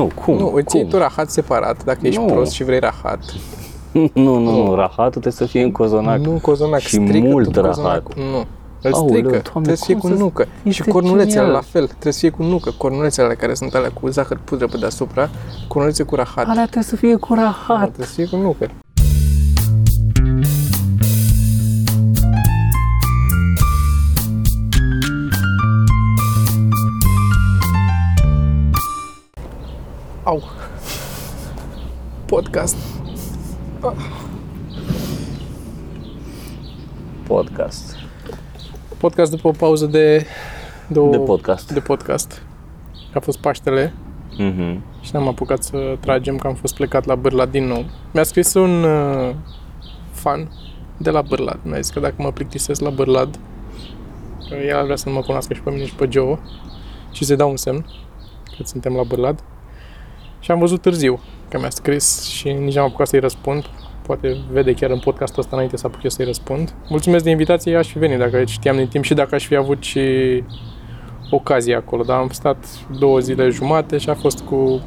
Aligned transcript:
Nu, 0.00 0.10
cum? 0.24 0.36
Nu, 0.36 0.52
îți 0.54 0.76
iei 0.76 0.84
cum? 0.84 0.92
tu 0.92 0.98
rahat 0.98 1.30
separat, 1.30 1.84
dacă 1.84 1.98
ești 2.02 2.20
Nu. 2.20 2.26
prost 2.26 2.52
și 2.52 2.64
vrei 2.64 2.78
rahat. 2.78 3.18
Nu, 3.92 4.10
nu, 4.38 4.38
nu, 4.64 4.74
rahatul 4.74 5.10
trebuie 5.10 5.32
să 5.32 5.44
fie 5.44 5.62
în 5.62 5.72
cozonac. 5.72 6.18
Nu 6.18 6.30
în 6.30 6.38
cozonac, 6.40 6.78
Și 6.80 6.88
strică 7.06 7.26
mult 7.28 7.52
tu 7.52 7.60
rahat. 7.60 7.74
cozonacul. 7.76 8.14
Nu. 8.16 8.44
Îl 8.82 8.92
Aoleu, 8.92 9.08
strică, 9.08 9.28
Doamne, 9.28 9.40
trebuie 9.50 9.76
să 9.76 9.84
fie 9.84 9.94
cum 9.96 10.10
cu 10.10 10.16
să- 10.16 10.22
nucă. 10.22 10.46
Este 10.62 10.82
Și 10.82 10.88
cornulețele 10.88 11.30
genial. 11.32 11.50
la 11.52 11.60
fel, 11.60 11.86
trebuie 11.86 12.12
să 12.12 12.18
fie 12.18 12.30
cu 12.30 12.42
nucă. 12.42 12.70
Cornulețele 12.78 13.24
alea 13.26 13.36
care 13.38 13.54
sunt 13.54 13.74
alea 13.74 13.90
cu 13.90 14.08
zahăr 14.08 14.38
pudră 14.44 14.66
pe 14.66 14.76
deasupra, 14.76 15.28
cornulețe 15.68 16.02
cu 16.02 16.14
rahat. 16.14 16.48
Alea 16.48 16.62
trebuie 16.62 16.82
să 16.84 16.96
fie 16.96 17.16
cu 17.16 17.34
rahat. 17.34 17.82
Trebuie 17.82 18.06
să 18.06 18.12
fie 18.12 18.26
cu 18.26 18.36
nucă. 18.36 18.70
Au. 30.24 30.42
Podcast. 32.26 32.76
Podcast. 37.26 37.96
Podcast 38.98 39.30
după 39.30 39.48
o 39.48 39.50
pauză 39.50 39.86
de 39.86 40.26
două, 40.88 41.10
De 41.10 41.18
podcast. 41.18 41.72
de 41.72 41.80
podcast. 41.80 42.42
A 43.14 43.18
fost 43.20 43.38
Paștele 43.38 43.92
Mhm. 44.38 44.82
și 45.00 45.10
n-am 45.12 45.28
apucat 45.28 45.62
să 45.62 45.96
tragem 46.00 46.36
că 46.36 46.46
am 46.46 46.54
fost 46.54 46.74
plecat 46.74 47.04
la 47.04 47.14
Bârlad 47.14 47.50
din 47.50 47.64
nou. 47.66 47.84
Mi-a 48.12 48.22
scris 48.22 48.54
un 48.54 48.82
uh, 48.82 49.34
fan 50.10 50.50
de 50.96 51.10
la 51.10 51.22
Bârlad. 51.22 51.58
Mi-a 51.62 51.80
zis 51.80 51.90
că 51.90 52.00
dacă 52.00 52.14
mă 52.18 52.32
plictisesc 52.32 52.80
la 52.80 52.90
Bârlad, 52.90 53.38
că 54.48 54.54
el 54.68 54.76
ar 54.76 54.84
vrea 54.84 54.96
să 54.96 55.08
nu 55.08 55.14
mă 55.14 55.20
cunoască 55.20 55.54
și 55.54 55.60
pe 55.60 55.70
mine 55.70 55.84
și 55.86 55.94
pe 55.94 56.08
Joe 56.10 56.38
și 57.12 57.24
să-i 57.24 57.36
dau 57.36 57.50
un 57.50 57.56
semn 57.56 57.86
că 58.56 58.62
suntem 58.64 58.94
la 58.94 59.02
Bârlad. 59.02 59.42
Și 60.44 60.50
am 60.50 60.58
văzut 60.58 60.80
târziu 60.80 61.20
că 61.48 61.58
mi-a 61.58 61.70
scris 61.70 62.22
și 62.22 62.52
nici 62.52 62.74
n-am 62.74 62.84
apucat 62.84 63.06
să-i 63.06 63.20
răspund. 63.20 63.64
Poate 64.06 64.36
vede 64.50 64.72
chiar 64.74 64.90
în 64.90 64.98
podcastul 64.98 65.42
ăsta 65.42 65.54
înainte 65.54 65.76
să 65.76 65.86
apuc 65.86 66.02
eu 66.02 66.10
să-i 66.10 66.24
răspund. 66.24 66.74
Mulțumesc 66.88 67.24
de 67.24 67.30
invitație, 67.30 67.76
aș 67.76 67.88
fi 67.88 67.98
venit 67.98 68.18
dacă 68.18 68.44
știam 68.44 68.76
din 68.76 68.86
timp 68.86 69.04
și 69.04 69.14
dacă 69.14 69.34
aș 69.34 69.46
fi 69.46 69.56
avut 69.56 69.82
și 69.82 70.00
ocazie 71.30 71.74
acolo, 71.74 72.02
dar 72.02 72.18
am 72.18 72.28
stat 72.28 72.56
două 72.98 73.18
zile 73.18 73.48
jumate 73.48 73.98
și 73.98 74.10
a 74.10 74.14
fost 74.14 74.40
cu 74.40 74.82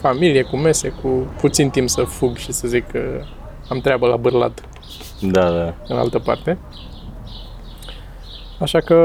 familie, 0.00 0.42
cu 0.42 0.56
mese, 0.56 0.88
cu 1.02 1.08
puțin 1.40 1.70
timp 1.70 1.88
să 1.88 2.02
fug 2.02 2.36
și 2.36 2.52
să 2.52 2.68
zic 2.68 2.86
că 2.86 3.00
am 3.68 3.78
treabă 3.78 4.06
la 4.06 4.16
bârlat 4.16 4.60
Da, 5.20 5.50
da. 5.50 5.74
în 5.88 5.96
altă 5.96 6.18
parte. 6.18 6.58
Așa 8.58 8.80
că 8.80 8.96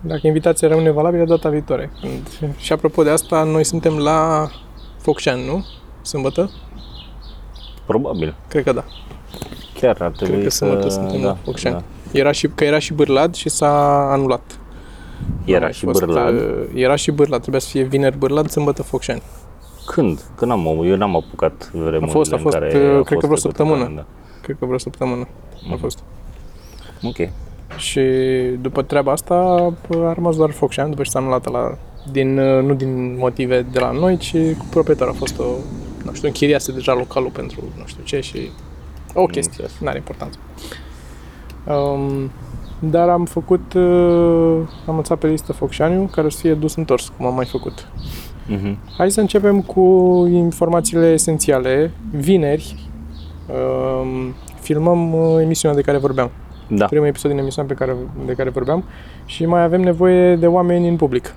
dacă 0.00 0.26
invitația 0.26 0.68
rămâne 0.68 0.90
valabilă 0.90 1.24
data 1.24 1.48
viitoare. 1.48 1.90
Când... 2.00 2.54
Și 2.56 2.72
apropo 2.72 3.02
de 3.02 3.10
asta, 3.10 3.42
noi 3.42 3.64
suntem 3.64 3.98
la 3.98 4.50
Focșani, 5.00 5.46
nu? 5.46 5.64
Sâmbătă? 6.02 6.50
Probabil. 7.86 8.34
Cred 8.48 8.64
că 8.64 8.72
da. 8.72 8.84
Chiar 9.74 9.96
ar 10.00 10.10
trebui 10.10 10.32
Cred 10.34 10.42
că 10.44 10.50
să... 10.50 10.64
sâmbătă 10.64 10.88
suntem 10.88 11.20
da, 11.20 11.26
la 11.26 11.36
Focșani. 11.44 11.74
da. 11.74 11.82
Era 12.18 12.32
și, 12.32 12.48
că 12.48 12.64
era 12.64 12.78
și 12.78 12.92
bârlad 12.92 13.34
și 13.34 13.48
s-a 13.48 14.00
anulat. 14.12 14.58
N-a 15.44 15.52
Era 15.54 15.60
mai 15.64 15.72
și 15.72 15.84
fost, 15.84 16.00
bârlad. 16.04 16.34
uh, 16.34 16.42
Era 16.74 16.96
și 16.96 17.10
bârlad. 17.10 17.40
Trebuia 17.40 17.60
să 17.60 17.68
fie 17.68 17.82
vineri 17.82 18.18
bârlad, 18.18 18.48
sâmbătă 18.50 18.82
Focșani. 18.82 19.22
Când? 19.86 20.20
Când 20.36 20.50
am 20.50 20.66
eu 20.84 20.96
n-am 20.96 21.16
apucat 21.16 21.70
vremurile 21.72 22.06
A 22.06 22.12
fost- 22.12 22.32
a 22.32 22.36
în 22.36 22.42
fost, 22.42 22.56
care 22.56 22.66
uh, 22.66 22.72
a 22.74 22.76
cred 22.78 22.94
fost 22.94 23.04
că 23.08 23.14
vreo 23.14 23.18
trecută 23.18 23.40
săptămână. 23.40 23.78
calenda. 23.82 24.06
Cred 24.42 24.56
că 24.58 24.64
vreo 24.64 24.78
săptămână 24.78 25.28
a 25.72 25.76
fost. 25.80 25.98
Ok. 27.02 27.28
Și 27.76 28.00
după 28.60 28.82
treaba 28.82 29.12
asta 29.12 29.34
a 30.02 30.12
rămas 30.12 30.36
doar 30.36 30.50
Focșani, 30.50 30.90
după 30.90 31.02
ce 31.02 31.10
s-a 31.10 31.18
anulat 31.18 31.50
la, 31.50 31.76
din, 32.12 32.38
uh, 32.38 32.62
nu 32.64 32.74
din 32.74 33.16
motive 33.18 33.66
de 33.72 33.78
la 33.78 33.90
noi, 33.90 34.16
ci 34.16 34.36
cu 34.58 34.64
proprietarul. 34.70 35.12
A 35.12 35.16
fost 35.16 35.38
o, 35.38 35.44
nu 36.04 36.12
știu, 36.12 36.28
închiriase 36.28 36.72
deja 36.72 36.94
localul 36.94 37.30
pentru 37.30 37.62
nu 37.78 37.86
știu 37.86 38.02
ce 38.04 38.20
și 38.20 38.50
o 39.14 39.24
chestie, 39.24 39.62
înțeles. 39.62 39.80
nu 39.80 39.88
are 39.88 39.96
importanță. 39.96 40.38
Um, 41.66 42.30
dar 42.78 43.08
am 43.08 43.24
făcut, 43.24 43.72
uh, 43.72 44.58
am 44.86 44.96
înțeles 44.96 45.20
pe 45.20 45.26
listă 45.26 45.52
Focșaniu, 45.52 46.08
care 46.12 46.26
o 46.26 46.30
să 46.30 46.38
fie 46.38 46.54
dus 46.54 46.76
întors, 46.76 47.12
cum 47.16 47.26
am 47.26 47.34
mai 47.34 47.46
făcut. 47.46 47.88
Mhm. 48.46 48.78
Hai 48.96 49.10
să 49.10 49.20
începem 49.20 49.60
cu 49.62 49.80
informațiile 50.32 51.06
esențiale. 51.12 51.90
Vineri 52.10 52.74
um, 53.46 54.34
filmăm 54.60 55.12
uh, 55.12 55.42
emisiunea 55.42 55.76
de 55.76 55.82
care 55.82 55.98
vorbeam. 55.98 56.30
Da. 56.68 56.86
Primul 56.86 57.06
episod 57.06 57.30
din 57.30 57.40
emisiunea 57.40 57.74
pe 57.74 57.84
care, 57.84 57.96
de 58.26 58.32
care 58.32 58.50
vorbeam 58.50 58.84
și 59.24 59.46
mai 59.46 59.62
avem 59.62 59.80
nevoie 59.80 60.36
de 60.36 60.46
oameni 60.46 60.88
în 60.88 60.96
public. 60.96 61.34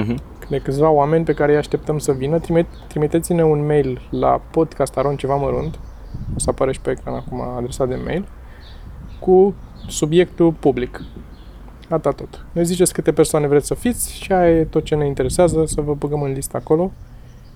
Mhm. 0.00 0.22
De 0.48 0.58
câțiva 0.58 0.90
oameni 0.90 1.24
pe 1.24 1.32
care 1.32 1.52
îi 1.52 1.58
așteptăm 1.58 1.98
să 1.98 2.12
vină, 2.12 2.38
trimit, 2.38 2.66
trimiteți-ne 2.88 3.44
un 3.44 3.66
mail 3.66 4.00
la 4.10 4.40
podcastaron 4.50 5.16
ceva 5.16 5.34
mărunt, 5.36 5.78
o 6.36 6.38
să 6.38 6.50
apară 6.50 6.72
și 6.72 6.80
pe 6.80 6.90
ecran 6.90 7.14
acum 7.14 7.40
adresa 7.40 7.86
de 7.86 7.98
mail, 8.04 8.28
cu 9.20 9.54
subiectul 9.88 10.52
public. 10.52 11.02
Atât 11.88 12.16
tot. 12.16 12.44
Ne 12.52 12.62
ziceți 12.62 12.92
câte 12.92 13.12
persoane 13.12 13.46
vreți 13.46 13.66
să 13.66 13.74
fiți 13.74 14.12
și 14.22 14.32
aia 14.32 14.50
e 14.58 14.64
tot 14.64 14.84
ce 14.84 14.94
ne 14.94 15.06
interesează, 15.06 15.62
să 15.66 15.80
vă 15.80 15.94
băgăm 15.94 16.22
în 16.22 16.32
listă 16.32 16.56
acolo. 16.56 16.92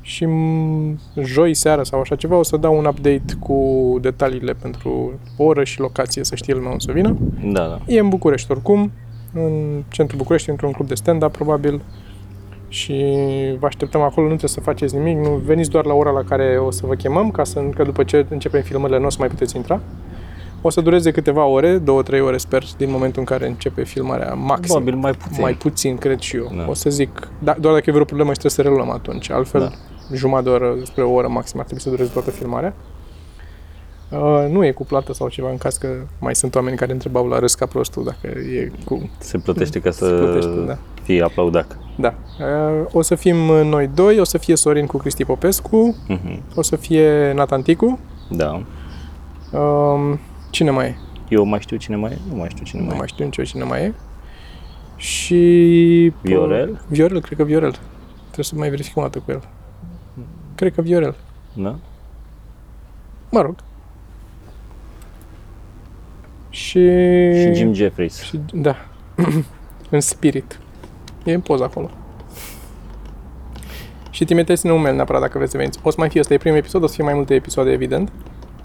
Și 0.00 0.24
m- 0.26 1.22
joi 1.22 1.54
seara 1.54 1.82
sau 1.82 2.00
așa 2.00 2.14
ceva 2.16 2.36
o 2.36 2.42
să 2.42 2.56
dau 2.56 2.78
un 2.78 2.84
update 2.84 3.24
cu 3.40 3.98
detaliile 4.00 4.52
pentru 4.52 5.12
oră 5.36 5.64
și 5.64 5.80
locație, 5.80 6.24
să 6.24 6.34
știe 6.34 6.54
lumea 6.54 6.70
unde 6.70 6.84
să 6.86 6.92
vină. 6.92 7.16
Da, 7.52 7.66
da. 7.66 7.78
E 7.86 7.98
în 7.98 8.08
București 8.08 8.50
oricum, 8.50 8.92
în 9.32 9.82
centrul 9.88 10.18
București, 10.18 10.50
într-un 10.50 10.72
club 10.72 10.88
de 10.88 10.94
stand-up 10.94 11.32
probabil 11.32 11.82
și 12.74 13.16
vă 13.58 13.66
așteptăm 13.66 14.00
acolo, 14.00 14.26
nu 14.28 14.36
trebuie 14.36 14.50
să 14.50 14.60
faceți 14.60 14.94
nimic, 14.96 15.18
nu 15.18 15.30
veniți 15.30 15.70
doar 15.70 15.84
la 15.84 15.94
ora 15.94 16.10
la 16.10 16.22
care 16.22 16.58
o 16.58 16.70
să 16.70 16.86
vă 16.86 16.94
chemăm, 16.94 17.30
ca 17.30 17.44
să, 17.44 17.60
că 17.74 17.82
după 17.84 18.02
ce 18.04 18.26
începem 18.28 18.62
filmările 18.62 18.98
nu 18.98 19.06
o 19.06 19.10
să 19.10 19.16
mai 19.18 19.28
puteți 19.28 19.56
intra. 19.56 19.80
O 20.62 20.70
să 20.70 20.80
dureze 20.80 21.10
câteva 21.10 21.44
ore, 21.44 21.78
două, 21.78 22.02
trei 22.02 22.20
ore 22.20 22.36
sper, 22.36 22.62
din 22.76 22.90
momentul 22.90 23.20
în 23.20 23.26
care 23.26 23.46
începe 23.46 23.84
filmarea 23.84 24.34
maxim. 24.34 24.64
Probabil 24.66 24.94
mai 24.94 25.12
puțin. 25.12 25.40
Mai 25.40 25.52
puțin, 25.52 25.96
cred 25.96 26.18
și 26.18 26.36
eu. 26.36 26.52
Da. 26.56 26.66
O 26.68 26.74
să 26.74 26.90
zic, 26.90 27.28
da, 27.38 27.56
doar 27.60 27.74
dacă 27.74 27.84
e 27.86 27.92
vreo 27.92 28.04
problemă 28.04 28.32
și 28.32 28.38
trebuie 28.38 28.64
să 28.64 28.70
reluăm 28.74 28.90
atunci. 28.90 29.30
Altfel, 29.30 29.60
Da. 29.60 30.16
jumătate 30.16 30.48
de 30.48 30.54
oră 30.54 30.74
spre 30.82 31.02
o 31.02 31.12
oră 31.12 31.28
maxim 31.28 31.58
ar 31.58 31.64
trebui 31.64 31.82
să 31.82 31.90
dureze 31.90 32.10
toată 32.12 32.30
filmarea. 32.30 32.74
Uh, 34.18 34.46
nu 34.50 34.64
e 34.64 34.70
cu 34.70 34.84
plată 34.84 35.12
sau 35.12 35.28
ceva, 35.28 35.50
în 35.50 35.56
caz 35.58 35.76
că 35.76 35.88
mai 36.20 36.34
sunt 36.34 36.54
oameni 36.54 36.76
care 36.76 36.92
întrebau 36.92 37.26
la 37.28 37.38
râs 37.38 37.54
ca 37.54 37.66
prostul 37.66 38.04
dacă 38.04 38.38
e 38.38 38.70
cu... 38.84 39.10
Se 39.18 39.38
plătește 39.38 39.80
ca 39.80 39.90
să 39.90 40.06
Se 40.06 40.12
plătește, 40.12 40.64
da. 40.66 40.78
fie 41.02 41.22
aplaudat. 41.22 41.78
Da. 41.98 42.14
Uh, 42.40 42.86
o 42.92 43.02
să 43.02 43.14
fim 43.14 43.36
noi 43.44 43.86
doi, 43.94 44.18
o 44.20 44.24
să 44.24 44.38
fie 44.38 44.54
Sorin 44.56 44.86
cu 44.86 44.96
Cristi 44.96 45.24
Popescu, 45.24 45.96
Mhm. 46.08 46.42
o 46.54 46.62
să 46.62 46.76
fie 46.76 47.32
Natanticu. 47.32 47.98
Da. 48.30 48.62
Um, 49.58 50.18
cine 50.50 50.70
mai 50.70 50.86
e? 50.86 50.96
Eu 51.28 51.44
mai 51.44 51.60
știu 51.60 51.76
cine 51.76 51.96
mai 51.96 52.10
e? 52.12 52.18
Nu 52.30 52.36
mai 52.36 52.48
știu 52.50 52.64
cine 52.64 52.80
Nu 52.80 52.86
mai 52.86 52.94
e. 52.94 52.98
mai 52.98 53.08
știu 53.08 53.24
nici 53.24 53.36
eu 53.36 53.44
cine 53.44 53.64
mai 53.64 53.82
e. 53.82 53.94
Și... 54.96 56.12
Viorel? 56.22 56.80
Viorel, 56.88 57.20
cred 57.20 57.38
că 57.38 57.44
Viorel. 57.44 57.70
Trebuie 58.24 58.44
să 58.44 58.54
mai 58.56 58.68
verificăm 58.68 59.02
o 59.02 59.06
dată 59.06 59.18
cu 59.24 59.30
el. 59.30 59.42
Cred 60.54 60.74
că 60.74 60.80
Viorel. 60.80 61.14
Da? 61.54 61.76
Mă 63.30 63.40
rog. 63.40 63.54
Și... 66.54 66.80
Și 67.40 67.54
Jim 67.54 67.72
Jeffries. 67.72 68.22
Și, 68.22 68.40
da. 68.52 68.76
în 69.90 70.00
spirit. 70.00 70.60
E 71.24 71.32
în 71.32 71.40
poză 71.40 71.64
acolo. 71.64 71.90
Și 74.10 74.24
trimiteți-ne 74.24 74.72
un 74.72 74.80
mail 74.80 74.94
neapărat 74.94 75.20
dacă 75.20 75.36
vreți 75.36 75.50
să 75.52 75.56
veniți. 75.56 75.78
O 75.82 75.90
să 75.90 75.96
mai 75.98 76.08
fie, 76.08 76.20
ăsta 76.20 76.34
e 76.34 76.36
primul 76.36 76.58
episod, 76.58 76.82
o 76.82 76.86
să 76.86 76.94
fie 76.94 77.04
mai 77.04 77.14
multe 77.14 77.34
episoade, 77.34 77.70
evident, 77.70 78.12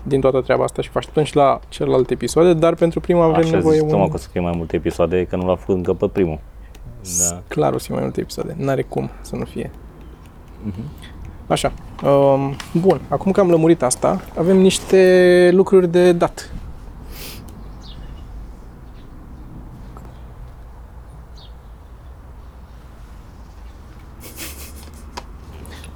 din 0.04 0.22
toată 0.22 0.42
treaba 0.42 0.64
asta 0.64 0.82
și 0.82 0.90
vă 0.92 0.98
așteptăm 0.98 1.24
și 1.24 1.36
la 1.36 1.60
celelalte 1.70 2.14
episoade, 2.14 2.54
dar 2.54 2.76
pentru 2.76 3.00
prima 3.00 3.24
avem 3.24 3.36
Așa 3.36 3.56
nevoie 3.56 3.78
zic, 3.80 3.88
un... 3.88 4.00
un... 4.00 4.08
că 4.08 4.14
o 4.14 4.18
să 4.18 4.28
fie 4.32 4.42
mai 4.42 4.54
multe 4.56 4.76
episoade, 4.76 5.26
că 5.30 5.36
nu 5.36 5.48
l-a 5.48 5.56
făcut 5.56 5.76
încă 5.76 5.94
pe 5.94 6.08
primul. 6.08 6.40
Da. 7.30 7.42
Clar 7.48 7.74
o 7.74 7.78
să 7.78 7.86
fie 7.86 7.96
mai 7.96 8.04
multe 8.04 8.22
episoade. 8.22 8.56
N-are 8.58 8.82
cum 8.82 9.10
să 9.22 9.36
nu 9.36 9.46
fie. 9.46 9.72
Mhm. 10.64 10.84
Așa. 11.48 11.72
Um, 12.04 12.56
bun. 12.74 13.02
Acum 13.08 13.32
că 13.32 13.40
am 13.40 13.50
lămurit 13.50 13.82
asta, 13.82 14.22
avem 14.38 14.58
niște 14.58 15.50
lucruri 15.54 15.92
de 15.92 16.12
dat. 16.12 16.52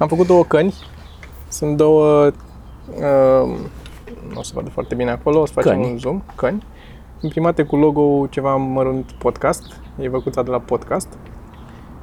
Am 0.04 0.10
făcut 0.10 0.28
două 0.28 0.44
căni. 0.44 0.74
Sunt 1.48 1.78
două... 1.78 2.26
Uh, 2.26 3.58
nu 4.30 4.40
o 4.40 4.44
să 4.44 4.52
vadă 4.56 4.70
foarte 4.70 4.96
bine 4.96 5.12
acolo, 5.12 5.40
o 5.40 5.46
să 5.46 5.54
facem 5.54 5.72
Căni. 5.72 5.92
un 5.92 5.98
zoom. 5.98 6.22
Căni. 6.36 6.64
Imprimate 7.22 7.64
cu 7.64 7.76
logo 7.76 8.28
ceva 8.28 8.56
mărunt 8.56 9.12
podcast. 9.12 9.64
E 10.00 10.10
văcuța 10.10 10.44
de 10.44 10.50
la 10.50 10.60
podcast. 10.60 11.08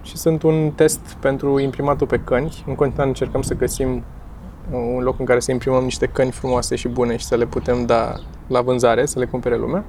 Și 0.02 0.16
sunt 0.16 0.42
un 0.42 0.70
test 0.74 1.16
pentru 1.20 1.58
imprimatul 1.58 2.06
pe 2.06 2.18
căni. 2.18 2.64
În 2.66 2.74
continuare 2.74 3.08
încercăm 3.08 3.42
să 3.42 3.54
găsim 3.54 4.04
un 4.72 5.02
loc 5.02 5.18
în 5.18 5.24
care 5.24 5.40
să 5.40 5.50
imprimăm 5.50 5.82
niște 5.82 6.06
căni 6.06 6.30
frumoase 6.30 6.76
și 6.76 6.88
bune 6.88 7.16
și 7.16 7.24
să 7.24 7.36
le 7.36 7.46
putem 7.46 7.86
da 7.86 8.14
la 8.46 8.60
vânzare, 8.60 9.06
să 9.06 9.18
le 9.18 9.26
cumpere 9.26 9.56
lumea. 9.56 9.84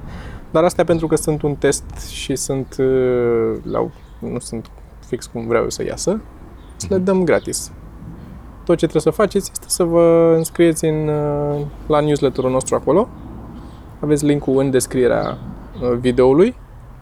Dar 0.52 0.64
asta 0.64 0.82
e 0.82 0.86
pentru 0.86 1.08
că 1.08 1.16
sunt 1.16 1.42
un 1.42 1.56
test 1.56 2.08
și 2.10 2.36
sunt 2.36 2.76
uh, 2.80 3.60
la, 3.64 3.88
nu 4.20 4.40
sunt 4.40 4.72
fix 5.08 5.26
cum 5.26 5.48
vreau 5.48 5.64
eu 5.64 5.70
să 5.70 5.84
iasă. 5.84 6.22
Să 6.76 6.88
le 6.90 6.98
dăm 6.98 7.24
gratis. 7.24 7.72
Tot 8.72 8.80
ce 8.80 8.88
trebuie 8.88 9.14
să 9.14 9.22
faceți 9.22 9.52
este 9.54 9.66
să 9.70 9.84
vă 9.84 10.34
înscrieți 10.38 10.86
în, 10.86 11.08
uh, 11.08 11.62
la 11.88 12.00
newsletterul 12.00 12.52
nostru 12.52 12.76
acolo. 12.76 13.10
Aveți 14.00 14.26
linkul 14.26 14.58
în 14.58 14.72
descrierea 14.72 15.38
uh, 15.82 15.98
videoului 16.00 16.56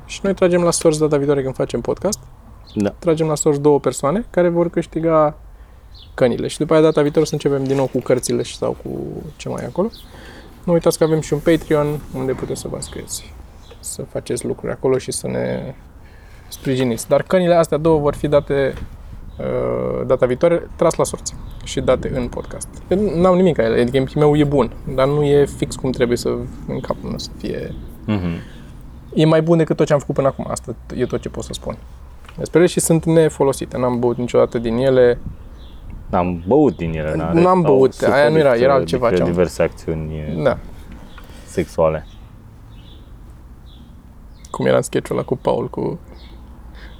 și 0.05 0.19
noi 0.23 0.33
tragem 0.33 0.61
la 0.61 0.71
sorți 0.71 0.99
data 0.99 1.17
viitoare 1.17 1.41
când 1.41 1.55
facem 1.55 1.81
podcast. 1.81 2.19
Da. 2.75 2.89
Tragem 2.89 3.27
la 3.27 3.35
sorți 3.35 3.61
două 3.61 3.79
persoane 3.79 4.25
care 4.29 4.49
vor 4.49 4.69
câștiga 4.69 5.37
cănile 6.13 6.47
și 6.47 6.57
după 6.57 6.73
aia 6.73 6.81
data 6.81 7.01
viitoare 7.01 7.27
să 7.27 7.33
începem 7.33 7.63
din 7.63 7.75
nou 7.75 7.85
cu 7.85 7.99
cărțile 7.99 8.41
și 8.41 8.55
sau 8.55 8.77
cu 8.83 8.89
ce 9.35 9.49
mai 9.49 9.63
e 9.63 9.65
acolo. 9.65 9.89
Nu 10.63 10.73
uitați 10.73 10.97
că 10.97 11.03
avem 11.03 11.19
și 11.19 11.33
un 11.33 11.39
Patreon 11.39 11.99
unde 12.15 12.31
puteți 12.31 12.61
să 12.61 12.67
vă 12.67 12.75
înscrieți, 12.75 13.33
să 13.79 14.01
faceți 14.01 14.45
lucruri 14.45 14.71
acolo 14.71 14.97
și 14.97 15.11
să 15.11 15.27
ne 15.27 15.75
sprijiniți. 16.47 17.07
Dar 17.07 17.23
cănile 17.23 17.55
astea 17.55 17.77
două 17.77 17.99
vor 17.99 18.15
fi 18.15 18.27
date 18.27 18.73
uh, 18.75 18.98
data 20.05 20.25
viitoare, 20.25 20.67
tras 20.75 20.95
la 20.95 21.03
sorți 21.03 21.35
și 21.63 21.81
date 21.81 22.11
în 22.15 22.27
podcast. 22.27 22.67
Eu 22.87 23.21
N-am 23.21 23.35
nimic 23.35 23.55
ca 23.55 23.63
ele, 23.63 23.73
adică 23.81 23.91
gameplay 23.97 24.23
meu 24.25 24.35
e 24.37 24.43
bun, 24.43 24.71
dar 24.95 25.07
nu 25.07 25.23
e 25.23 25.45
fix 25.45 25.75
cum 25.75 25.91
trebuie 25.91 26.17
să 26.17 26.29
în 26.67 26.79
capul 26.79 27.09
meu 27.09 27.17
să 27.17 27.29
fie... 27.37 27.73
Mhm. 28.05 28.27
E 29.13 29.25
mai 29.25 29.41
bun 29.41 29.57
decât 29.57 29.75
tot 29.75 29.85
ce 29.85 29.93
am 29.93 29.99
făcut 29.99 30.15
până 30.15 30.27
acum, 30.27 30.45
asta 30.49 30.75
e 30.95 31.05
tot 31.05 31.21
ce 31.21 31.29
pot 31.29 31.43
să 31.43 31.53
spun. 31.53 31.77
Despre 32.37 32.59
ele 32.59 32.67
și 32.67 32.79
sunt 32.79 33.05
nefolosite, 33.05 33.77
n-am 33.77 33.99
băut 33.99 34.17
niciodată 34.17 34.57
din 34.57 34.77
ele, 34.77 35.19
Am 36.11 36.43
băut 36.47 36.75
din 36.77 36.93
ele. 36.93 37.15
n-are- 37.15 37.41
N-am 37.41 37.65
au 37.65 37.73
băut, 37.75 38.01
aia 38.01 38.29
nu 38.29 38.37
era, 38.37 38.43
suferit, 38.49 38.63
era 38.63 38.73
uh, 38.73 38.79
altceva 38.79 39.09
de 39.09 39.15
ce 39.15 39.21
am- 39.21 39.27
Diverse 39.29 39.63
acțiuni 39.63 40.39
da, 40.43 40.57
sexuale. 41.45 42.07
cum 44.51 44.65
era 44.65 44.75
în 44.75 44.81
sketch-ul 44.81 45.15
ăla 45.15 45.25
cu 45.25 45.37
Paul, 45.37 45.69
cu... 45.69 45.99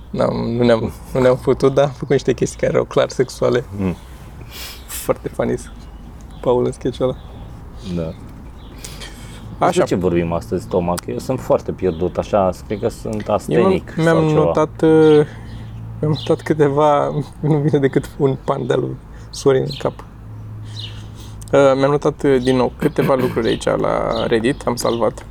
N-am, 0.09 0.35
nu, 0.57 0.63
ne-am, 0.63 0.91
nu 1.13 1.19
ne-am 1.19 1.37
putut, 1.37 1.73
dar 1.73 1.85
am 1.85 1.91
făcut 1.91 2.09
niște 2.09 2.33
chestii 2.33 2.59
care 2.59 2.71
erau 2.71 2.85
clar 2.85 3.09
sexuale. 3.09 3.63
Mm. 3.77 3.95
Foarte 4.87 5.27
funny. 5.27 5.55
Paul 6.41 6.65
în 6.65 6.71
sketch-ul 6.71 7.05
ăla. 7.05 7.17
Da. 7.95 8.13
Așa. 9.57 9.67
Așa. 9.67 9.83
ce 9.83 9.95
vorbim 9.95 10.33
astăzi, 10.33 10.67
Toma? 10.67 10.93
Că 10.93 11.11
eu 11.11 11.17
sunt 11.17 11.39
foarte 11.39 11.71
pierdut, 11.71 12.17
așa, 12.17 12.49
cred 12.67 12.79
că 12.79 12.87
sunt 12.87 13.27
Eu 13.27 13.33
astenic 13.33 13.93
mi-am 13.97 14.17
sau 14.17 14.27
ceva. 14.27 14.43
notat, 14.43 14.81
uh, 14.81 15.25
mi-am 15.99 16.17
notat 16.17 16.41
câteva, 16.41 17.09
nu 17.39 17.57
vine 17.57 17.79
decât 17.79 18.09
un 18.17 18.37
pan 18.43 18.67
de 18.67 18.73
lui 18.73 18.95
Sorin 19.29 19.61
în 19.61 19.75
cap. 19.79 19.93
Uh, 21.53 21.71
mi-am 21.75 21.91
notat 21.91 22.23
uh, 22.23 22.41
din 22.41 22.55
nou 22.55 22.71
câteva 22.77 23.15
lucruri 23.15 23.47
aici 23.47 23.65
la 23.65 24.25
Reddit, 24.27 24.61
am 24.65 24.75
salvat. 24.75 25.25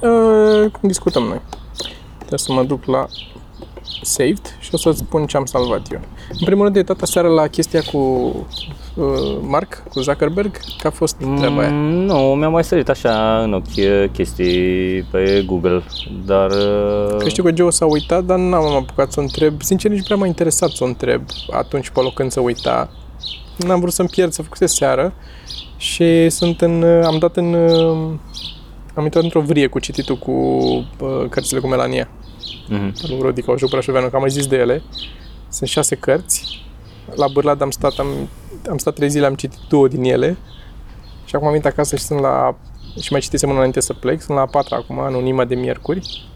Uh, 0.00 0.70
cum 0.70 0.88
discutăm 0.88 1.22
noi. 1.22 1.40
Trebuie 2.26 2.38
să 2.38 2.52
mă 2.52 2.62
duc 2.62 2.84
la 2.84 3.06
saved 4.02 4.56
și 4.60 4.70
o 4.72 4.76
să-ți 4.76 4.98
spun 4.98 5.26
ce 5.26 5.36
am 5.36 5.44
salvat 5.44 5.92
eu. 5.92 6.00
În 6.30 6.44
primul 6.44 6.62
rând, 6.62 6.74
de 6.76 6.82
tata 6.82 7.06
seara 7.06 7.28
la 7.28 7.46
chestia 7.46 7.82
cu 7.92 7.98
uh, 8.94 9.38
Mark, 9.40 9.82
cu 9.92 10.00
Zuckerberg, 10.00 10.56
că 10.78 10.86
a 10.86 10.90
fost 10.90 11.16
treaba 11.36 11.60
aia. 11.60 11.70
Mm, 11.70 12.04
nu, 12.04 12.16
mi-a 12.16 12.48
mai 12.48 12.64
sărit 12.64 12.88
așa 12.88 13.40
în 13.42 13.52
ochi 13.52 13.76
uh, 13.76 14.04
chestii 14.12 15.02
pe 15.02 15.42
Google, 15.46 15.82
dar... 16.24 16.50
uh, 16.50 17.16
Că 17.18 17.28
știu 17.28 17.42
că 17.42 17.50
Joe 17.54 17.70
s-a 17.70 17.86
uitat, 17.86 18.24
dar 18.24 18.38
n-am 18.38 18.64
apucat 18.74 19.12
să 19.12 19.20
o 19.20 19.22
întreb. 19.22 19.62
Sincer, 19.62 19.90
nici 19.90 20.04
prea 20.04 20.16
m-a 20.16 20.26
interesat 20.26 20.70
să 20.70 20.84
o 20.84 20.86
întreb 20.86 21.22
atunci 21.50 21.88
pe 21.88 22.00
loc 22.00 22.14
când 22.14 22.30
se 22.30 22.40
uita. 22.40 22.90
N-am 23.56 23.80
vrut 23.80 23.92
să-mi 23.92 24.08
pierd, 24.08 24.32
să 24.32 24.42
făcuse 24.42 24.66
seară 24.66 25.12
și 25.76 26.28
sunt 26.30 26.60
în, 26.60 26.82
am 27.04 27.18
dat 27.18 27.36
în, 27.36 27.56
am 28.96 29.04
intrat 29.04 29.22
într-o 29.22 29.40
vrie 29.40 29.66
cu 29.66 29.78
cititul 29.78 30.16
cu 30.16 30.30
uh, 30.30 31.28
cărțile 31.30 31.60
cu 31.60 31.66
Melania. 31.66 32.08
mhm. 32.68 32.92
Lui 33.08 33.20
Rodica 33.20 33.56
și 33.56 33.64
Brașoveanu, 33.70 34.08
că 34.08 34.14
am 34.14 34.20
mai 34.20 34.30
zis 34.30 34.46
de 34.46 34.56
ele. 34.56 34.82
Sunt 35.48 35.68
șase 35.68 35.94
cărți. 35.94 36.64
La 37.14 37.26
Bârlad 37.32 37.62
am 37.62 37.70
stat, 37.70 37.98
am, 37.98 38.06
am 38.70 38.78
stat 38.78 38.94
trei 38.94 39.08
zile, 39.08 39.26
am 39.26 39.34
citit 39.34 39.58
două 39.68 39.88
din 39.88 40.02
ele. 40.02 40.36
Și 41.24 41.34
acum 41.34 41.46
am 41.46 41.52
venit 41.52 41.66
acasă 41.66 41.96
și 41.96 42.02
sunt 42.02 42.20
la... 42.20 42.56
Și 43.00 43.12
mai 43.12 43.20
citisem 43.20 43.48
una 43.48 43.58
înainte 43.58 43.80
să 43.80 43.92
plec. 43.92 44.20
Sunt 44.20 44.36
la 44.36 44.42
a 44.42 44.46
patra 44.46 44.76
acum, 44.76 44.98
anonima 44.98 45.44
de 45.44 45.54
miercuri. 45.54 46.26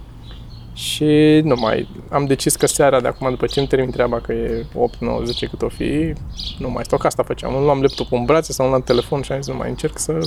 Și 0.75 1.41
nu 1.45 1.55
mai... 1.59 1.89
Am 2.11 2.27
decis 2.27 2.57
că 2.57 2.67
seara 2.67 3.01
de 3.01 3.09
acum, 3.09 3.31
după 3.31 3.47
ce 3.47 3.59
îmi 3.59 3.69
termin 3.69 3.91
treaba, 3.91 4.21
că 4.21 4.33
e 4.33 4.67
8, 4.75 5.01
9, 5.01 5.23
10 5.25 5.47
cât 5.47 5.63
o 5.63 5.69
fi, 5.69 6.13
nu 6.59 6.71
mai 6.71 6.85
stau, 6.85 6.99
că 6.99 7.07
asta 7.07 7.23
făceam. 7.23 7.55
Îmi 7.55 7.65
luam 7.65 7.81
laptopul 7.81 8.19
în 8.19 8.25
brațe 8.25 8.53
sau 8.53 8.65
îmi 8.65 8.75
luam 8.75 8.87
telefon 8.87 9.23
și 9.23 9.33
am 9.33 9.41
zis, 9.41 9.53
nu 9.53 9.59
mai 9.59 9.69
încerc 9.69 9.99
să... 9.99 10.19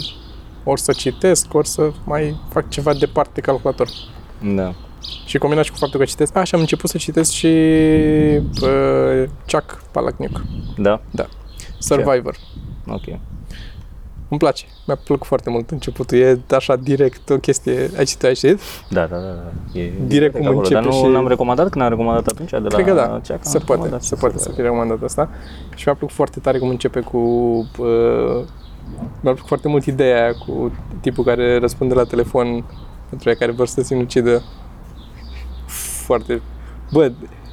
Ori 0.64 0.82
să 0.82 0.92
citesc, 0.92 1.54
ori 1.54 1.68
să 1.68 1.92
mai 2.04 2.36
fac 2.50 2.70
ceva 2.70 2.94
departe 2.94 3.32
de 3.34 3.42
calculator. 3.42 3.88
Da. 4.56 4.74
Și 5.26 5.38
combinat 5.38 5.64
și 5.66 5.72
cu 5.72 5.78
faptul 5.78 6.00
că 6.00 6.06
citesc. 6.06 6.36
A, 6.36 6.44
și 6.44 6.56
am 6.56 6.62
început 6.62 6.90
să 6.90 6.98
citesc 6.98 7.32
și 7.32 7.48
uh, 8.62 9.24
Chuck 9.52 9.82
Palahniuk. 9.92 10.42
Da? 10.78 11.02
Da. 11.12 11.26
Survivor. 11.80 12.36
Ok. 12.88 13.04
Îmi 14.30 14.40
place. 14.42 14.66
Mi-a 14.88 14.96
plăcut 14.96 15.28
foarte 15.28 15.50
mult 15.50 15.70
începutul. 15.70 16.18
E 16.18 16.40
așa 16.50 16.76
direct 16.76 17.30
o 17.30 17.38
chestie. 17.38 17.90
Ai 17.98 18.06
citit, 18.06 18.24
ai 18.24 18.34
citit? 18.34 18.60
Da, 18.90 19.06
da, 19.06 19.16
da. 19.18 19.22
da. 19.74 19.80
E, 19.80 19.92
Direct 20.08 20.36
e 20.36 20.38
cum 20.38 20.46
acolo. 20.48 20.60
începe 20.62 20.80
Dar 20.80 20.86
nu 20.86 20.92
și- 20.92 21.12
l-am 21.12 21.28
recomandat 21.28 21.70
când 21.70 21.84
am 21.84 21.90
recomandat 21.90 22.28
atunci 22.28 22.50
de 22.50 22.58
la 22.58 22.68
Cred 22.68 22.86
că 22.86 22.94
da. 22.94 23.20
Ceaca? 23.24 23.42
Se 23.44 23.58
Am 23.58 23.64
poate. 23.66 23.82
recomandat 23.82 24.04
Se 24.04 24.16
și 24.16 24.22
poate 24.22 24.38
să 24.38 24.50
fie 24.52 24.64
recomandat 24.64 25.04
asta. 25.04 25.30
Și 25.76 25.84
mi-a 25.86 25.96
plăcut 25.96 26.16
foarte 26.16 26.40
tare 26.40 26.58
cum 26.58 26.70
începe 26.70 27.00
cu... 27.00 27.18
Uh, 27.78 28.44
mi-a 29.00 29.32
plăcut 29.32 29.48
foarte 29.48 29.68
mult 29.68 29.86
ideea 29.86 30.22
aia 30.24 30.34
cu 30.34 30.72
tipul 31.02 31.24
care 31.24 31.58
răspunde 31.60 31.94
la 31.94 32.04
telefon 32.04 32.64
pentru 33.10 33.30
aia 33.30 33.38
care 33.38 33.52
vor 33.52 33.68
să 33.68 33.74
se 33.74 33.84
sinucidă. 33.84 34.44
Foarte... 36.06 36.42
Bă, 36.92 37.12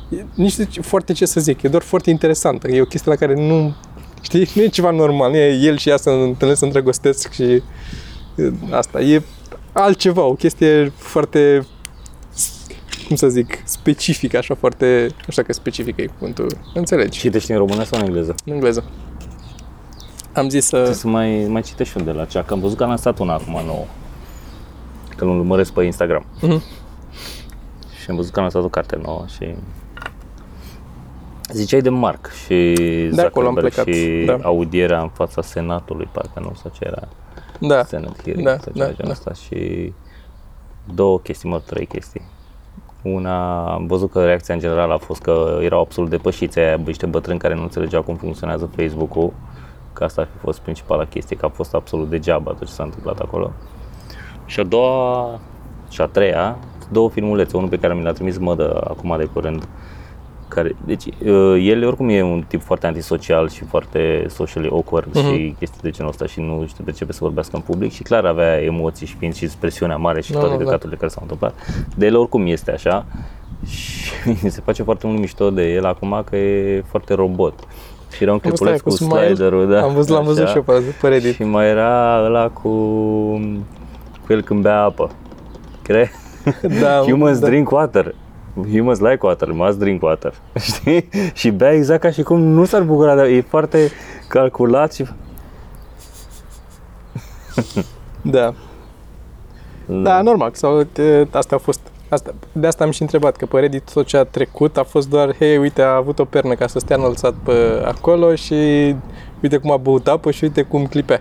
e- 0.09 0.25
nici 0.35 0.56
de 0.56 0.65
ce- 0.65 0.81
foarte 0.81 1.12
ce 1.12 1.27
să 1.27 1.41
zic, 1.41 1.62
e 1.62 1.69
doar 1.69 1.82
foarte 1.82 2.11
interesantă. 2.11 2.69
E 2.69 2.81
o 2.81 2.85
chestie 2.85 3.11
la 3.11 3.17
care 3.19 3.35
nu... 3.35 3.75
Știi, 4.23 4.49
nu 4.55 4.62
e 4.62 4.67
ceva 4.69 4.91
normal, 4.91 5.31
nu 5.31 5.37
e 5.37 5.53
el 5.62 5.77
și 5.77 5.88
ea 5.88 5.97
să 5.97 6.11
întâlnesc, 6.11 6.59
să 6.59 6.65
îndrăgostesc 6.65 7.33
și 7.33 7.43
e, 7.43 7.62
asta. 8.71 9.00
E 9.00 9.23
altceva, 9.73 10.23
o 10.25 10.35
chestie 10.35 10.93
foarte 10.97 11.67
cum 13.06 13.17
să 13.19 13.29
zic, 13.29 13.59
specific, 13.65 14.35
așa 14.35 14.55
foarte, 14.55 15.03
nu 15.03 15.31
știu 15.31 15.43
dacă 15.43 15.53
specific 15.53 15.97
e 15.99 16.06
cuvântul, 16.06 16.47
înțelegi, 16.75 17.19
Citești 17.19 17.50
în 17.50 17.59
română 17.59 17.85
sau 17.85 17.99
în 18.00 18.06
engleză? 18.06 18.35
în 18.44 18.53
engleză. 18.53 18.85
Am 20.32 20.49
zis 20.49 20.65
să... 20.65 20.71
Trebuie 20.71 20.94
să 20.94 21.09
mai, 21.09 21.47
mai 21.49 21.62
citești 21.62 21.97
un 21.97 22.05
de 22.05 22.12
la 22.12 22.25
Ceaca. 22.25 22.55
Am 22.55 22.61
văzut 22.61 22.77
că 22.77 22.85
a 22.85 22.87
lansat 22.87 23.19
una 23.19 23.32
acum 23.32 23.61
nouă. 23.67 23.85
Că 25.17 25.25
îl 25.25 25.38
urmăresc 25.38 25.73
pe 25.73 25.85
Instagram. 25.85 26.25
Mhm. 26.41 26.62
Și 28.03 28.11
am 28.11 28.17
văzut 28.17 28.32
că 28.32 28.38
a 28.38 28.43
lansat 28.43 28.62
o 28.62 28.69
carte 28.69 29.00
nouă 29.03 29.25
și... 29.37 29.55
Ziceai 31.53 31.81
de 31.81 31.88
Mark 31.88 32.31
și 32.44 32.75
De 33.12 33.23
acolo 33.23 33.47
am 33.47 33.55
Zuckerberg 33.55 33.85
plecat, 33.85 33.94
și 33.94 34.25
da. 34.27 34.49
audierea 34.49 35.00
în 35.00 35.09
fața 35.09 35.43
Senatului, 35.43 36.09
parcă 36.12 36.40
nu, 36.40 36.52
sau 36.62 36.71
ce 36.75 36.85
era, 36.85 37.09
Da, 37.61 37.85
Senate 37.85 38.21
hearing, 38.25 38.47
da, 38.47 38.59
sau 38.59 38.73
ceva 38.73 38.85
da, 38.85 38.90
de 38.90 38.97
genul 38.97 38.97
da. 39.04 39.11
ăsta 39.11 39.33
și 39.33 39.93
două 40.95 41.19
chestii, 41.19 41.49
mă, 41.49 41.61
trei 41.66 41.87
chestii. 41.87 42.23
Una, 43.02 43.66
am 43.73 43.87
văzut 43.87 44.11
că 44.11 44.25
reacția 44.25 44.54
în 44.54 44.61
general 44.61 44.90
a 44.90 44.99
fost 44.99 45.21
că 45.21 45.59
erau 45.62 45.81
absolut 45.81 46.11
depășiți 46.11 46.59
aia, 46.59 46.76
bă, 46.76 46.83
niște 46.87 47.07
bătrâni 47.07 47.38
care 47.38 47.54
nu 47.54 47.62
înțelegeau 47.62 48.02
cum 48.02 48.16
funcționează 48.16 48.71
Facebook-ul, 48.76 49.33
că 49.92 50.04
asta 50.04 50.20
ar 50.20 50.28
fi 50.32 50.38
fost 50.38 50.59
principala 50.61 51.04
chestie, 51.04 51.37
că 51.37 51.44
a 51.47 51.49
fost 51.49 51.75
absolut 51.75 52.09
degeaba 52.09 52.50
tot 52.50 52.66
ce 52.66 52.73
s-a 52.73 52.82
întâmplat 52.82 53.18
acolo. 53.18 53.52
Și 54.47 54.61
a 54.61 54.64
doua 54.64 55.40
și 55.90 56.00
a 56.00 56.06
treia, 56.06 56.59
două 56.92 57.11
filmulețe, 57.11 57.56
unul 57.56 57.68
pe 57.68 57.78
care 57.78 57.94
mi 57.94 58.02
l-a 58.02 58.12
trimis 58.12 58.38
Mădă 58.38 58.80
acum 58.88 59.14
de 59.18 59.25
curând, 59.25 59.68
care, 60.49 60.76
deci 60.87 61.04
uh, 61.06 61.56
el 61.62 61.87
oricum 61.87 62.09
e 62.09 62.23
un 62.23 62.44
tip 62.49 62.62
foarte 62.62 62.87
antisocial 62.87 63.49
și 63.49 63.64
foarte 63.64 64.26
socially 64.28 64.68
awkward 64.73 65.14
Mhm. 65.14 65.32
și 65.35 65.54
chestii 65.59 65.80
de 65.82 65.90
genul 65.90 66.11
ăsta 66.11 66.26
și 66.26 66.40
nu 66.40 66.64
știu 66.68 66.85
de 66.85 66.90
ce 66.90 67.06
să 67.09 67.18
vorbească 67.20 67.56
în 67.56 67.62
public 67.62 67.92
și 67.92 68.02
clar 68.02 68.25
avea 68.25 68.62
emoții 68.62 69.06
și 69.06 69.16
fiind 69.16 69.35
și 69.35 69.49
presiunea 69.61 69.97
mare 69.97 70.20
și 70.20 70.32
Nu, 70.32 70.38
toate 70.38 70.52
nu, 70.52 70.59
da. 70.59 70.64
căcaturile 70.64 70.97
care 70.99 71.11
s-au 71.11 71.23
întâmplat. 71.23 71.54
De 71.97 72.06
el 72.06 72.16
oricum 72.16 72.47
este 72.47 72.73
așa 72.73 73.06
și 73.75 74.12
mi 74.42 74.50
se 74.50 74.61
face 74.61 74.82
foarte 74.82 75.06
mult 75.06 75.18
mișto 75.18 75.50
de 75.50 75.73
el 75.73 75.85
acum 75.85 76.23
că 76.30 76.37
e 76.37 76.82
foarte 76.87 77.14
robot. 77.14 77.54
Și 78.12 78.23
era 78.23 78.33
un 78.33 78.40
Am 78.45 78.50
văzut 78.50 78.67
clipuleț 78.67 78.73
aia 78.73 78.83
cu 78.83 78.88
cu 78.88 78.95
Smile. 78.97 79.26
sliderul, 79.26 79.69
da. 79.71 79.83
am 79.83 79.95
văzut, 79.95 80.14
l-am 80.14 80.25
văzut 80.25 80.43
așa. 80.43 80.50
și 80.50 80.57
eu 80.57 80.62
pe, 80.62 80.83
pe 81.00 81.09
Reddit. 81.09 81.35
Și 81.35 81.43
mai 81.43 81.69
era 81.69 82.23
ăla 82.25 82.49
cu, 82.49 82.69
cu 84.26 84.33
el 84.33 84.43
când 84.43 84.62
bea 84.62 84.83
apă. 84.83 85.11
Cred? 85.83 86.11
Da, 86.81 86.99
Humans 87.09 87.38
da. 87.38 87.47
drink 87.47 87.71
water. 87.71 88.14
Humans 88.71 88.99
like 88.99 89.19
water, 89.21 89.49
must 89.52 89.79
drink 89.79 90.02
water. 90.02 90.35
Știi? 90.73 91.09
Și 91.33 91.50
bea 91.50 91.73
exact 91.73 92.00
ca 92.00 92.11
și 92.11 92.23
cum 92.23 92.40
nu 92.40 92.64
s-ar 92.64 92.83
bucura, 92.83 93.14
dar 93.14 93.25
e 93.26 93.45
foarte 93.49 93.90
calculat 94.29 94.93
și... 94.93 95.05
Da. 98.23 98.55
Da, 100.02 100.23
normal, 100.23 100.50
sau 100.52 100.83
te, 100.83 101.26
asta 101.31 101.55
a 101.55 101.59
fost 101.59 101.81
Asta, 102.11 102.35
de 102.52 102.67
asta 102.67 102.85
am 102.85 102.90
și 102.90 103.02
întrebat, 103.02 103.37
că 103.37 103.47
pe 103.47 103.61
Reddit 103.61 103.93
tot 103.93 104.07
ce 104.07 104.17
a 104.17 104.25
trecut 104.25 104.76
a 104.76 104.83
fost 104.83 105.09
doar, 105.09 105.37
hei, 105.37 105.57
uite, 105.57 105.83
a 105.83 105.95
avut 105.95 106.19
o 106.19 106.25
pernă 106.25 106.55
ca 106.55 106.67
să 106.67 106.79
stea 106.79 106.97
înălțat 106.97 107.35
pe 107.35 107.83
acolo 107.85 108.35
și 108.35 108.55
uite 109.43 109.57
cum 109.57 109.71
a 109.71 109.76
băut 109.76 110.09
apă 110.09 110.31
și 110.31 110.45
uite 110.45 110.62
cum 110.62 110.87
clipea. 110.87 111.19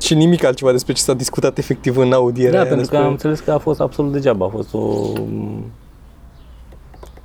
Și 0.00 0.14
nimic 0.14 0.44
altceva 0.44 0.70
despre 0.70 0.92
ce 0.92 1.02
s-a 1.02 1.14
discutat 1.14 1.58
efectiv 1.58 1.96
în 1.96 2.12
audiere. 2.12 2.50
Da, 2.50 2.56
aia 2.56 2.66
pentru 2.66 2.80
despre... 2.80 2.98
că 2.98 3.04
am 3.04 3.10
înțeles 3.10 3.40
că 3.40 3.52
a 3.52 3.58
fost 3.58 3.80
absolut 3.80 4.12
degeaba, 4.12 4.46
a 4.46 4.48
fost 4.48 4.74
o, 4.74 4.78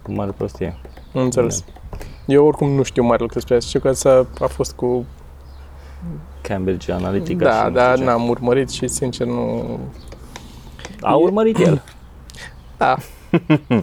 o 0.07 0.11
mare 0.13 0.31
prostie. 0.31 0.77
Am 1.15 1.21
înțeles. 1.21 1.63
Eu 2.25 2.45
oricum 2.45 2.69
nu 2.69 2.83
știu 2.83 3.03
mare 3.03 3.17
lucru 3.19 3.33
despre 3.33 3.55
asta. 3.55 3.67
Știu 3.67 3.79
că 3.79 3.91
s-a, 3.91 4.27
a 4.39 4.45
fost 4.45 4.73
cu... 4.73 5.05
Cambridge 6.41 6.91
Analytica 6.91 7.45
da, 7.45 7.51
și 7.51 7.67
nu 7.67 7.73
da, 7.73 7.91
știu 7.91 8.03
ce. 8.03 8.09
n-am 8.09 8.29
urmărit 8.29 8.69
și 8.69 8.87
sincer 8.87 9.27
nu... 9.27 9.63
A 11.01 11.15
urmărit 11.15 11.57
el. 11.57 11.83
Da. 12.77 12.97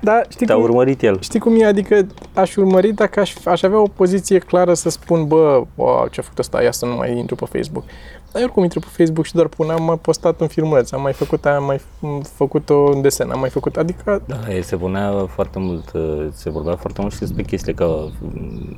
da, 0.00 0.20
știi 0.28 0.46
Te-a 0.46 0.54
cum, 0.54 0.64
urmărit 0.64 1.02
el. 1.02 1.20
știi 1.20 1.40
cum 1.40 1.60
e? 1.60 1.64
Adică 1.64 2.06
aș 2.34 2.56
urmări 2.56 2.92
dacă 2.92 3.20
aș, 3.20 3.34
aș 3.44 3.62
avea 3.62 3.78
o 3.80 3.86
poziție 3.88 4.38
clară 4.38 4.74
să 4.74 4.90
spun, 4.90 5.26
bă, 5.26 5.62
wow, 5.74 6.06
ce-a 6.10 6.22
făcut 6.22 6.38
ăsta, 6.38 6.62
ia 6.62 6.72
să 6.72 6.86
nu 6.86 6.94
mai 6.96 7.18
intru 7.18 7.34
pe 7.34 7.44
Facebook. 7.58 7.84
Dar 8.32 8.40
eu 8.40 8.42
oricum 8.42 8.62
intru 8.62 8.80
pe 8.80 8.86
Facebook 8.96 9.24
și 9.24 9.32
doar 9.34 9.46
pun, 9.46 9.70
am 9.70 9.84
mai 9.84 9.98
postat 9.98 10.40
un 10.40 10.46
filmuleț, 10.46 10.90
am 10.92 11.02
mai 11.02 11.12
făcut 11.12 11.44
aia, 11.46 11.56
am 11.56 11.64
mai 11.64 11.76
f- 11.78 12.32
făcut 12.34 12.68
un 12.68 13.00
desen, 13.02 13.30
am 13.30 13.40
mai 13.40 13.48
făcut, 13.50 13.76
adică 13.76 14.22
Da, 14.26 14.54
el 14.54 14.62
se 14.62 14.76
punea 14.76 15.26
foarte 15.26 15.58
mult, 15.58 15.92
uh, 15.92 16.26
se 16.32 16.50
vorbea 16.50 16.76
foarte 16.76 17.00
mult 17.00 17.12
și 17.12 17.18
despre 17.18 17.42
chestii 17.42 17.74
că 17.74 18.04
mm, 18.20 18.76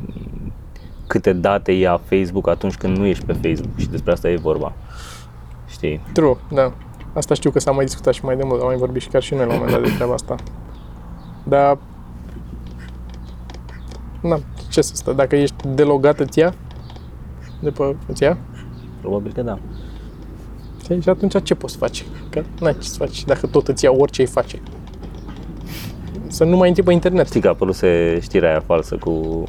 câte 1.06 1.32
date 1.32 1.72
ia 1.72 2.00
Facebook 2.08 2.48
atunci 2.48 2.74
când 2.74 2.96
nu 2.96 3.06
ești 3.06 3.24
pe 3.24 3.32
Facebook 3.32 3.78
și 3.78 3.88
despre 3.88 4.12
asta 4.12 4.28
e 4.30 4.36
vorba. 4.36 4.72
Știi? 5.68 6.00
True, 6.12 6.36
da. 6.50 6.72
Asta 7.14 7.34
știu 7.34 7.50
că 7.50 7.58
s-a 7.58 7.70
mai 7.70 7.84
discutat 7.84 8.14
și 8.14 8.24
mai 8.24 8.36
de 8.36 8.42
mult, 8.44 8.60
am 8.60 8.66
mai 8.66 8.76
vorbit 8.76 9.02
și 9.02 9.08
chiar 9.08 9.22
și 9.22 9.34
noi 9.34 9.46
la 9.46 9.52
un 9.52 9.58
moment 9.58 9.76
dat 9.76 9.86
de 9.88 9.94
treaba 9.94 10.12
asta. 10.12 10.34
Dar... 11.44 11.78
Na, 14.20 14.38
ce 14.70 14.80
să 14.82 14.94
stă, 14.94 15.12
dacă 15.12 15.36
ești 15.36 15.68
delogat 15.68 16.18
îți 16.20 16.38
ia? 16.38 16.54
De 17.60 17.70
pe, 17.70 17.96
îți 18.06 18.22
ia? 18.22 18.38
Probabil 19.00 19.32
că 19.32 19.42
da. 19.42 19.58
Și 20.84 21.00
și 21.00 21.08
atunci 21.08 21.42
ce 21.42 21.54
poți 21.54 21.76
face? 21.76 22.04
Că 22.30 22.42
n-ai 22.60 22.76
ce 22.78 22.88
să 22.88 22.96
faci 22.96 23.24
dacă 23.24 23.46
tot 23.46 23.68
îți 23.68 23.84
ia 23.84 23.90
orice 23.92 24.20
îi 24.20 24.26
face. 24.26 24.62
Să 26.26 26.44
nu 26.44 26.56
mai 26.56 26.68
intri 26.68 26.82
pe 26.84 26.92
internet. 26.92 27.26
Știi 27.26 27.40
că 27.40 27.46
a 27.46 27.50
apărut 27.50 27.74
se 27.74 28.18
știrea 28.22 28.50
aia 28.50 28.60
falsă 28.60 28.96
cu 28.96 29.42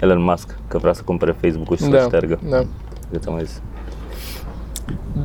Elon 0.00 0.22
Musk, 0.22 0.58
că 0.68 0.78
vrea 0.78 0.92
să 0.92 1.02
cumpere 1.04 1.36
Facebook-ul 1.40 1.76
și 1.76 1.82
să-l 1.82 1.92
Da, 1.92 2.00
șteargă. 2.00 2.38
da. 2.50 2.62
Cât 3.10 3.24
am 3.24 3.32
mai 3.32 3.44
zis. 3.44 3.60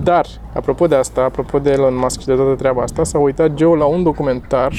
Dar, 0.04 0.26
apropo 0.54 0.88
de 0.88 0.96
asta, 0.96 1.22
apropo 1.24 1.60
de 1.60 1.72
Elon 1.72 1.98
Musk 1.98 2.20
și 2.20 2.26
de 2.26 2.34
toată 2.34 2.56
treaba 2.56 2.82
asta, 2.82 3.04
s-a 3.04 3.18
uitat 3.20 3.58
Joe 3.58 3.78
la 3.78 3.86
un 3.86 4.04
documentar 4.04 4.72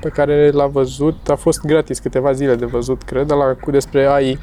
pe 0.00 0.08
care 0.08 0.50
l-a 0.50 0.66
văzut, 0.66 1.28
a 1.28 1.34
fost 1.34 1.60
gratis 1.60 1.98
câteva 1.98 2.32
zile 2.32 2.54
de 2.54 2.64
văzut, 2.64 3.02
cred, 3.02 3.30
la, 3.30 3.56
cu 3.60 3.70
despre 3.70 4.06
AI. 4.06 4.38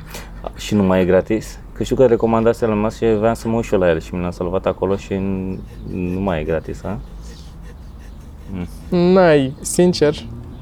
Și 0.55 0.75
nu 0.75 0.83
mai 0.83 1.01
e 1.01 1.05
gratis? 1.05 1.59
Că 1.73 1.83
știu 1.83 1.95
că 1.95 2.05
recomandase 2.05 2.65
Elon 2.65 2.79
Musk 2.79 2.97
și 2.97 3.05
vreau 3.17 3.35
să 3.35 3.47
mă 3.47 3.55
uit 3.55 3.65
și 3.65 3.73
eu 3.73 3.79
la 3.79 3.89
el 3.89 3.99
și 3.99 4.15
mi 4.15 4.21
l-am 4.21 4.31
salvat 4.31 4.65
acolo 4.65 4.95
și 4.95 5.13
n- 5.13 5.57
nu 5.93 6.19
mai 6.19 6.39
e 6.41 6.43
gratis, 6.43 6.81
ha? 6.83 6.99
N-ai, 8.89 9.55
sincer, 9.61 10.15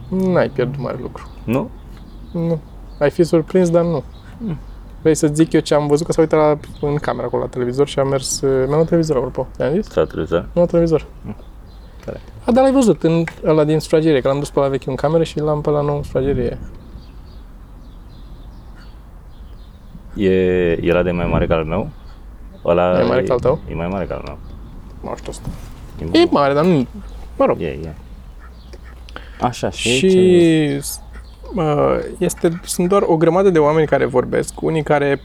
n-ai 0.10 0.50
pierdut 0.50 0.80
mare 0.82 0.98
lucru. 1.02 1.28
Nu? 1.44 1.70
Nu. 2.32 2.60
Ai 3.00 3.10
fi 3.10 3.24
surprins, 3.24 3.70
dar 3.70 3.84
nu. 3.84 4.04
Vrei 5.02 5.16
să 5.16 5.28
zic 5.28 5.54
eu 5.54 5.60
ce 5.60 5.74
am 5.74 5.88
văzut? 5.88 6.06
Că 6.06 6.12
s-a 6.12 6.22
uitat 6.22 6.40
la, 6.40 6.88
în 6.88 6.96
camera 6.96 7.26
acolo 7.26 7.42
la 7.44 7.50
televizor 7.50 7.88
și 7.88 8.00
am 8.00 8.08
mers... 8.08 8.40
Mi-am 8.42 8.70
luat 8.70 8.86
televizor, 8.86 9.16
apropo. 9.16 9.48
Ți-am 9.56 9.74
zis? 9.74 9.88
Tra 9.88 10.06
televizor. 10.06 10.40
Mi-am 10.40 10.50
luat 10.54 10.70
televizor. 10.70 11.06
Care? 12.06 12.20
A, 12.46 12.52
dar 12.52 12.64
l-ai 12.64 12.72
văzut, 12.74 13.04
în 13.04 13.24
ăla 13.46 13.64
din 13.64 13.80
sufragerie, 13.80 14.22
că 14.22 14.28
l-am 14.28 14.40
dus 14.40 14.50
pe 14.50 14.60
la 14.60 14.68
vechi 14.68 14.86
în 14.88 14.96
cameră 14.96 15.24
și 15.24 15.40
l-am 15.40 15.62
pe 15.62 15.70
la 15.70 15.82
nou 15.82 15.96
în 15.96 16.04
sufragerie. 16.04 16.58
E, 20.16 20.32
era 20.82 21.04
de 21.04 21.12
mai 21.12 21.26
mare 21.26 21.48
ca 21.48 21.56
al 21.56 21.64
meu? 21.66 21.90
Ăla 22.66 22.92
Mai 22.92 23.04
mare 23.08 23.22
e, 23.22 23.24
ca 23.24 23.34
al 23.34 23.40
tău? 23.40 23.60
E 23.70 23.74
mai 23.76 23.88
mare 23.88 24.06
ca 24.06 24.14
al 24.16 24.22
meu. 24.26 24.38
Nu 25.02 25.16
știu 25.18 25.30
asta. 25.32 25.50
E, 26.14 26.20
E 26.20 26.28
mare, 26.32 26.54
dar 26.54 26.66
nu... 26.66 26.88
Mă 27.38 27.46
rog. 27.46 27.62
e, 27.62 27.66
e. 27.66 27.94
Așa, 29.42 29.70
și, 29.70 29.90
Și 29.98 30.10
ce- 30.10 30.76
uh, 30.78 30.84
este, 32.18 32.60
sunt 32.64 32.88
doar 32.88 33.02
o 33.06 33.18
grămadă 33.18 33.50
de 33.50 33.60
oameni 33.60 33.88
care 33.88 34.06
vorbesc, 34.06 34.62
unii 34.62 34.84
care 34.84 35.22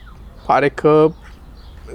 pare 0.47 0.69
că, 0.69 1.11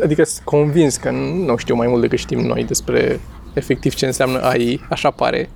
adică 0.04 0.24
sunt 0.24 0.46
convins 0.46 0.98
că 0.98 1.12
nu 1.46 1.56
știu 1.56 1.76
mai 1.76 1.88
mult 1.88 2.02
decât 2.02 2.18
știm 2.18 2.40
noi 2.40 2.64
despre 2.64 3.20
efectiv 3.54 3.94
ce 3.94 4.06
înseamnă 4.06 4.40
AI, 4.42 4.82
așa 4.90 5.12
pare. 5.12 5.50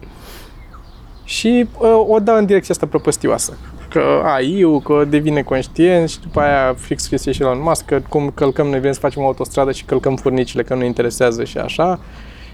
Și 1.23 1.67
uh, 1.79 2.05
o 2.07 2.19
dau 2.19 2.37
în 2.37 2.45
direcția 2.45 2.73
asta 2.73 2.87
propăstioasă. 2.87 3.57
Că 3.89 4.21
AI-ul, 4.23 4.79
că 4.79 5.05
devine 5.09 5.41
conștient 5.41 6.09
și 6.09 6.19
după 6.19 6.39
aia 6.39 6.73
fix 6.77 7.07
chestia 7.07 7.31
și 7.31 7.41
la 7.41 7.51
un 7.51 7.61
Musk, 7.61 7.85
că 7.85 8.01
cum 8.09 8.31
călcăm, 8.33 8.67
noi 8.67 8.79
vrem 8.79 8.91
să 8.91 8.99
facem 8.99 9.23
o 9.23 9.25
autostradă 9.25 9.71
și 9.71 9.85
călcăm 9.85 10.15
furnicile, 10.15 10.63
că 10.63 10.73
nu 10.73 10.79
ne 10.79 10.85
interesează 10.85 11.43
și 11.43 11.57
așa. 11.57 11.99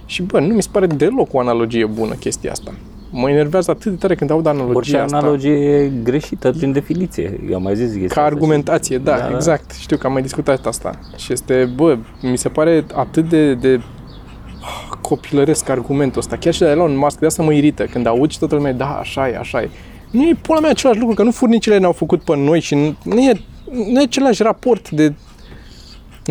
Și 0.05 0.21
bă, 0.21 0.39
nu 0.39 0.53
mi 0.53 0.61
se 0.61 0.69
pare 0.71 0.85
deloc 0.87 1.33
o 1.33 1.39
analogie 1.39 1.85
bună 1.85 2.13
chestia 2.13 2.51
asta. 2.51 2.71
Mă 3.13 3.29
enervează 3.29 3.71
atât 3.71 3.91
de 3.91 3.97
tare 3.97 4.15
când 4.15 4.29
aud 4.31 4.45
analogia 4.45 4.77
Orice 4.77 4.97
asta. 4.97 5.17
analogie 5.17 5.51
e 5.51 5.91
greșită 6.03 6.51
prin 6.51 6.71
definiție. 6.71 7.39
Eu 7.49 7.55
am 7.55 7.61
mai 7.61 7.75
zis 7.75 7.85
chestia 7.85 8.07
Ca 8.07 8.21
asta 8.21 8.35
argumentație, 8.35 8.97
da, 8.97 9.17
Da, 9.17 9.27
da. 9.27 9.35
exact. 9.35 9.71
Știu 9.79 9.97
că 9.97 10.07
am 10.07 10.13
mai 10.13 10.21
discutat 10.21 10.65
asta. 10.65 10.99
Și 11.17 11.33
este, 11.33 11.71
bă, 11.75 11.97
mi 12.21 12.37
se 12.37 12.49
pare 12.49 12.85
atât 12.95 13.29
de, 13.29 13.53
de 13.53 13.81
ah, 14.61 14.97
copilăresc 15.01 15.69
argumentul 15.69 16.19
ăsta. 16.19 16.35
Chiar 16.37 16.53
și 16.53 16.59
de 16.59 16.65
la 16.65 16.71
Elon 16.71 16.97
Musk, 16.97 17.19
de 17.19 17.25
asta 17.25 17.43
mă 17.43 17.53
irită. 17.53 17.83
Când 17.85 18.05
aud 18.07 18.31
și 18.31 18.39
toată 18.39 18.55
lumea, 18.55 18.73
da, 18.73 18.97
așa 18.99 19.29
e, 19.29 19.37
așa 19.37 19.61
e. 19.61 19.69
Nu 20.11 20.21
e 20.21 20.33
pula 20.41 20.59
mea 20.59 20.69
același 20.69 20.99
lucru, 20.99 21.15
că 21.15 21.23
nu 21.23 21.31
furnicile 21.31 21.77
ne-au 21.77 21.91
făcut 21.91 22.23
pe 22.23 22.35
noi 22.37 22.59
și 22.59 22.75
nu, 22.75 22.95
nu 23.03 23.19
e, 23.19 23.41
nu 23.71 23.99
e 23.99 24.03
același 24.03 24.43
raport 24.43 24.89
de... 24.89 25.13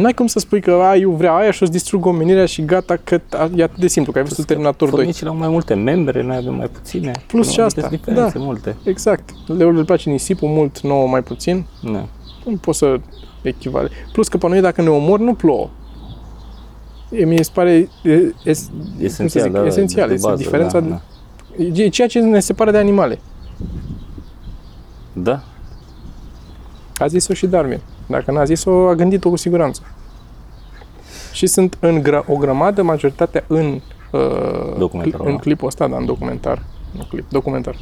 Nu 0.00 0.06
ai 0.06 0.12
cum 0.14 0.26
să 0.26 0.38
spui 0.38 0.60
că 0.60 0.70
a, 0.70 0.96
eu 0.96 1.10
vreau 1.10 1.36
aia 1.36 1.50
și 1.50 1.62
o 1.62 1.66
să 1.66 1.72
distrug 1.72 2.06
omenirea 2.06 2.46
și 2.46 2.64
gata, 2.64 2.96
că 3.04 3.20
a- 3.30 3.50
e 3.56 3.62
atât 3.62 3.78
de 3.78 3.86
simplu, 3.86 4.12
că 4.12 4.18
ai 4.18 4.24
văzut 4.24 4.44
Terminator 4.46 4.88
2. 4.88 4.98
Furnicile 4.98 5.28
au 5.28 5.36
mai 5.36 5.48
multe 5.48 5.74
membre, 5.74 6.22
noi 6.22 6.36
avem 6.36 6.54
mai 6.54 6.66
puține. 6.66 7.12
Plus 7.26 7.46
Nu, 7.46 7.52
și 7.52 7.60
asta, 7.60 7.80
sunt 7.80 7.92
diferențe 7.92 8.38
da. 8.38 8.44
multe. 8.44 8.76
Exact. 8.84 9.30
Leul 9.46 9.76
îl 9.76 9.84
place 9.84 10.10
nisipul 10.10 10.48
mult, 10.48 10.80
nouă 10.80 11.06
mai 11.06 11.22
puțin. 11.22 11.64
Da. 11.82 12.06
Nu 12.44 12.56
poți 12.60 12.78
să 12.78 13.00
echivale. 13.42 13.88
Plus 14.12 14.28
că 14.28 14.36
pe 14.36 14.48
noi 14.48 14.60
dacă 14.60 14.82
ne 14.82 14.88
omor, 14.88 15.18
nu 15.18 15.34
plouă. 15.34 15.68
E, 17.10 17.24
mi 17.24 17.44
se 17.44 17.50
pare 17.54 17.88
e, 18.02 18.12
e, 18.12 18.32
Esențial, 18.98 19.44
zic, 19.44 19.52
da, 19.52 19.66
esențial, 19.66 20.08
de 20.08 20.14
este 20.14 20.26
bază, 20.28 20.42
diferența 20.42 20.80
da, 20.80 20.86
de- 21.56 21.62
da. 21.70 21.82
e 21.82 21.88
ceea 21.88 22.08
ce 22.08 22.20
ne 22.20 22.40
separă 22.40 22.70
de 22.70 22.78
animale. 22.78 23.18
Da, 25.12 25.42
A 26.98 27.06
zis-o 27.06 27.34
și 27.34 27.46
Darwin. 27.46 27.80
Dacă 28.10 28.30
n-a 28.30 28.44
zis-o, 28.44 28.88
a 28.88 28.94
gândit-o 28.94 29.28
cu 29.28 29.36
siguranță. 29.36 29.82
Și 31.32 31.46
sunt 31.46 31.76
în 31.80 32.02
gra- 32.02 32.24
o 32.26 32.36
grămadă, 32.36 32.82
majoritatea 32.82 33.44
în, 33.46 33.80
uh, 34.10 34.20
Documentarul 34.78 35.24
cli- 35.24 35.28
în 35.28 35.32
ăla. 35.32 35.38
clipul 35.40 35.66
ăsta, 35.66 35.88
da, 35.88 35.96
în 35.96 36.04
documentar. 36.06 36.62
Nu 36.96 37.04
clip, 37.10 37.24
documentar. 37.28 37.76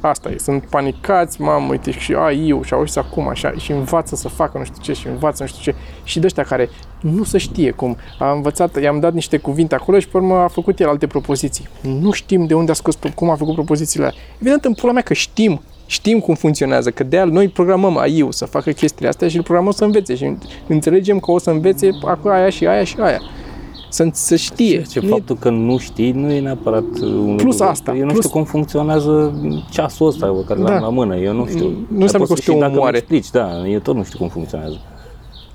Asta 0.00 0.30
e, 0.30 0.38
sunt 0.38 0.64
panicați, 0.64 1.40
mamă, 1.40 1.66
uite, 1.70 1.90
și 1.90 2.14
AI-ul 2.14 2.64
și 2.64 2.74
auzi 2.74 2.98
acum 2.98 3.28
așa, 3.28 3.52
și 3.56 3.72
învață 3.72 4.16
să 4.16 4.28
facă 4.28 4.58
nu 4.58 4.64
știu 4.64 4.82
ce, 4.82 4.92
și 4.92 5.06
învață 5.06 5.42
nu 5.42 5.48
știu 5.48 5.72
ce. 5.72 5.78
Și 6.04 6.18
de 6.18 6.26
ăștia 6.26 6.42
care 6.42 6.68
nu 7.00 7.22
se 7.24 7.38
știe 7.38 7.70
cum. 7.70 7.96
A 8.18 8.32
învățat, 8.32 8.80
i-am 8.82 9.00
dat 9.00 9.12
niște 9.12 9.36
cuvinte 9.36 9.74
acolo 9.74 9.98
și 9.98 10.08
pe 10.08 10.16
urmă 10.16 10.34
a 10.36 10.48
făcut 10.48 10.80
el 10.80 10.88
alte 10.88 11.06
propoziții. 11.06 11.68
Nu 11.80 12.10
știm 12.10 12.46
de 12.46 12.54
unde 12.54 12.70
a 12.70 12.74
scos, 12.74 12.98
cum 13.14 13.30
a 13.30 13.34
făcut 13.34 13.54
propozițiile 13.54 14.04
alea. 14.04 14.18
Evident, 14.38 14.64
în 14.64 14.74
pula 14.74 14.92
mea 14.92 15.02
că 15.02 15.14
știm, 15.14 15.62
știm 15.86 16.18
cum 16.18 16.34
funcționează, 16.34 16.90
că 16.90 17.04
de 17.04 17.22
noi 17.22 17.48
programăm 17.48 17.96
AI-ul 17.98 18.32
să 18.32 18.44
facă 18.44 18.70
chestiile 18.70 19.08
astea 19.08 19.28
și 19.28 19.36
îl 19.36 19.42
programăm 19.42 19.72
să 19.72 19.84
învețe 19.84 20.14
și 20.14 20.36
înțelegem 20.66 21.18
că 21.18 21.30
o 21.30 21.38
să 21.38 21.50
învețe 21.50 21.90
acolo 22.04 22.34
aia 22.34 22.48
și 22.50 22.66
aia 22.66 22.84
și 22.84 22.96
aia. 22.98 23.20
Să, 23.88 24.08
să 24.12 24.36
știe. 24.36 24.82
ce 24.90 25.00
Nu 25.00 25.06
e- 25.06 25.10
faptul 25.10 25.36
că 25.36 25.50
nu 25.50 25.78
știi 25.78 26.10
nu 26.12 26.30
e 26.32 26.40
neapărat 26.40 26.82
un 27.02 27.36
Plus 27.36 27.52
lucru. 27.58 27.64
asta, 27.70 27.94
Eu 27.96 28.04
nu 28.04 28.06
plus- 28.12 28.18
știu 28.18 28.28
cum 28.30 28.44
funcționează 28.44 29.34
ceasul 29.70 30.06
ăsta 30.06 30.26
pe 30.26 30.44
care 30.46 30.60
Da. 30.60 30.70
l-am 30.70 30.80
la 30.82 30.88
mână. 30.88 31.16
Eu 31.16 31.32
nu 31.32 31.46
știu. 31.46 31.64
Nu 31.68 31.70
Dar 31.90 32.00
înseamnă 32.02 32.26
poți 32.26 32.26
că 32.26 32.32
o 32.32 32.36
să 32.36 32.42
te 32.44 32.52
și 32.52 32.58
dacă 32.58 32.70
mi 32.70 32.76
omoare. 32.76 32.96
explici, 32.96 33.30
da, 33.30 33.68
eu 33.68 33.78
tot 33.78 33.94
nu 33.94 34.04
știu 34.04 34.18
cum 34.18 34.28
funcționează. 34.28 34.80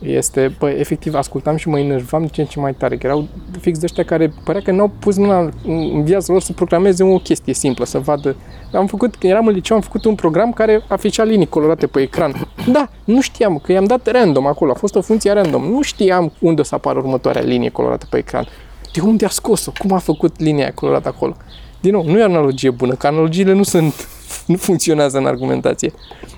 Este, 0.02 0.56
bă, 0.60 0.70
efectiv, 0.70 1.14
ascultam 1.16 1.56
și 1.56 1.68
mă 1.70 1.80
enervam 1.80 2.20
din 2.20 2.30
ce 2.30 2.42
în 2.42 2.48
ce 2.48 2.60
mai 2.60 2.74
tare, 2.74 2.98
că 2.98 3.06
erau 3.08 3.28
fix 3.60 3.78
de 3.80 3.86
ăștia 3.86 4.04
care 4.06 4.34
părea 4.44 4.62
că 4.62 4.72
n-au 4.72 4.92
pus 5.00 5.18
mâna 5.18 5.40
în- 5.40 5.52
în 5.66 6.04
viața 6.04 6.32
lor 6.34 6.42
să 6.42 6.54
programeze 6.54 7.04
o 7.04 7.18
chestie 7.18 7.54
simplă, 7.54 7.86
să 7.86 8.00
vadă. 8.00 8.36
Am 8.74 8.88
făcut, 8.88 9.16
când 9.16 9.32
eram 9.34 9.48
în 9.48 9.54
liceu, 9.54 9.76
am 9.76 9.82
făcut 9.82 10.06
un 10.06 10.16
program 10.16 10.52
care 10.52 10.82
afișa 10.88 11.24
linii 11.24 11.48
colorate 11.48 11.88
pe 11.88 12.02
ecran. 12.02 12.48
Da, 12.72 12.90
nu 13.04 13.22
știam, 13.22 13.58
că 13.58 13.72
i-am 13.72 13.86
dat 13.86 14.08
random 14.12 14.48
acolo, 14.48 14.72
a 14.72 14.74
fost 14.74 14.96
o 14.96 15.02
funcție 15.02 15.32
random. 15.32 15.64
Nu 15.64 15.82
știam 15.82 16.32
unde 16.40 16.62
o 16.62 16.64
să 16.64 16.76
apară 16.76 17.00
următoarea 17.00 17.42
linie 17.42 17.70
colorată 17.70 18.06
pe 18.10 18.18
ecran. 18.18 18.48
De 18.94 19.02
unde 19.02 19.26
a 19.26 19.30
scos-o? 19.30 19.72
Cum 19.78 19.92
a 19.92 19.98
făcut 19.98 20.40
linia 20.40 20.64
aia 20.64 20.74
colorată 20.74 21.08
acolo? 21.08 21.36
Din 21.82 21.92
nou, 21.92 22.06
nu 22.06 22.18
e 22.18 22.22
o 22.22 22.26
analogie 22.26 22.70
bună, 22.70 22.94
că 22.96 23.08
analogiile 23.08 23.54
nu 23.54 23.64
sunt, 23.64 24.08
nu 24.48 24.56
funcționează 24.58 25.18
în 25.18 25.26
argumentație. 25.26 25.92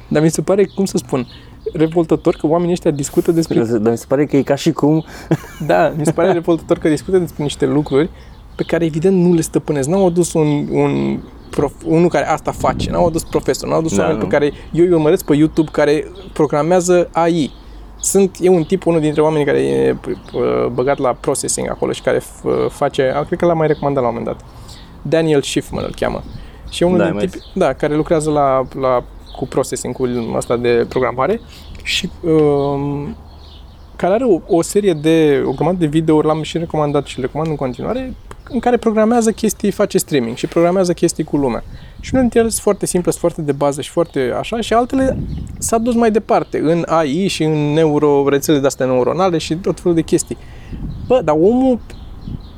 Dar 0.07 0.21
mi 0.21 0.29
se 0.29 0.41
pare, 0.41 0.65
cum 0.75 0.85
să 0.85 0.97
spun, 0.97 1.27
revoltător 1.73 2.35
că 2.35 2.47
oamenii 2.47 2.71
ăștia 2.73 2.91
discută 2.91 3.31
despre 3.31 3.63
Dar 3.63 3.91
mi 3.91 3.97
se 3.97 4.05
pare 4.07 4.25
că 4.25 4.37
e 4.37 4.41
ca 4.41 4.55
și 4.55 4.71
cum 4.71 5.05
da, 5.67 5.93
mi 5.97 6.05
se 6.05 6.11
pare 6.11 6.31
revoltător 6.31 6.77
că 6.77 6.89
discută 6.89 7.17
despre 7.17 7.43
niște 7.43 7.65
lucruri 7.65 8.09
pe 8.55 8.63
care 8.63 8.85
evident 8.85 9.17
nu 9.17 9.33
le 9.33 9.41
stăpânesc. 9.41 9.87
N-au 9.89 10.05
adus 10.05 10.33
un, 10.33 10.67
un 10.71 11.19
prof, 11.49 11.73
unul 11.85 12.09
care 12.09 12.27
asta 12.29 12.51
face, 12.51 12.89
n-au 12.91 13.05
adus 13.05 13.23
profesor, 13.23 13.69
n-au 13.69 13.77
adus 13.77 13.95
Da, 13.95 14.01
oameni 14.01 14.19
nu. 14.19 14.25
pe 14.25 14.31
care 14.31 14.51
eu 14.71 14.85
îi 14.85 14.91
urmăresc 14.91 15.25
pe 15.25 15.35
YouTube 15.35 15.69
care 15.71 16.05
programează 16.33 17.09
AI. 17.11 17.51
Sunt, 17.99 18.37
e 18.41 18.49
un 18.49 18.63
tip, 18.63 18.85
unul 18.85 18.99
dintre 18.99 19.21
oamenii 19.21 19.45
care 19.45 19.59
e 19.59 19.95
uh, 20.33 20.67
băgat 20.73 20.97
la 20.97 21.09
processing 21.19 21.69
acolo 21.69 21.91
și 21.91 22.01
care 22.01 22.19
f- 22.19 22.69
face, 22.69 23.11
a, 23.15 23.23
cred 23.23 23.39
că 23.39 23.45
l-am 23.45 23.57
mai 23.57 23.67
recomandat 23.67 24.03
la 24.03 24.09
un 24.09 24.15
moment 24.17 24.35
dat. 24.37 24.45
Daniel 25.01 25.41
Schiffman 25.41 25.83
îl 25.83 25.93
cheamă. 25.99 26.23
Și 26.69 26.83
e 26.83 26.85
unul 26.85 26.97
Da, 26.97 27.03
din 27.03 27.13
ai 27.13 27.17
mai 27.19 27.27
tipi, 27.31 27.43
da, 27.53 27.73
care 27.73 27.95
lucrează 27.95 28.29
la, 28.31 28.67
la 28.79 29.03
cu 29.35 29.47
processing, 29.47 29.95
cu 29.95 30.07
asta 30.35 30.57
de 30.57 30.85
programare 30.89 31.41
și 31.83 32.09
uh, 32.21 33.09
care 33.95 34.13
are 34.13 34.23
o, 34.23 34.39
o 34.47 34.61
serie 34.61 34.93
de, 34.93 35.43
o 35.45 35.51
grămadă 35.51 35.77
de 35.77 35.85
videouri, 35.85 36.27
l-am 36.27 36.41
și 36.41 36.57
recomandat 36.57 37.05
și 37.05 37.15
le 37.15 37.25
recomand 37.25 37.49
în 37.49 37.55
continuare, 37.55 38.13
în 38.49 38.59
care 38.59 38.77
programează 38.77 39.31
chestii, 39.31 39.71
face 39.71 39.97
streaming 39.97 40.35
și 40.35 40.47
programează 40.47 40.93
chestii 40.93 41.23
cu 41.23 41.37
lumea. 41.37 41.63
Și 41.99 42.09
unele 42.11 42.21
dintre 42.21 42.39
ele 42.39 42.49
sunt 42.49 42.61
foarte 42.61 42.85
simple, 42.85 43.11
sunt 43.11 43.23
foarte 43.23 43.41
de 43.41 43.51
bază 43.51 43.81
și 43.81 43.89
foarte 43.89 44.33
așa 44.39 44.61
și 44.61 44.73
altele 44.73 45.17
s-a 45.57 45.77
dus 45.77 45.95
mai 45.95 46.11
departe 46.11 46.59
în 46.59 46.83
AI 46.87 47.27
și 47.27 47.43
în 47.43 47.73
neuro, 47.73 48.29
rețele 48.29 48.59
de 48.59 48.65
astea 48.65 48.85
neuronale 48.85 49.37
și 49.37 49.55
tot 49.55 49.79
felul 49.79 49.95
de 49.95 50.01
chestii. 50.01 50.37
Bă, 51.07 51.21
dar 51.23 51.35
omul 51.39 51.79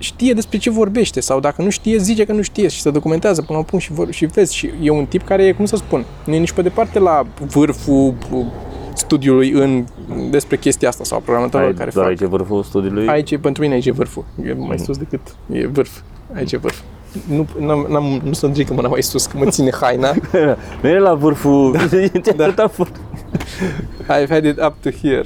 știe 0.03 0.33
despre 0.33 0.57
ce 0.57 0.69
vorbește 0.69 1.19
sau 1.19 1.39
dacă 1.39 1.61
nu 1.61 1.69
știe, 1.69 1.97
zice 1.97 2.25
că 2.25 2.31
nu 2.33 2.41
știe 2.41 2.67
și 2.67 2.81
se 2.81 2.91
documentează 2.91 3.41
până 3.41 3.57
la 3.57 3.63
punct 3.63 3.85
și, 3.85 3.91
vor, 3.91 4.11
și 4.11 4.25
vezi. 4.25 4.55
Și 4.55 4.69
e 4.81 4.89
un 4.89 5.05
tip 5.05 5.23
care 5.23 5.43
e, 5.43 5.51
cum 5.51 5.65
să 5.65 5.75
spun, 5.75 6.05
nu 6.25 6.33
e 6.33 6.37
nici 6.37 6.51
pe 6.51 6.61
departe 6.61 6.99
la 6.99 7.25
vârful 7.39 8.13
studiului 8.93 9.51
în, 9.51 9.85
despre 10.29 10.57
chestia 10.57 10.89
asta 10.89 11.03
sau 11.03 11.19
programatorilor 11.19 11.73
care 11.73 11.89
doar 11.93 12.05
fac. 12.05 12.13
aici 12.13 12.21
e 12.21 12.25
vârful 12.25 12.63
studiului? 12.63 13.07
Aici, 13.07 13.37
pentru 13.37 13.61
mine, 13.61 13.73
aici 13.73 13.85
e 13.85 13.91
vârful. 13.91 14.25
E 14.45 14.53
mai 14.53 14.79
sus 14.79 14.97
decât 14.97 15.21
e 15.51 15.67
vârf. 15.67 15.99
Aici 16.35 16.51
e 16.51 16.57
vârf. 16.57 16.79
Nu, 17.27 17.47
n-am, 17.59 17.85
n-am, 17.89 18.21
nu 18.23 18.33
să 18.33 18.45
ridică 18.45 18.73
mâna 18.73 18.87
mai 18.87 19.03
sus, 19.03 19.25
că 19.25 19.37
mă 19.37 19.45
ține 19.49 19.71
haina. 19.81 20.13
nu 20.81 20.89
e 20.89 20.99
la 20.99 21.13
vârful... 21.13 21.71
Da. 21.71 21.85
da. 22.55 22.69
I've 24.03 24.29
had 24.29 24.45
it 24.45 24.61
up 24.61 24.73
to 24.81 24.89
here. 24.89 25.23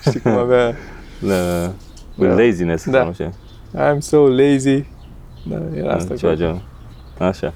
Știi 0.00 0.20
cum 0.20 0.32
avea... 0.32 0.74
Da. 1.18 1.72
With 2.16 2.34
Da. 2.34 2.42
laziness, 2.42 2.90
Da. 2.90 3.10
Sau 3.74 3.94
nu 3.94 4.00
știu. 4.00 4.18
I'm 4.18 4.28
so 4.28 4.28
lazy. 4.28 4.84
Da, 5.42 5.56
era 5.78 5.94
asta. 5.94 6.14
Ceva 6.16 6.32
cu- 6.32 6.38
genul. 6.38 6.62
Așa. 7.18 7.52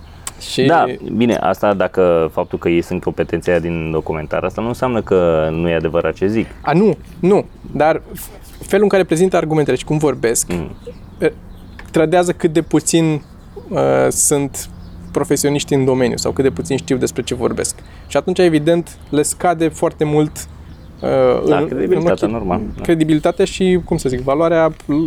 Și 0.52 0.62
Da, 0.62 0.84
bine, 1.12 1.34
asta 1.34 1.74
dacă 1.74 2.30
faptul 2.32 2.58
că 2.58 2.68
ei 2.68 2.82
sunt 2.82 3.02
competenția 3.02 3.52
aia 3.52 3.60
din 3.62 3.90
documentar, 3.90 4.44
asta 4.44 4.60
nu 4.62 4.68
înseamnă 4.68 5.02
că 5.02 5.48
nu 5.52 5.68
e 5.68 5.74
adevărat 5.74 6.14
ce 6.14 6.26
zic. 6.26 6.46
A, 6.62 6.72
nu, 6.72 6.96
nu. 7.20 7.44
Dar 7.74 8.00
f- 8.00 8.58
felul 8.66 8.82
în 8.82 8.88
care 8.88 9.04
prezintă 9.04 9.36
argumentele 9.36 9.76
și 9.76 9.84
cum 9.84 9.98
vorbesc 9.98 10.52
Mm. 10.52 10.70
e, 11.18 11.32
trădează 11.90 12.32
cât 12.32 12.52
de 12.52 12.62
puțin 12.62 13.22
uh, 13.70 13.80
sunt 14.10 14.68
profesioniști 15.12 15.74
în 15.74 15.84
domeniu 15.84 16.16
sau 16.16 16.32
cât 16.32 16.44
de 16.44 16.50
puțin 16.50 16.76
știu 16.76 16.96
despre 16.96 17.22
ce 17.22 17.34
vorbesc. 17.34 17.76
Și 18.06 18.16
atunci, 18.16 18.38
evident, 18.38 18.98
le 19.10 19.22
scade 19.22 19.68
foarte 19.68 20.04
mult 20.04 20.48
uh, 21.00 21.48
Da, 21.48 21.58
în- 21.58 21.68
credibilitatea, 21.68 22.28
în 22.28 22.34
ochii- 22.34 22.38
normal, 22.38 22.60
da. 22.76 22.82
Credibilitatea 22.82 23.44
și, 23.44 23.80
cum 23.84 23.96
să 23.96 24.08
zic, 24.08 24.20
valoarea 24.20 24.72
l- 24.86 25.04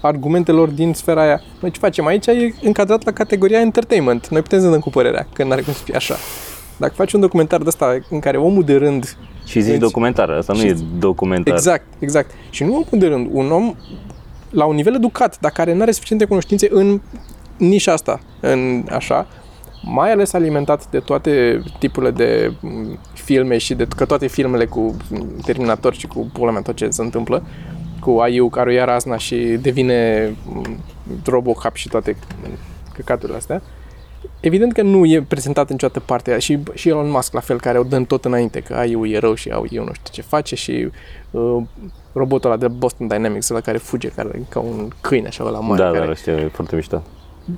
argumentelor 0.00 0.68
din 0.68 0.92
sfera 0.94 1.22
aia. 1.22 1.40
Noi 1.60 1.70
ce 1.70 1.78
facem 1.78 2.06
aici 2.06 2.26
e 2.26 2.54
încadrat 2.62 3.04
la 3.04 3.12
categoria 3.12 3.60
entertainment. 3.60 4.28
Noi 4.28 4.42
putem 4.42 4.60
să 4.60 4.68
dăm 4.68 4.80
cu 4.80 4.90
părerea, 4.90 5.26
că 5.32 5.44
n-are 5.44 5.60
cum 5.60 5.72
să 5.72 5.82
fie 5.84 5.94
așa. 5.96 6.14
Dacă 6.76 6.92
faci 6.96 7.12
un 7.12 7.20
documentar 7.20 7.58
de 7.60 7.68
ăsta 7.68 7.98
în 8.10 8.18
care 8.18 8.36
omul 8.36 8.64
de 8.64 8.76
rând 8.76 9.16
Și 9.44 9.60
zici 9.60 9.70
Deci- 9.70 9.80
documentar, 9.80 10.30
asta 10.30 10.52
nu 10.52 10.58
și- 10.58 10.66
e 10.66 10.76
documentar. 10.98 11.54
Exact, 11.54 11.84
exact. 11.98 12.30
Și 12.50 12.64
nu 12.64 12.72
omul 12.72 12.86
de 12.90 13.06
rând, 13.06 13.28
un 13.32 13.50
om 13.50 13.74
la 14.50 14.64
un 14.64 14.74
nivel 14.74 14.94
educat, 14.94 15.40
dar 15.40 15.50
care 15.50 15.74
nu 15.74 15.82
are 15.82 15.90
suficiente 15.90 16.24
cunoștințe 16.24 16.68
în 16.70 17.00
nișa 17.56 17.92
asta, 17.92 18.20
în 18.40 18.84
așa, 18.90 19.26
mai 19.82 20.12
ales 20.12 20.32
alimentat 20.32 20.90
de 20.90 20.98
toate 20.98 21.62
tipurile 21.78 22.10
de 22.10 22.52
m, 22.60 22.98
filme 23.14 23.58
și 23.58 23.74
de 23.74 23.86
că 23.96 24.04
toate 24.04 24.26
filmele 24.26 24.64
cu 24.64 24.96
m, 25.10 25.26
Terminator 25.44 25.94
și 25.94 26.06
cu 26.06 26.30
pula 26.32 26.50
mea 26.50 26.60
tot 26.60 26.76
ce 26.76 26.88
se 26.90 27.02
întâmplă, 27.02 27.42
cu 28.08 28.18
AI-ul 28.18 28.48
care 28.48 28.70
o 28.70 28.72
ia 28.72 28.84
razna 28.84 29.16
și 29.16 29.36
devine 29.36 30.30
m, 30.44 30.78
Robocop 31.24 31.74
și 31.74 31.88
toate 31.88 32.16
căcaturile 32.94 33.36
astea, 33.36 33.62
Evident 34.40 34.72
că 34.72 34.82
nu 34.82 35.04
e 35.06 35.22
prezentat 35.28 35.68
în 35.68 35.72
niciodată 35.72 36.00
partea 36.00 36.32
aia. 36.32 36.40
și, 36.40 36.58
și 36.74 36.88
Elon 36.88 37.10
Musk 37.10 37.32
la 37.32 37.40
fel, 37.40 37.60
care 37.60 37.78
o 37.78 37.82
dă 37.82 37.96
în 37.96 38.04
tot 38.04 38.24
înainte, 38.24 38.60
că 38.60 38.74
AI-ul 38.74 39.10
e 39.10 39.18
rău 39.18 39.34
și 39.34 39.48
AI-ul 39.48 39.84
nu 39.84 39.92
știu 39.92 40.10
ce 40.10 40.22
face 40.22 40.54
și 40.54 40.90
uh, 41.30 41.62
robotul 42.12 42.50
ăla 42.50 42.58
de 42.58 42.68
Boston 42.68 43.06
Dynamics, 43.06 43.50
ăla 43.50 43.60
care 43.60 43.78
fuge, 43.78 44.08
care 44.08 44.28
e 44.34 44.42
ca 44.48 44.60
un 44.60 44.88
câine 45.00 45.26
așa 45.26 45.44
la 45.44 45.60
mare. 45.60 45.82
Da, 45.82 45.90
care... 45.90 46.06
da, 46.06 46.14
știu, 46.14 46.32
e 46.32 46.50
foarte 46.52 46.74
mișto. 46.74 47.02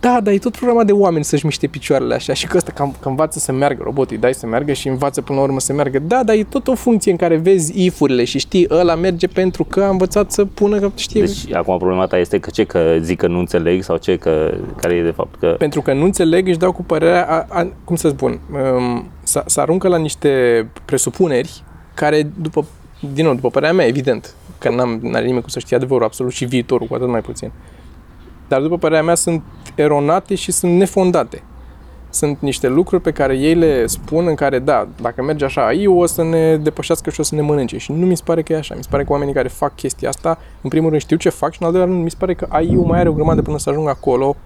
Da, 0.00 0.20
dar 0.22 0.34
e 0.34 0.38
tot 0.38 0.56
programat 0.56 0.86
de 0.86 0.92
oameni 0.92 1.24
să-și 1.24 1.44
miște 1.44 1.66
picioarele 1.66 2.14
așa 2.14 2.32
și 2.32 2.46
că 2.46 2.56
ăsta 2.56 2.72
că, 2.74 2.88
că 3.00 3.08
învață 3.08 3.38
să 3.38 3.52
meargă, 3.52 3.82
robotul 3.82 4.14
îi 4.14 4.20
dai 4.20 4.34
să 4.34 4.46
meargă 4.46 4.72
și 4.72 4.88
învață 4.88 5.20
până 5.20 5.38
la 5.38 5.44
urmă 5.44 5.60
să 5.60 5.72
meargă. 5.72 5.98
Da, 5.98 6.22
dar 6.24 6.36
e 6.36 6.44
tot 6.44 6.68
o 6.68 6.74
funcție 6.74 7.10
în 7.10 7.16
care 7.16 7.36
vezi 7.36 7.84
if-urile 7.84 8.24
și 8.24 8.38
știi, 8.38 8.66
ăla 8.70 8.94
merge 8.94 9.26
pentru 9.26 9.64
că 9.64 9.82
a 9.82 9.88
învățat 9.88 10.30
să 10.30 10.44
pună, 10.44 10.78
că 10.78 10.90
știe, 10.94 11.20
Deci 11.20 11.52
acum 11.52 11.78
problema 11.78 12.06
ta 12.06 12.18
este 12.18 12.38
că 12.38 12.50
ce, 12.50 12.64
că 12.64 12.96
zic 13.00 13.18
că 13.18 13.26
nu 13.26 13.38
înțeleg 13.38 13.82
sau 13.82 13.96
ce, 13.96 14.16
că 14.16 14.54
care 14.76 14.94
e 14.94 15.02
de 15.02 15.10
fapt 15.10 15.38
că... 15.38 15.54
pentru 15.58 15.82
că 15.82 15.92
nu 15.92 16.04
înțeleg, 16.04 16.48
își 16.48 16.58
dau 16.58 16.72
cu 16.72 16.82
părerea, 16.82 17.26
a, 17.26 17.46
a, 17.48 17.68
cum 17.84 17.96
să 17.96 18.08
spun, 18.08 18.40
um, 18.52 19.08
să, 19.22 19.42
să 19.46 19.60
aruncă 19.60 19.88
la 19.88 19.96
niște 19.96 20.66
presupuneri 20.84 21.62
care, 21.94 22.30
după, 22.40 22.66
din 23.14 23.24
nou, 23.24 23.34
după 23.34 23.48
părerea 23.48 23.74
mea, 23.74 23.86
evident, 23.86 24.34
că 24.58 24.70
n-am, 24.70 24.98
n-are 25.02 25.24
nimeni 25.24 25.40
cum 25.40 25.50
să 25.50 25.58
știe 25.58 25.76
adevărul 25.76 26.04
absolut 26.04 26.32
și 26.32 26.44
viitorul, 26.44 26.86
cu 26.86 26.94
atât 26.94 27.08
mai 27.08 27.20
puțin. 27.20 27.50
Dar, 28.50 28.60
după 28.60 28.78
părerea 28.78 29.02
mea, 29.02 29.14
sunt 29.14 29.42
eronate 29.74 30.34
și 30.34 30.52
sunt 30.52 30.72
nefondate. 30.72 31.42
Sunt 32.10 32.40
niște 32.40 32.68
lucruri 32.68 33.02
pe 33.02 33.10
care 33.10 33.36
ei 33.36 33.54
le 33.54 33.86
spun 33.86 34.26
în 34.26 34.34
care, 34.34 34.58
da, 34.58 34.88
dacă 35.00 35.22
merge 35.22 35.44
așa, 35.44 35.72
eu 35.72 35.98
o 35.98 36.06
să 36.06 36.22
ne 36.22 36.56
depășească 36.56 37.10
și 37.10 37.20
o 37.20 37.22
să 37.22 37.34
ne 37.34 37.40
mănânce. 37.40 37.78
Și 37.78 37.92
nu 37.92 38.06
mi 38.06 38.16
se 38.16 38.22
pare 38.24 38.42
că 38.42 38.52
e 38.52 38.56
așa. 38.56 38.74
Mi 38.74 38.82
se 38.82 38.88
pare 38.90 39.04
că 39.04 39.12
oamenii 39.12 39.34
care 39.34 39.48
fac 39.48 39.74
chestia 39.74 40.08
asta, 40.08 40.38
în 40.62 40.68
primul 40.68 40.88
rând 40.88 41.00
știu 41.00 41.16
ce 41.16 41.28
fac 41.28 41.52
și 41.52 41.58
în 41.60 41.66
al 41.66 41.72
doilea 41.72 41.90
rând 41.90 42.04
mi 42.04 42.10
se 42.10 42.16
pare 42.18 42.34
că 42.34 42.46
AI-ul 42.48 42.84
mai 42.84 42.98
are 42.98 43.08
o 43.08 43.12
grămadă 43.12 43.42
până 43.42 43.58
să 43.58 43.70
ajungă 43.70 43.90
acolo, 43.90 44.36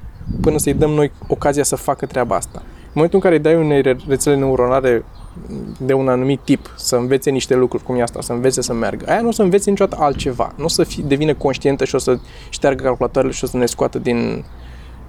până 0.40 0.58
să-i 0.58 0.74
dăm 0.74 0.90
noi 0.90 1.12
ocazia 1.28 1.62
să 1.62 1.76
facă 1.76 2.06
treaba 2.06 2.36
asta. 2.36 2.58
În 2.62 2.92
momentul 2.94 3.18
în 3.18 3.24
care 3.24 3.34
îi 3.34 3.42
dai 3.42 3.56
unei 3.56 3.82
re- 3.82 3.96
rețele 4.08 4.36
neuronale 4.36 5.04
de 5.78 5.92
un 5.92 6.08
anumit 6.08 6.40
tip 6.44 6.74
să 6.76 6.96
învețe 6.96 7.30
niște 7.30 7.54
lucruri, 7.54 7.84
cum 7.84 7.96
e 7.96 8.02
asta, 8.02 8.20
să 8.20 8.32
învețe 8.32 8.62
să 8.62 8.72
meargă, 8.72 9.04
aia 9.08 9.20
nu 9.20 9.28
o 9.28 9.32
să 9.32 9.42
învețe 9.42 9.70
niciodată 9.70 10.02
altceva. 10.02 10.52
Nu 10.56 10.64
o 10.64 10.68
să 10.68 10.84
fie, 10.84 11.04
devină 11.06 11.34
conștientă 11.34 11.84
și 11.84 11.94
o 11.94 11.98
să 11.98 12.18
șteargă 12.48 12.82
calculatoarele 12.82 13.32
și 13.32 13.44
o 13.44 13.46
să 13.46 13.56
ne 13.56 13.66
scoată 13.66 13.98
din 13.98 14.44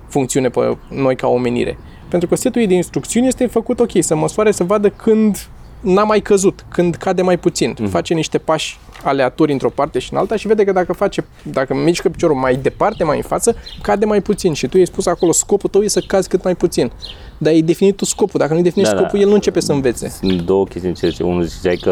funcțiune 0.07 0.49
pe 0.49 0.77
noi 0.89 1.15
ca 1.15 1.27
omenire. 1.27 1.77
Pentru 2.09 2.27
că 2.27 2.35
setul 2.35 2.61
ei 2.61 2.67
de 2.67 2.73
instrucțiuni 2.73 3.27
este 3.27 3.45
făcut 3.45 3.79
ok, 3.79 3.91
să 3.99 4.15
măsoare, 4.15 4.51
să 4.51 4.63
vadă 4.63 4.89
când 4.89 5.47
n-a 5.85 6.03
mai 6.03 6.21
căzut, 6.21 6.65
când 6.69 6.95
cade 6.95 7.21
mai 7.21 7.38
puțin. 7.38 7.75
Mm. 7.79 7.88
Face 7.88 8.13
niște 8.13 8.38
pași 8.38 8.79
aleatori 9.03 9.51
într-o 9.51 9.69
parte 9.69 9.99
și 9.99 10.13
în 10.13 10.19
alta 10.19 10.35
și 10.35 10.47
vede 10.47 10.63
că 10.63 10.71
dacă 10.71 10.93
face, 10.93 11.25
dacă 11.43 11.73
mișcă 11.73 12.09
piciorul 12.09 12.35
mai 12.35 12.55
departe, 12.55 13.03
mai 13.03 13.17
în 13.17 13.23
față, 13.23 13.55
cade 13.81 14.05
mai 14.05 14.21
puțin 14.21 14.53
și 14.53 14.67
tu 14.67 14.77
i-ai 14.77 14.85
spus 14.85 15.05
acolo, 15.05 15.31
scopul 15.31 15.69
tău 15.69 15.81
e 15.81 15.88
să 15.88 16.03
cazi 16.07 16.29
cât 16.29 16.43
mai 16.43 16.55
puțin. 16.55 16.91
Dar 17.38 17.54
ai 17.54 17.62
definit 17.62 17.95
tu 17.98 18.06
scopul, 18.06 18.39
dacă 18.39 18.54
nu 18.54 18.62
definești 18.62 18.93
Da, 18.93 19.00
da. 19.00 19.06
scopul, 19.06 19.24
el 19.24 19.28
nu 19.30 19.34
începe 19.34 19.60
să 19.60 19.71
învețe. 19.71 20.10
Sunt 20.10 20.41
două 20.41 20.63
chestii 20.65 20.89
în 20.89 20.95
ce 20.95 21.10
zice. 21.10 21.24
Unul 21.24 21.43
ziceai 21.43 21.76
că 21.76 21.91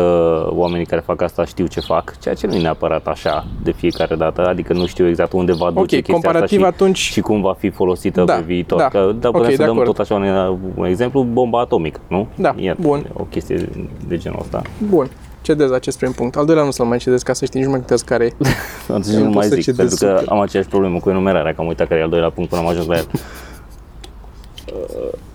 oamenii 0.50 0.86
care 0.86 1.02
fac 1.06 1.22
asta 1.22 1.46
știu 1.46 1.66
ce 1.68 1.80
fac, 1.80 2.20
ceea 2.20 2.34
ce 2.36 2.48
nu 2.48 2.54
e 2.56 2.62
neapărat 2.62 3.08
așa 3.08 3.46
de 3.64 3.72
fiecare 3.72 4.16
dată, 4.16 4.42
adică 4.42 4.74
nu 4.74 4.86
știu 4.86 5.08
exact 5.08 5.32
unde 5.34 5.52
va 5.54 5.68
duce 5.68 5.80
Ok, 5.80 5.88
chestia 5.88 6.14
comparativ 6.14 6.44
asta 6.62 6.70
și, 6.70 6.74
atunci- 6.74 6.98
și 6.98 7.22
cum 7.22 7.42
va 7.42 7.56
fi 7.60 7.70
folosită 7.70 8.24
Da, 8.24 8.34
pe 8.34 8.42
viitor. 8.46 8.78
da. 8.80 8.88
Că, 8.88 9.12
da, 9.20 9.28
Ok, 9.28 9.36
putem 9.36 9.52
să 9.52 9.58
de 9.58 9.64
dăm 9.64 9.72
acord. 9.74 9.86
tot 9.88 9.98
așa 10.00 10.16
un, 10.16 10.58
un 10.76 10.86
exemplu, 10.86 11.24
bomba 11.24 11.60
atomică, 11.60 12.00
nu? 12.08 12.28
Da, 12.36 12.54
e 12.58 12.76
bun. 12.80 13.06
o 13.14 13.24
chestie 13.24 13.70
de 14.08 14.18
genul 14.18 14.40
ăsta. 14.42 14.62
Bun, 14.90 15.10
cedez 15.42 15.72
acest 15.72 15.98
prim 15.98 16.12
punct. 16.12 16.36
Al 16.36 16.46
doilea 16.46 16.64
nu 16.64 16.72
să-l 16.72 16.86
mai 16.86 16.98
cedez 16.98 17.22
ca 17.22 17.34
să 17.34 17.46
știi 17.46 17.60
nici 17.60 17.66
nu 17.68 17.72
mai 17.72 17.80
contează 17.80 18.04
care 18.08 18.26
e. 18.26 18.34
Atunci 18.94 19.06
Eu 19.14 19.14
nu 19.14 19.20
nu 19.20 19.26
pot 19.26 19.34
mai 19.36 19.44
să 19.48 19.54
zic, 19.56 19.64
cedez 19.64 19.78
pentru 19.78 19.96
că 20.06 20.18
super. 20.18 20.34
am 20.34 20.40
aceeași 20.40 20.70
problemă 20.70 21.00
cu 21.00 21.10
enumerarea, 21.10 21.54
că 21.54 21.62
am 21.62 21.68
uitat 21.68 21.88
care 21.88 22.00
e 22.00 22.04
al 22.04 22.10
doilea 22.10 22.30
punct 22.30 22.50
până 22.50 22.62
am 22.62 22.68
ajuns 22.68 22.86
la 22.88 22.96
el. 22.96 23.08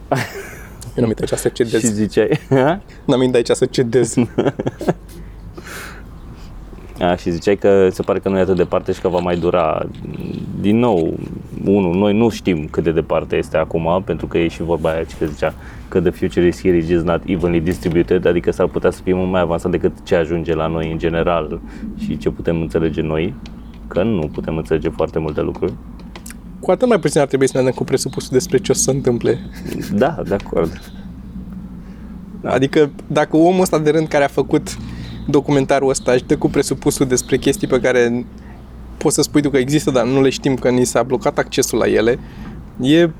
Eu 0.97 1.05
nu-mi 1.05 1.15
aici 1.19 1.39
să 1.39 1.49
cedez. 1.49 1.81
și 1.81 1.87
ziceai, 1.87 2.41
N-am 3.07 3.19
venit 3.19 3.35
aici 3.35 3.51
să 3.51 3.65
cedez. 3.65 4.15
A, 7.01 7.17
și 7.17 7.31
ziceai 7.31 7.57
că 7.57 7.89
se 7.91 8.03
pare 8.03 8.19
că 8.19 8.29
nu 8.29 8.37
e 8.37 8.41
atât 8.41 8.57
de 8.57 8.63
departe 8.63 8.93
și 8.93 9.01
că 9.01 9.09
va 9.09 9.19
mai 9.19 9.37
dura. 9.37 9.87
Din 10.61 10.79
nou, 10.79 11.15
unul, 11.65 11.95
noi 11.95 12.17
nu 12.17 12.29
știm 12.29 12.67
cât 12.71 12.85
de 12.85 12.91
departe 12.93 13.37
este 13.37 13.57
acum, 13.57 14.03
pentru 14.05 14.27
că 14.27 14.39
e 14.39 14.49
și 14.49 14.63
vorba 14.63 14.91
aia 14.91 15.05
că 15.19 15.27
zicea 15.27 15.55
că 15.89 16.01
the 16.01 16.11
future 16.11 16.47
is 16.47 16.61
here, 16.61 16.77
it 16.77 16.89
is 16.89 17.03
not 17.03 17.23
evenly 17.27 17.61
distributed, 17.61 18.27
adică 18.27 18.51
s-ar 18.51 18.67
putea 18.67 18.91
să 18.91 19.01
fie 19.03 19.15
mult 19.15 19.31
mai 19.31 19.41
avansat 19.41 19.71
decât 19.71 19.93
ce 20.03 20.15
ajunge 20.15 20.55
la 20.55 20.67
noi 20.67 20.91
în 20.91 20.99
general 20.99 21.61
și 21.99 22.17
ce 22.17 22.31
putem 22.31 22.61
înțelege 22.61 23.01
noi, 23.01 23.35
că 23.87 24.03
nu 24.03 24.31
putem 24.33 24.57
înțelege 24.57 24.89
foarte 24.89 25.19
multe 25.19 25.41
lucruri. 25.41 25.73
Cu 26.61 26.71
atât 26.71 26.89
mai 26.89 26.99
puțin 26.99 27.21
ar 27.21 27.27
trebui 27.27 27.49
să 27.49 27.57
ne 27.57 27.63
dăm 27.63 27.73
cu 27.73 27.85
presupusul 27.85 28.31
despre 28.33 28.59
ce 28.59 28.73
o 28.73 28.75
să 28.75 28.83
se 28.83 28.91
întâmple. 28.91 29.39
Da, 29.93 30.23
de 30.29 30.35
acord. 30.35 30.81
Da. 32.41 32.51
Adică 32.51 32.91
dacă 33.07 33.37
omul 33.37 33.61
ăsta 33.61 33.79
de 33.79 33.91
rând 33.91 34.09
care 34.09 34.25
a 34.25 34.29
făcut 34.29 34.77
documentarul 35.27 35.89
ăsta 35.89 36.13
își 36.13 36.25
dă 36.25 36.37
cu 36.37 36.49
presupusul 36.49 37.07
despre 37.07 37.37
chestii 37.37 37.69
pe 37.69 37.81
care 37.81 38.27
poți 38.97 39.15
să 39.15 39.23
spui 39.23 39.43
tu 39.43 39.51
că 39.51 39.57
există, 39.57 39.91
dar 39.91 40.07
nu 40.07 40.23
le 40.23 40.31
știm 40.31 40.55
că 40.55 40.71
ni 40.71 40.85
s-a 40.85 41.03
blocat 41.03 41.39
accesul 41.39 41.79
la 41.79 41.87
ele, 41.87 42.19
e 42.81 43.11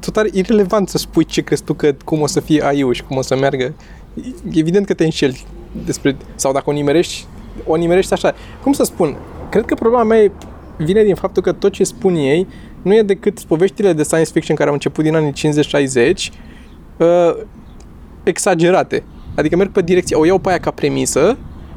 total 0.00 0.34
irrelevant 0.34 0.88
să 0.88 0.98
spui 0.98 1.24
ce 1.24 1.40
crezi 1.40 1.62
tu 1.62 1.74
că 1.74 1.94
cum 2.04 2.20
o 2.20 2.26
să 2.26 2.40
fie 2.40 2.64
AI-ul 2.64 2.94
și 2.94 3.02
cum 3.02 3.16
o 3.16 3.22
să 3.22 3.36
meargă. 3.36 3.74
E 4.14 4.58
Evident 4.58 4.86
că 4.86 4.94
te 4.94 5.04
înșeli 5.04 5.44
despre, 5.84 6.16
sau 6.34 6.52
dacă 6.52 6.70
o 6.70 6.72
nimerești, 6.72 7.26
o 7.66 7.76
nimerești 7.76 8.12
așa. 8.12 8.34
Cum 8.62 8.72
să 8.72 8.82
spun? 8.82 9.16
Cred 9.48 9.64
că 9.64 9.74
problema 9.74 10.02
mea 10.02 10.18
e- 10.18 10.32
vine 10.76 11.02
din 11.02 11.14
faptul 11.14 11.42
că 11.42 11.52
tot 11.52 11.72
ce 11.72 11.84
spun 11.84 12.14
ei 12.14 12.46
nu 12.82 12.94
e 12.94 13.02
decât 13.02 13.40
poveștile 13.40 13.92
de 13.92 14.02
science 14.02 14.30
fiction 14.32 14.56
care 14.56 14.68
au 14.68 14.74
început 14.74 15.04
din 15.04 15.14
anii 15.14 15.32
50-60 15.32 16.30
uh, 16.96 17.36
exagerate. 18.22 19.02
Adică 19.34 19.56
merg 19.56 19.72
pe 19.72 19.82
direcție, 19.82 20.16
o 20.16 20.24
iau 20.24 20.38
pe 20.38 20.48
aia 20.48 20.58
ca 20.58 20.70
premisă 20.70 21.36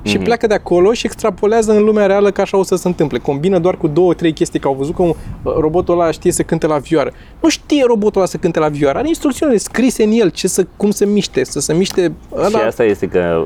și 0.10 0.15
Mhm. 0.15 0.24
pleacă 0.24 0.48
de 0.48 0.54
acolo 0.54 0.93
și 0.93 1.06
extrapolează 1.06 1.72
în 1.72 1.84
lumea 1.84 2.06
reală 2.06 2.32
că 2.32 2.41
așa 2.41 2.58
o 2.58 2.63
să 2.63 2.76
se 2.76 2.88
întâmple. 2.88 3.17
Combină 3.17 3.60
doar 3.60 3.78
cu 3.78 3.88
două, 3.88 4.13
trei 4.13 4.34
chestii, 4.34 4.60
că 4.60 4.67
au 4.67 4.74
văzut 4.74 4.95
că 4.95 5.02
un, 5.02 5.13
robotul 5.43 6.00
ăla 6.00 6.12
știe 6.12 6.32
să 6.32 6.43
cânte 6.43 6.67
la 6.67 6.78
vioară. 6.78 7.12
Nu 7.41 7.50
știe 7.50 7.84
robotul 7.88 8.22
ăla 8.22 8.30
să 8.30 8.38
cânte 8.38 8.60
la 8.60 8.67
vioară, 8.67 8.98
are 8.98 9.08
instrucțiunile 9.08 9.58
scrise 9.58 10.04
în 10.04 10.12
el, 10.12 10.30
ce 10.30 10.48
să, 10.48 10.65
cum 10.78 10.91
să 10.91 11.06
miște, 11.06 11.43
să 11.43 11.60
se 11.60 11.74
miște 11.74 12.02
Și 12.02 12.12
ăla. 12.34 12.60
asta 12.60 12.84
este 12.84 13.08
că, 13.08 13.43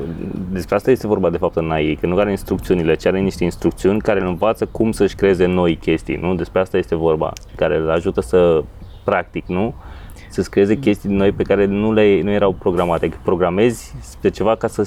despre 0.52 0.74
asta 0.74 0.90
este 0.90 1.06
vorba 1.06 1.30
de 1.30 1.36
fapt 1.36 1.56
în 1.56 1.70
AI, 1.70 1.96
că 2.00 2.06
nu 2.06 2.16
are 2.16 2.30
instrucțiunile, 2.30 2.94
ci 2.94 3.06
are 3.06 3.20
niște 3.20 3.44
instrucțiuni 3.44 4.00
care 4.00 4.20
îl 4.20 4.26
învață 4.26 4.68
cum 4.70 4.92
să-și 4.92 5.14
creeze 5.14 5.46
noi 5.46 5.76
chestii, 5.76 6.18
nu? 6.22 6.34
Despre 6.34 6.60
asta 6.60 6.76
este 6.76 6.94
vorba, 6.96 7.32
care 7.56 7.76
îl 7.76 7.90
ajută 7.90 8.20
să, 8.20 8.62
practic, 9.04 9.46
nu? 9.46 9.74
Să-ți 10.30 10.50
creeze 10.50 10.76
chestii 10.78 11.10
noi 11.10 11.32
pe 11.32 11.42
care 11.42 11.64
nu, 11.64 11.92
le, 11.92 12.20
nu 12.22 12.30
erau 12.30 12.52
programate, 12.58 13.08
că 13.08 13.16
programezi 13.24 13.94
pe 14.20 14.30
ceva 14.30 14.54
ca 14.56 14.66
să, 14.66 14.82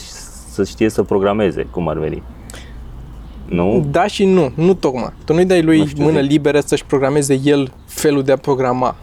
să 0.64 0.70
știe 0.70 0.90
să 0.90 1.04
programeze, 1.04 1.68
cum 1.72 1.88
ar 1.88 1.98
veni. 1.98 2.24
Nu? 3.46 3.86
Da 3.92 4.08
și 4.08 4.26
nu, 4.26 4.52
nu 4.56 4.74
tocmai. 4.74 5.14
Tu 5.26 5.34
nu-i 5.34 5.46
dai 5.46 5.62
lui 5.62 5.78
Nu 5.80 5.86
știu, 5.86 6.04
mână 6.04 6.22
zic. 6.22 6.30
liberă 6.30 6.60
să-și 6.60 6.86
programeze 6.86 7.40
el 7.44 7.72
felul 7.86 8.24
de 8.24 8.32
a 8.32 8.38
programa. 8.38 8.96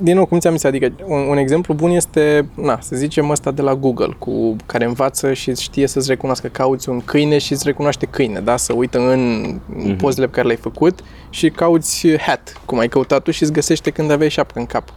Din 0.00 0.14
nou, 0.14 0.26
cum 0.26 0.38
ți-am 0.38 0.52
zis, 0.52 0.64
adică 0.64 0.92
un, 1.06 1.18
un 1.20 1.36
exemplu 1.36 1.74
bun 1.74 1.90
este, 1.90 2.48
na, 2.54 2.78
să 2.80 2.96
zicem 2.96 3.30
ăsta 3.30 3.50
de 3.50 3.62
la 3.62 3.74
Google, 3.74 4.14
cu 4.18 4.56
care 4.66 4.84
învață 4.84 5.32
și 5.32 5.54
știe 5.54 5.86
să-ți 5.86 6.08
recunoască, 6.08 6.48
cauți 6.48 6.88
un 6.88 7.00
câine 7.04 7.38
și 7.38 7.52
îți 7.52 7.62
recunoaște 7.66 8.06
câine, 8.06 8.40
da? 8.40 8.56
Să 8.56 8.72
uită 8.72 8.98
în 8.98 9.42
Mhm. 9.76 9.96
pozele 9.96 10.26
pe 10.26 10.32
care 10.32 10.46
le-ai 10.46 10.58
făcut 10.62 11.00
și 11.30 11.50
cauți 11.50 12.16
hat, 12.18 12.60
cum 12.64 12.78
ai 12.78 12.88
căutat 12.88 13.22
tu 13.22 13.30
și 13.30 13.42
îți 13.42 13.52
găsește 13.52 13.90
când 13.90 14.10
aveai 14.10 14.30
șapcă 14.30 14.58
în 14.58 14.66
cap. 14.66 14.88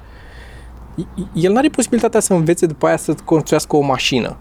El 1.33 1.51
nu 1.51 1.57
are 1.57 1.67
posibilitatea 1.67 2.19
să 2.19 2.33
învețe 2.33 2.65
după 2.65 2.85
aia 2.87 2.97
să 2.97 3.15
construiască 3.25 3.75
o 3.75 3.81
mașină 3.81 4.37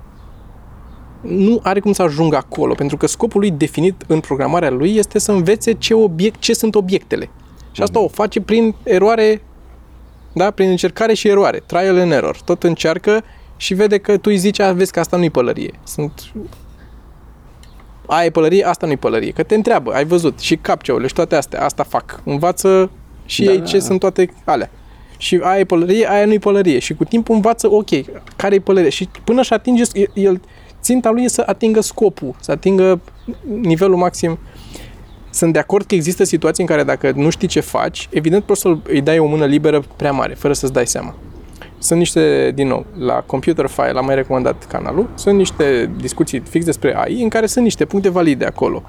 nu 1.20 1.60
are 1.62 1.80
cum 1.80 1.92
să 1.92 2.02
ajungă 2.02 2.36
acolo, 2.36 2.74
pentru 2.74 2.96
că 2.96 3.06
scopul 3.06 3.40
lui 3.40 3.50
definit 3.50 4.04
în 4.06 4.20
programarea 4.20 4.70
lui 4.70 4.96
este 4.96 5.18
să 5.18 5.32
învețe 5.32 5.72
ce, 5.72 5.94
obiect, 5.94 6.40
ce 6.40 6.52
sunt 6.52 6.74
obiectele. 6.74 7.28
Și 7.72 7.82
asta 7.82 8.00
o 8.00 8.08
face 8.08 8.40
prin 8.40 8.74
eroare, 8.82 9.42
da? 10.32 10.50
prin 10.50 10.68
încercare 10.70 11.14
și 11.14 11.28
eroare, 11.28 11.62
trial 11.66 11.98
and 11.98 12.12
error. 12.12 12.40
Tot 12.44 12.62
încearcă 12.62 13.24
și 13.56 13.74
vede 13.74 13.98
că 13.98 14.12
tu 14.16 14.22
îi 14.30 14.36
zici, 14.36 14.60
"A, 14.60 14.72
vezi 14.72 14.92
că 14.92 15.00
asta 15.00 15.16
nu-i 15.16 15.30
pălărie. 15.30 15.70
Sunt 15.84 16.12
aia 18.06 18.24
e 18.24 18.30
pălărie, 18.30 18.66
asta 18.66 18.86
nu-i 18.86 18.96
pălărie. 18.96 19.30
Că 19.30 19.42
te 19.42 19.54
întreabă, 19.54 19.92
ai 19.92 20.04
văzut, 20.04 20.38
și 20.38 20.56
capceaurile 20.56 21.08
și 21.08 21.14
toate 21.14 21.36
astea, 21.36 21.64
asta 21.64 21.82
fac. 21.82 22.20
Învață 22.24 22.90
și 23.24 23.44
Da, 23.44 23.50
ei 23.50 23.58
da, 23.58 23.64
ce 23.64 23.78
da. 23.78 23.84
sunt 23.84 24.00
toate 24.00 24.30
alea. 24.44 24.70
Și 25.18 25.40
aia 25.42 25.58
e 25.58 25.64
pălărie, 25.64 26.10
aia 26.10 26.24
nu-i 26.24 26.38
pălărie. 26.38 26.78
Și 26.78 26.94
cu 26.94 27.04
timpul 27.04 27.34
învață, 27.34 27.72
ok, 27.72 27.88
care 28.36 28.54
e 28.54 28.58
pălărie. 28.60 28.90
Și 28.90 29.08
până 29.24 29.42
și 29.42 29.52
atinge, 29.52 29.82
el, 30.14 30.40
ținta 30.80 31.10
lui 31.10 31.24
e 31.24 31.28
să 31.28 31.42
atingă 31.46 31.80
scopul, 31.80 32.34
să 32.40 32.50
atingă 32.50 33.00
nivelul 33.60 33.96
maxim. 33.96 34.38
Sunt 35.30 35.52
de 35.52 35.58
acord 35.58 35.86
că 35.86 35.94
există 35.94 36.24
situații 36.24 36.62
în 36.62 36.68
care 36.68 36.82
dacă 36.82 37.12
nu 37.14 37.30
știi 37.30 37.48
ce 37.48 37.60
faci, 37.60 38.08
evident 38.10 38.44
poți 38.44 38.60
să 38.60 38.76
îi 38.82 39.00
dai 39.00 39.18
o 39.18 39.26
mână 39.26 39.44
liberă 39.44 39.82
prea 39.96 40.12
mare, 40.12 40.34
fără 40.34 40.52
să-ți 40.52 40.72
dai 40.72 40.86
seama. 40.86 41.14
Sunt 41.78 41.98
niște, 41.98 42.52
din 42.54 42.66
nou, 42.66 42.86
la 42.98 43.14
Computer 43.14 43.66
File 43.66 43.98
am 43.98 44.04
mai 44.04 44.14
recomandat 44.14 44.66
canalul, 44.66 45.08
sunt 45.14 45.36
niște 45.36 45.90
discuții 46.00 46.40
fix 46.40 46.64
despre 46.64 46.96
AI 46.96 47.22
în 47.22 47.28
care 47.28 47.46
sunt 47.46 47.64
niște 47.64 47.84
puncte 47.84 48.08
valide 48.08 48.44
acolo. 48.44 48.82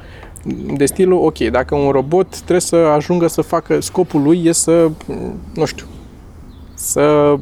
De 0.74 0.86
stilul, 0.86 1.26
ok, 1.26 1.38
dacă 1.38 1.76
un 1.76 1.90
robot 1.92 2.36
trebuie 2.36 2.60
să 2.60 2.76
ajungă 2.76 3.28
să 3.28 3.42
facă, 3.42 3.80
scopul 3.80 4.22
lui 4.22 4.46
e 4.46 4.52
să, 4.52 4.92
nu 5.54 5.66
știu, 5.66 5.86
să 6.74 7.36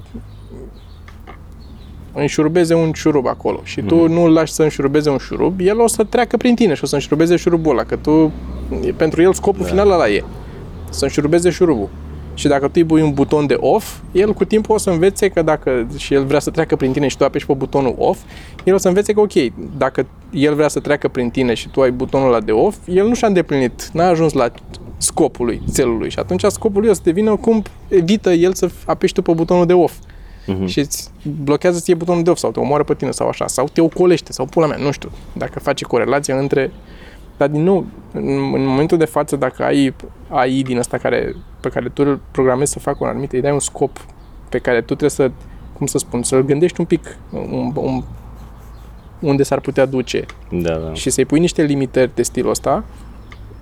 înșurubeze 2.20 2.74
un 2.74 2.92
șurub 2.94 3.28
acolo 3.28 3.60
și 3.64 3.82
tu 3.82 4.08
nu 4.08 4.24
îl 4.24 4.32
lași 4.32 4.54
să 4.54 4.64
înșurubeze 4.64 5.10
un 5.10 5.18
șurub, 5.18 5.60
el 5.60 5.80
o 5.80 5.88
să 5.88 6.04
treacă 6.04 6.38
prin 6.38 6.56
tine 6.56 6.74
și 6.74 6.84
o 6.84 6.88
să 6.88 6.96
înșurubeze 6.96 7.36
șurubul 7.36 7.72
ăla, 7.72 7.84
că 7.84 7.96
tu, 7.96 8.32
pentru 8.96 9.22
el 9.22 9.34
scopul 9.34 9.64
da. 9.64 9.70
final 9.70 9.92
ăla 9.92 10.10
e, 10.10 10.24
să 10.90 11.04
înșurubeze 11.04 11.50
șurubul. 11.50 11.90
Și 12.34 12.48
dacă 12.48 12.66
tu 12.66 12.72
îi 12.76 12.86
pui 12.86 13.02
un 13.02 13.14
buton 13.14 13.48
de 13.48 13.56
off, 13.60 13.98
el 14.12 14.34
cu 14.34 14.46
timpul 14.46 14.76
o 14.76 14.78
să 14.78 14.90
învețe 14.90 15.30
că 15.30 15.42
dacă 15.42 15.88
și 15.98 16.14
el 16.14 16.26
vrea 16.26 16.40
să 16.40 16.50
treacă 16.50 16.76
prin 16.76 16.92
tine 16.92 17.08
și 17.08 17.18
tu 17.18 17.24
apeși 17.24 17.46
pe 17.46 17.54
butonul 17.54 17.96
off, 17.98 18.20
el 18.64 18.74
o 18.74 18.78
să 18.78 18.88
învețe 18.88 19.14
că 19.14 19.20
ok, 19.20 19.34
dacă 19.78 20.06
el 20.32 20.54
vrea 20.54 20.68
să 20.68 20.80
treacă 20.80 21.08
prin 21.08 21.30
tine 21.30 21.54
și 21.54 21.70
tu 21.70 21.82
ai 21.82 21.92
butonul 21.92 22.28
ăla 22.28 22.40
de 22.40 22.52
off, 22.52 22.78
el 22.86 23.08
nu 23.08 23.14
și-a 23.14 23.28
îndeplinit, 23.28 23.90
n-a 23.94 24.08
ajuns 24.08 24.34
la 24.34 24.52
scopul 24.98 25.46
lui, 25.46 25.62
țelului 25.70 26.10
și 26.10 26.20
atunci 26.20 26.44
scopul 26.44 26.82
lui 26.82 26.90
o 26.90 26.94
să 26.94 27.02
devină 27.04 27.36
cum 27.36 27.64
evită 27.88 28.32
el 28.32 28.54
să 28.54 28.70
apeși 28.86 29.14
tu 29.14 29.22
pe 29.22 29.32
butonul 29.32 29.66
de 29.66 29.74
off 29.74 29.94
Mhm. 30.54 30.66
și 30.66 30.80
îți 30.80 31.12
blochează 31.44 31.80
ție 31.80 31.94
butonul 31.94 32.24
de 32.24 32.30
off 32.30 32.40
sau 32.40 32.52
te 32.52 32.60
omoară 32.60 32.84
pe 32.84 32.94
tine 32.94 33.12
sau 33.12 33.28
așa, 33.28 33.48
sau 33.48 33.68
te 33.74 33.82
ocolește 33.82 34.32
sau 34.32 34.46
pula 34.46 34.68
mea, 34.68 34.78
nu 34.78 34.92
știu, 34.92 35.10
dacă 35.34 35.60
face 35.60 35.86
corelația 35.86 36.38
între 36.38 36.72
dar 37.40 37.48
din 37.48 37.64
nou, 37.64 37.86
în, 38.14 38.28
în 38.54 38.66
momentul 38.66 38.98
de 38.98 39.06
față, 39.06 39.36
dacă 39.36 39.64
ai 39.64 39.96
AI 40.30 40.62
din 40.64 40.78
asta 40.78 40.98
care, 40.98 41.36
pe 41.60 41.70
care 41.70 41.90
tu 41.90 42.04
îl 42.06 42.20
programezi 42.32 42.72
să 42.72 42.80
facă 42.80 42.98
un 43.02 43.08
anumit, 43.08 43.32
îi 43.32 43.42
dai 43.42 43.52
un 43.52 43.60
scop 43.60 44.06
pe 44.50 44.60
care 44.60 44.78
tu 44.80 44.86
trebuie 44.86 45.10
să, 45.10 45.32
cum 45.78 45.86
să 45.86 45.98
spun, 45.98 46.24
să-l 46.24 46.46
gândești 46.46 46.80
un 46.80 46.86
pic 46.86 47.18
un, 47.32 47.72
un, 47.76 48.04
unde 49.20 49.44
s-ar 49.44 49.60
putea 49.60 49.86
duce 49.86 50.26
Da, 50.52 50.74
da. 50.74 50.94
și 50.94 51.10
să-i 51.10 51.26
pui 51.26 51.40
niște 51.40 51.62
limitări 51.62 52.12
de 52.16 52.24
stilul 52.24 52.50
ăsta, 52.50 52.84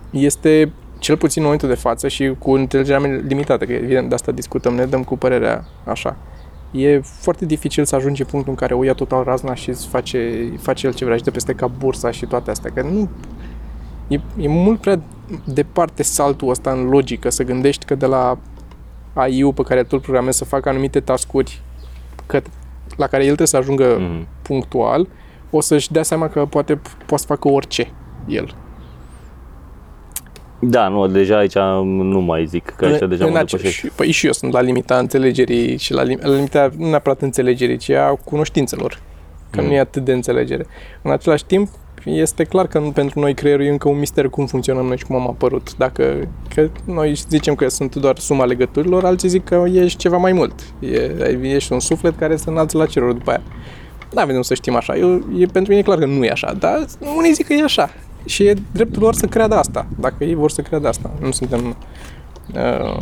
este 0.09 0.71
cel 0.99 1.17
puțin 1.17 1.35
în 1.37 1.43
momentul 1.43 1.69
de 1.69 1.75
față 1.75 2.07
și 2.07 2.33
cu 2.39 2.51
înțelegerea 2.51 3.21
limitată, 3.27 3.65
că 3.65 3.71
evident 3.73 4.09
de 4.09 4.13
asta 4.13 4.31
discutăm, 4.31 4.73
ne 4.73 4.85
dăm 4.85 5.03
cu 5.03 5.17
părerea 5.17 5.65
așa. 5.83 6.17
E 6.71 6.99
foarte 6.99 7.45
dificil 7.45 7.85
să 7.85 7.95
ajungi 7.95 8.21
în 8.21 8.27
punctul 8.27 8.51
în 8.51 8.57
care 8.57 8.73
o 8.73 8.83
ia 8.83 8.93
total 8.93 9.23
razna 9.23 9.53
și 9.55 9.69
îți 9.69 9.87
face, 9.87 10.51
face 10.61 10.87
el 10.87 10.93
ce 10.93 11.05
vrea 11.05 11.17
și 11.17 11.23
de 11.23 11.31
peste 11.31 11.53
ca 11.53 11.67
bursa 11.67 12.11
și 12.11 12.25
toate 12.25 12.51
astea, 12.51 12.71
că 12.73 12.81
nu... 12.81 13.09
E, 14.07 14.15
e 14.37 14.47
mult 14.47 14.79
prea 14.81 15.01
departe 15.43 16.03
saltul 16.03 16.49
ăsta 16.49 16.71
în 16.71 16.83
logică, 16.89 17.29
să 17.29 17.43
gândești 17.43 17.85
că 17.85 17.95
de 17.95 18.05
la 18.05 18.37
AI-ul 19.13 19.53
pe 19.53 19.61
care 19.61 19.81
tu 19.83 19.89
îl 19.91 19.99
programezi 19.99 20.37
să 20.37 20.45
facă 20.45 20.69
anumite 20.69 20.99
tascuri 20.99 21.61
că, 22.25 22.41
la 22.95 23.07
care 23.07 23.21
el 23.21 23.25
trebuie 23.35 23.47
să 23.47 23.57
ajungă 23.57 23.97
Mhm. 23.99 24.27
punctual, 24.41 25.07
o 25.49 25.61
să-și 25.61 25.91
dea 25.91 26.03
seama 26.03 26.27
că 26.27 26.45
poate 26.45 26.75
poate 27.05 27.17
să 27.17 27.25
facă 27.25 27.47
orice 27.47 27.91
el. 28.27 28.55
Da, 30.59 30.87
nu, 30.87 31.07
deja 31.07 31.37
aici 31.37 31.55
nu 31.83 32.19
mai 32.19 32.45
zic, 32.45 32.73
că 32.77 32.85
aici 32.85 32.99
deja 33.09 33.25
În 33.25 33.31
mă 33.31 33.37
ace- 33.37 33.55
depășești. 33.55 33.79
și, 33.85 33.91
păi 33.95 34.11
și 34.11 34.25
eu 34.25 34.31
sunt 34.31 34.51
la 34.51 34.61
limita 34.61 34.97
înțelegerii 34.97 35.77
și 35.77 35.93
la, 35.93 36.03
lim- 36.03 36.21
la 36.21 36.33
limita 36.33 36.69
nu 36.77 36.89
neapărat 36.89 37.21
înțelegerii, 37.21 37.77
ci 37.77 37.89
a 37.89 38.19
cunoștințelor. 38.25 38.99
Că 39.49 39.61
Mm. 39.61 39.67
nu 39.67 39.73
e 39.73 39.79
atât 39.79 40.03
de 40.03 40.11
înțelegere. 40.13 40.65
În 41.01 41.11
același 41.11 41.45
timp, 41.45 41.69
este 42.05 42.43
clar 42.43 42.67
că 42.67 42.79
nu- 42.79 42.91
pentru 42.91 43.19
noi 43.19 43.33
creierul 43.33 43.65
e 43.65 43.69
încă 43.69 43.89
un 43.89 43.99
mister 43.99 44.27
cum 44.27 44.45
funcționăm 44.45 44.85
noi 44.85 44.97
și 44.97 45.05
cum 45.05 45.15
am 45.15 45.27
apărut. 45.27 45.75
Dacă 45.77 46.27
că 46.55 46.69
noi 46.85 47.13
zicem 47.29 47.55
că 47.55 47.67
sunt 47.67 47.95
doar 47.95 48.17
suma 48.17 48.45
legăturilor, 48.45 49.05
alții 49.05 49.29
zic 49.29 49.43
că 49.43 49.63
ești 49.73 49.97
ceva 49.97 50.17
mai 50.17 50.31
mult. 50.31 50.53
E, 50.79 51.37
ești 51.41 51.73
un 51.73 51.79
suflet 51.79 52.17
care 52.17 52.35
se 52.35 52.49
înalță 52.49 52.77
la 52.77 52.85
ceruri 52.85 53.17
după 53.17 53.29
aia. 53.29 53.41
Nu 54.13 54.21
avem 54.21 54.41
să 54.41 54.53
știm 54.53 54.75
așa. 54.75 54.95
Eu, 54.95 55.13
e, 55.15 55.45
pentru 55.45 55.61
mine 55.67 55.77
e 55.77 55.81
clar 55.81 55.97
că 55.97 56.05
nu 56.05 56.25
e 56.25 56.29
așa, 56.29 56.53
dar 56.59 56.85
unii 57.17 57.33
zic 57.33 57.45
că 57.47 57.53
e 57.53 57.63
așa. 57.63 57.89
Și 58.25 58.43
e 58.43 58.55
dreptul 58.71 59.01
lor 59.01 59.13
să 59.13 59.25
creadă 59.25 59.55
asta, 59.55 59.87
dacă 59.99 60.23
ei 60.23 60.33
vor 60.33 60.51
să 60.51 60.61
creadă 60.61 60.87
asta. 60.87 61.11
Nu 61.21 61.31
suntem... 61.31 61.75
Uh, 62.53 62.99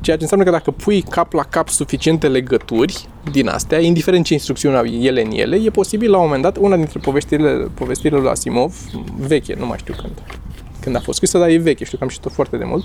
ceea 0.00 0.16
ce 0.16 0.22
înseamnă 0.22 0.44
că 0.44 0.50
dacă 0.50 0.70
pui 0.70 1.02
cap 1.02 1.32
la 1.32 1.42
cap 1.42 1.68
suficiente 1.68 2.28
legături 2.28 3.08
din 3.30 3.48
astea, 3.48 3.80
indiferent 3.80 4.24
ce 4.24 4.32
instrucțiuni 4.32 4.76
au 4.76 4.84
ele 4.84 5.22
în 5.22 5.30
ele, 5.30 5.56
e 5.56 5.70
posibil 5.70 6.10
la 6.10 6.16
un 6.16 6.24
moment 6.24 6.42
dat, 6.42 6.56
una 6.56 6.76
dintre 6.76 6.98
povestirile, 6.98 7.68
povestirile 7.74 8.20
lui 8.20 8.28
Asimov, 8.28 8.74
veche, 9.18 9.54
nu 9.58 9.66
mai 9.66 9.78
știu 9.78 9.94
când, 10.00 10.12
când 10.80 10.96
a 10.96 11.00
fost 11.00 11.16
scrisă, 11.16 11.38
dar 11.38 11.48
e 11.48 11.56
veche, 11.56 11.84
știu 11.84 11.98
că 11.98 12.04
am 12.04 12.10
citit-o 12.10 12.28
foarte 12.28 12.56
de 12.56 12.64
mult, 12.64 12.84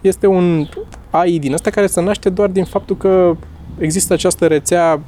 este 0.00 0.26
un 0.26 0.68
AI 1.10 1.38
din 1.38 1.52
ăsta 1.52 1.70
care 1.70 1.86
se 1.86 2.00
naște 2.00 2.28
doar 2.28 2.48
din 2.48 2.64
faptul 2.64 2.96
că 2.96 3.36
există 3.78 4.12
această 4.12 4.46
rețea, 4.46 5.00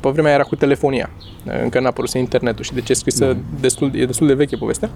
pe 0.00 0.08
vremea 0.08 0.32
era 0.32 0.42
cu 0.42 0.56
telefonia, 0.56 1.10
încă 1.62 1.80
n-a 1.80 1.88
apărut 1.88 2.12
internetul. 2.12 2.64
Și 2.64 2.72
de 2.72 2.80
ce 2.80 2.92
e 2.92 2.94
scrisă 2.94 3.36
destul, 3.60 3.90
e 3.94 4.06
destul 4.06 4.26
de 4.26 4.34
veche 4.34 4.56
povestea, 4.56 4.90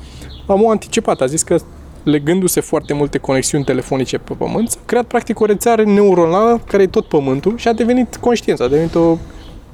am 0.46 0.70
anticipat, 0.70 1.20
a 1.20 1.26
zis 1.26 1.42
că 1.42 1.56
legându-se 2.02 2.60
foarte 2.60 2.92
multe 2.92 3.18
conexiuni 3.18 3.64
telefonice 3.64 4.18
pe 4.18 4.34
pământ, 4.38 4.70
s-a 4.70 4.78
creat 4.84 5.04
practic 5.04 5.40
o 5.40 5.44
rețea 5.44 5.74
neuronală 5.74 6.60
care 6.66 6.82
e 6.82 6.86
tot 6.86 7.06
pământul 7.06 7.56
și 7.56 7.68
a 7.68 7.72
devenit 7.72 8.16
conștiință, 8.16 8.62
a 8.62 8.68
devenit 8.68 8.94
o 8.94 9.16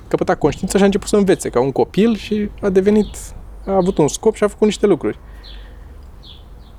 căpătat 0.08 0.38
conștiință 0.38 0.76
și 0.76 0.82
a 0.82 0.86
început 0.86 1.08
să 1.08 1.16
învețe 1.16 1.48
ca 1.48 1.60
un 1.60 1.72
copil 1.72 2.16
și 2.16 2.48
a 2.60 2.68
devenit, 2.68 3.16
a 3.66 3.74
avut 3.74 3.98
un 3.98 4.08
scop 4.08 4.34
și 4.34 4.44
a 4.44 4.48
făcut 4.48 4.66
niște 4.66 4.86
lucruri. 4.86 5.18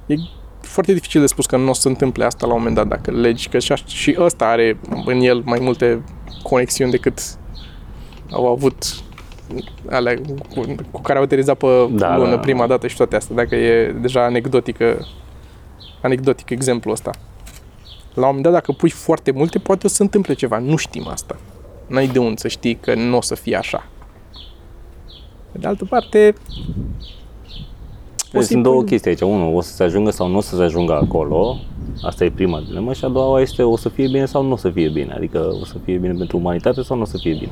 E 0.06 0.16
foarte 0.62 0.94
dificil 0.94 1.22
de 1.22 1.28
spus 1.28 1.46
că 1.46 1.58
nu 1.58 1.70
o 1.70 1.74
să 1.74 1.82
se 1.82 1.88
întâmple 1.88 2.26
asta 2.26 2.48
la 2.48 2.54
un 2.54 2.58
moment 2.58 2.76
dat 2.76 2.88
dacă 2.88 3.12
legi, 3.12 3.50
că 3.50 3.60
și, 3.60 3.72
aș- 3.72 3.86
și 3.86 4.16
ăsta 4.20 4.46
are 4.46 4.78
în 5.06 5.20
el 5.20 5.42
mai 5.46 5.60
multe 5.62 6.04
conexiuni 6.50 6.92
decât 6.92 7.20
au 8.32 8.48
avut 8.48 9.04
alea 9.90 10.16
cu, 10.56 10.76
cu 10.92 11.02
care 11.02 11.18
au 11.18 11.24
aterizat 11.24 11.58
pe 11.58 11.68
Da, 11.90 12.08
da, 12.08 12.18
lună 12.18 12.30
da. 12.30 12.40
prima 12.40 12.68
dată 12.68 12.88
și 12.88 12.96
toate 12.96 13.16
astea, 13.16 13.36
dacă 13.36 13.56
e 13.56 13.92
deja 13.92 14.24
anecdotică 14.24 15.08
anecdotic 16.02 16.50
exemplul 16.50 16.94
ăsta. 16.94 17.12
La 18.14 18.22
un 18.22 18.36
moment 18.36 18.44
dat, 18.44 18.54
dacă 18.54 18.72
pui 18.72 18.90
foarte 18.90 19.32
multe, 19.32 19.60
poate 19.60 19.86
o 19.86 19.90
să 19.90 19.96
se 19.96 20.04
întâmple 20.04 20.34
ceva. 20.34 20.58
Nu 20.58 20.76
știm 20.76 21.08
asta. 21.08 21.36
N-ai 21.88 22.08
de 22.08 22.20
unde 22.20 22.40
să 22.40 22.48
știi 22.48 22.76
că 22.76 22.96
nu 22.96 23.18
o 23.18 23.22
să 23.22 23.36
fie 23.36 23.56
așa. 23.56 23.88
Pe 25.52 25.58
de 25.58 25.68
altă 25.68 25.86
parte, 25.86 26.34
Deci 28.38 28.44
să-i 28.44 28.52
sunt 28.52 28.64
două 28.64 28.76
pui- 28.82 28.86
chestii 28.86 29.10
aici. 29.10 29.22
Unul, 29.22 29.56
o 29.56 29.62
să 29.62 29.74
se 29.74 29.84
ajungă 29.84 30.12
sau 30.12 30.28
nu 30.28 30.38
o 30.38 30.42
să 30.42 30.56
se 30.56 30.64
ajungă 30.64 30.94
acolo. 30.94 31.58
Asta 32.02 32.24
e 32.24 32.30
prima 32.32 32.62
dilemă. 32.68 32.94
Și 32.94 33.06
a 33.06 33.08
doua 33.08 33.42
este 33.42 33.64
o 33.64 33.78
să 33.78 33.90
fie 33.90 34.08
bine 34.08 34.26
sau 34.26 34.44
nu 34.44 34.52
o 34.52 34.56
să 34.58 34.70
fie 34.70 34.90
bine. 34.90 35.14
Adică 35.16 35.56
o 35.62 35.66
să 35.66 35.76
fie 35.86 35.98
bine 35.98 36.14
pentru 36.14 36.38
umanitate 36.38 36.82
sau 36.82 36.96
nu 36.96 37.02
o 37.02 37.06
să 37.06 37.18
fie 37.18 37.34
bine. 37.34 37.52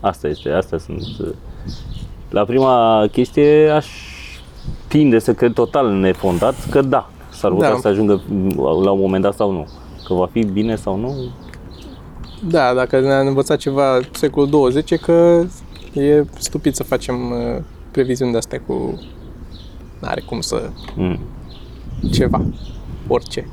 Asta 0.00 0.28
este, 0.28 0.48
astea 0.50 0.78
sunt... 0.78 1.00
uh, 1.20 1.28
La 2.30 2.44
prima 2.44 3.04
chestie 3.12 3.68
aș 3.70 3.86
tinde 4.88 5.18
să 5.18 5.32
cred 5.34 5.52
total 5.52 5.90
nefondat 5.92 6.54
că 6.70 6.82
da, 6.82 7.10
s-ar 7.30 7.50
putea 7.50 7.68
Da. 7.68 7.74
să 7.74 7.80
se 7.80 7.88
ajungă 7.88 8.20
la 8.82 8.90
un 8.90 8.98
moment 9.00 9.22
dat 9.22 9.34
sau 9.34 9.50
nu. 9.52 9.66
Că 10.04 10.14
va 10.14 10.28
fi 10.32 10.44
bine 10.44 10.76
sau 10.76 10.96
nu, 10.96 11.14
da, 12.50 12.74
dacă 12.74 13.00
ne-a 13.00 13.18
învățat 13.20 13.58
ceva 13.58 14.00
secolul 14.12 14.48
20 14.48 14.90
e 14.90 14.96
că 14.96 15.44
e 15.92 16.24
stupid 16.38 16.74
să 16.74 16.82
facem 16.82 17.14
uh, 17.30 17.62
previziuni 17.90 18.30
de 18.32 18.36
astea 18.36 18.60
cu... 18.66 19.00
N-are 20.00 20.20
cum 20.20 20.40
să... 20.40 20.70
mm. 20.96 21.18
ceva. 22.12 22.44
Orice. 23.06 23.46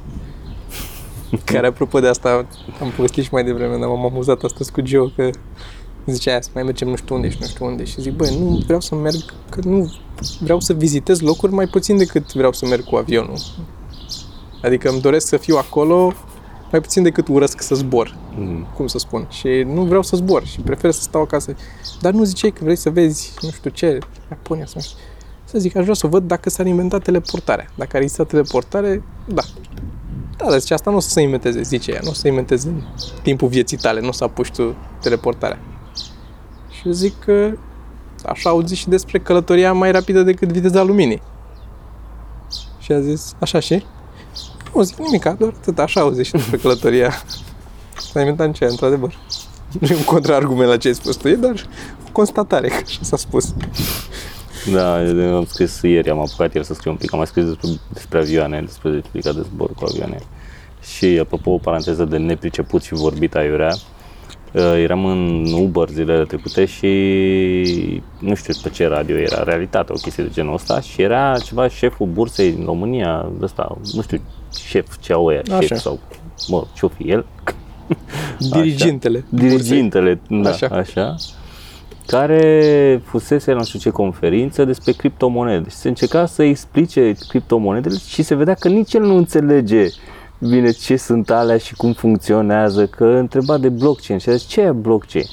Care, 1.45 1.67
apropo 1.67 1.99
de 1.99 2.07
asta, 2.07 2.45
am 2.81 2.89
povestit 2.95 3.23
și 3.23 3.29
mai 3.31 3.43
devreme, 3.43 3.77
dar 3.77 3.87
m-am 3.87 4.05
amuzat 4.05 4.43
astăzi 4.43 4.71
cu 4.71 4.81
Gio, 4.81 5.05
că 5.15 5.29
zicea 6.05 6.31
aia, 6.31 6.41
să 6.41 6.49
mai 6.53 6.63
mergem 6.63 6.87
nu 6.87 6.95
știu 6.95 7.15
unde 7.15 7.29
și 7.29 7.37
nu 7.39 7.45
știu 7.47 7.65
unde. 7.65 7.83
Și 7.83 8.01
zic, 8.01 8.13
băi, 8.15 8.37
nu 8.39 8.61
vreau 8.65 8.81
să 8.81 8.95
merg, 8.95 9.33
că 9.49 9.59
nu 9.63 9.93
vreau 10.39 10.59
să 10.59 10.73
vizitez 10.73 11.19
locuri 11.21 11.53
mai 11.53 11.67
puțin 11.67 11.97
decât 11.97 12.33
vreau 12.33 12.51
să 12.53 12.65
merg 12.65 12.83
cu 12.83 12.95
avionul. 12.95 13.37
Adică 14.63 14.89
îmi 14.89 15.01
doresc 15.01 15.27
să 15.27 15.37
fiu 15.37 15.55
acolo 15.57 16.13
mai 16.71 16.81
puțin 16.81 17.03
decât 17.03 17.27
urăsc 17.27 17.61
să 17.61 17.75
zbor, 17.75 18.15
Mm. 18.37 18.67
cum 18.75 18.87
să 18.87 18.97
spun. 18.97 19.27
Și 19.29 19.47
nu 19.47 19.81
vreau 19.83 20.01
să 20.03 20.15
zbor 20.15 20.45
și 20.45 20.59
prefer 20.59 20.91
să 20.91 21.01
stau 21.01 21.21
acasă. 21.21 21.55
Dar 22.01 22.13
nu 22.13 22.23
ziceai 22.23 22.51
că 22.51 22.63
vrei 22.63 22.75
să 22.75 22.89
vezi, 22.89 23.33
nu 23.41 23.49
știu 23.49 23.69
ce, 23.69 23.97
Japonia 24.29 24.65
sau 24.65 24.73
nu 24.75 24.81
știu. 24.81 24.97
Să 25.55 25.61
zic, 25.61 25.75
aș 25.75 25.83
vrea 25.83 25.93
să 25.93 26.07
văd 26.07 26.23
dacă 26.23 26.49
s-ar 26.49 26.65
inventa 26.65 26.99
teleportarea. 26.99 27.67
Dacă 27.75 27.89
ar 27.93 28.01
exista 28.01 28.23
teleportare, 28.23 29.03
da. 29.25 29.41
Da, 30.37 30.49
dar 30.49 30.59
zice, 30.59 30.73
asta 30.73 30.89
nu 30.89 30.95
o 30.95 30.99
să 30.99 31.09
se 31.09 31.21
inventeze, 31.21 31.61
zice 31.61 31.91
ea, 31.91 31.99
nu 32.03 32.09
o 32.09 32.13
să 32.13 32.19
se 32.19 32.27
inventeze 32.27 32.67
în 32.67 32.81
timpul 33.21 33.47
vieții 33.47 33.77
tale, 33.77 34.01
nu 34.01 34.07
o 34.07 34.11
să 34.11 34.23
apuci 34.23 34.51
tu 34.51 34.75
teleportarea. 35.01 35.59
Și 36.69 36.81
eu 36.85 36.91
zic 36.91 37.19
că 37.19 37.51
așa 38.25 38.49
auzi 38.49 38.75
și 38.75 38.89
despre 38.89 39.19
călătoria 39.19 39.73
mai 39.73 39.91
rapidă 39.91 40.23
decât 40.23 40.51
viteza 40.51 40.83
luminii. 40.83 41.21
Și 42.79 42.91
a 42.91 42.99
zis, 42.99 43.35
așa 43.39 43.59
și? 43.59 43.85
Nu 44.73 44.81
zic 44.81 44.97
nimic, 44.97 45.23
doar 45.23 45.53
atât, 45.59 45.79
așa 45.79 46.01
auzi 46.01 46.23
și 46.23 46.31
despre 46.31 46.57
călătoria. 46.57 47.13
S-a 48.11 48.19
inventat 48.19 48.51
ce, 48.51 48.65
într-adevăr. 48.65 49.17
Nu 49.79 49.87
e 49.87 49.95
un 49.95 50.03
contraargument 50.03 50.69
la 50.69 50.77
ce 50.77 50.87
ai 50.87 50.93
spus 50.93 51.15
tu, 51.15 51.27
e 51.27 51.35
doar 51.35 51.67
o 52.07 52.11
constatare, 52.11 52.67
că 52.67 52.81
așa 52.85 52.99
s-a 53.01 53.17
spus. 53.17 53.53
Da, 54.71 55.03
eu 55.03 55.35
am 55.35 55.45
scris 55.45 55.81
ieri, 55.81 56.09
am 56.09 56.19
apucat 56.19 56.53
ieri 56.53 56.67
să 56.67 56.73
scriu 56.73 56.91
un 56.91 56.97
pic, 56.97 57.11
am 57.13 57.17
mai 57.17 57.27
scris 57.27 57.45
despre, 57.45 57.69
despre 57.93 58.17
avioane, 58.17 58.61
despre 58.61 58.95
explicat 58.97 59.35
de 59.35 59.41
zbor 59.41 59.69
cu 59.73 59.85
avioane. 59.89 60.17
Și, 60.81 61.05
apropo, 61.05 61.51
o 61.51 61.57
paranteză 61.57 62.05
de 62.05 62.17
nepriceput 62.17 62.83
și 62.83 62.93
vorbit 62.93 63.35
aiurea, 63.35 63.75
uh, 64.53 64.61
eram 64.83 65.05
în 65.05 65.45
Uber 65.53 65.87
zilele 65.89 66.23
trecute 66.25 66.65
și 66.65 66.87
nu 68.19 68.35
știu 68.35 68.53
pe 68.63 68.69
ce 68.69 68.87
radio 68.87 69.15
era, 69.17 69.43
realitate, 69.43 69.91
o 69.91 69.95
chestie 69.95 70.23
de 70.23 70.29
genul 70.33 70.53
ăsta 70.53 70.81
și 70.81 71.01
era 71.01 71.37
ceva 71.39 71.67
șeful 71.67 72.07
bursei 72.07 72.55
în 72.59 72.65
România, 72.65 73.31
ăsta, 73.41 73.77
nu 73.93 74.01
știu, 74.01 74.21
șef, 74.67 74.85
ce 74.99 75.13
au 75.13 75.25
ăia, 75.25 75.41
Așa. 75.49 75.61
șef 75.61 75.79
sau, 75.79 75.99
mă, 76.47 76.63
ce-o 76.73 76.87
fi 76.87 77.03
el, 77.09 77.25
Dirigintele. 78.51 79.25
dirigintele, 79.29 80.19
da, 80.29 80.49
Așa. 80.49 80.67
așa. 80.67 81.15
Așa, 82.07 82.17
care 82.17 83.01
fusese 83.03 83.51
la 83.51 83.57
nu 83.57 83.63
știu 83.63 83.79
ce 83.79 83.89
conferință 83.89 84.65
despre 84.65 84.91
criptomonede 84.91 85.69
și 85.69 85.75
se 85.75 85.87
încerca 85.87 86.25
să 86.25 86.43
explice 86.43 87.13
criptomonedele 87.27 87.97
și 88.07 88.23
se 88.23 88.35
vedea 88.35 88.53
că 88.53 88.67
nici 88.67 88.93
el 88.93 89.01
nu 89.01 89.15
înțelege 89.15 89.87
bine 90.39 90.71
ce 90.71 90.95
sunt 90.95 91.29
alea 91.29 91.57
și 91.57 91.75
cum 91.75 91.93
funcționează, 91.93 92.85
că 92.85 93.05
întreba 93.05 93.57
de 93.57 93.69
blockchain 93.69 94.19
și 94.19 94.29
a 94.29 94.31
zis 94.31 94.47
ce 94.47 94.61
e 94.61 94.71
blockchain? 94.71 95.25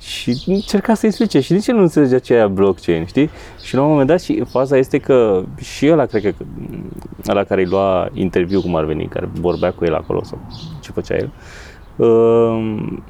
Și 0.00 0.42
încerca 0.46 0.94
să 0.94 1.06
explice 1.06 1.40
și 1.40 1.52
nici 1.52 1.66
el 1.66 1.74
nu 1.74 1.82
înțelegea 1.82 2.18
ce 2.18 2.34
e 2.34 2.46
blockchain, 2.46 3.04
știi? 3.06 3.30
Și 3.62 3.74
la 3.74 3.82
un 3.82 3.88
moment 3.88 4.08
dat 4.08 4.20
și 4.20 4.44
faza 4.48 4.76
este 4.76 4.98
că 4.98 5.44
și 5.56 5.88
ăla, 5.90 6.06
cred 6.06 6.22
că 6.22 6.32
la 7.32 7.44
care 7.44 7.60
îi 7.60 7.66
lua 7.66 8.08
interviu 8.12 8.60
cum 8.60 8.76
ar 8.76 8.84
veni, 8.84 9.06
care 9.06 9.28
vorbea 9.32 9.72
cu 9.72 9.84
el 9.84 9.94
acolo 9.94 10.24
sau 10.24 10.38
ce 10.80 10.92
făcea 10.92 11.16
el, 11.16 11.30
um, 11.96 13.02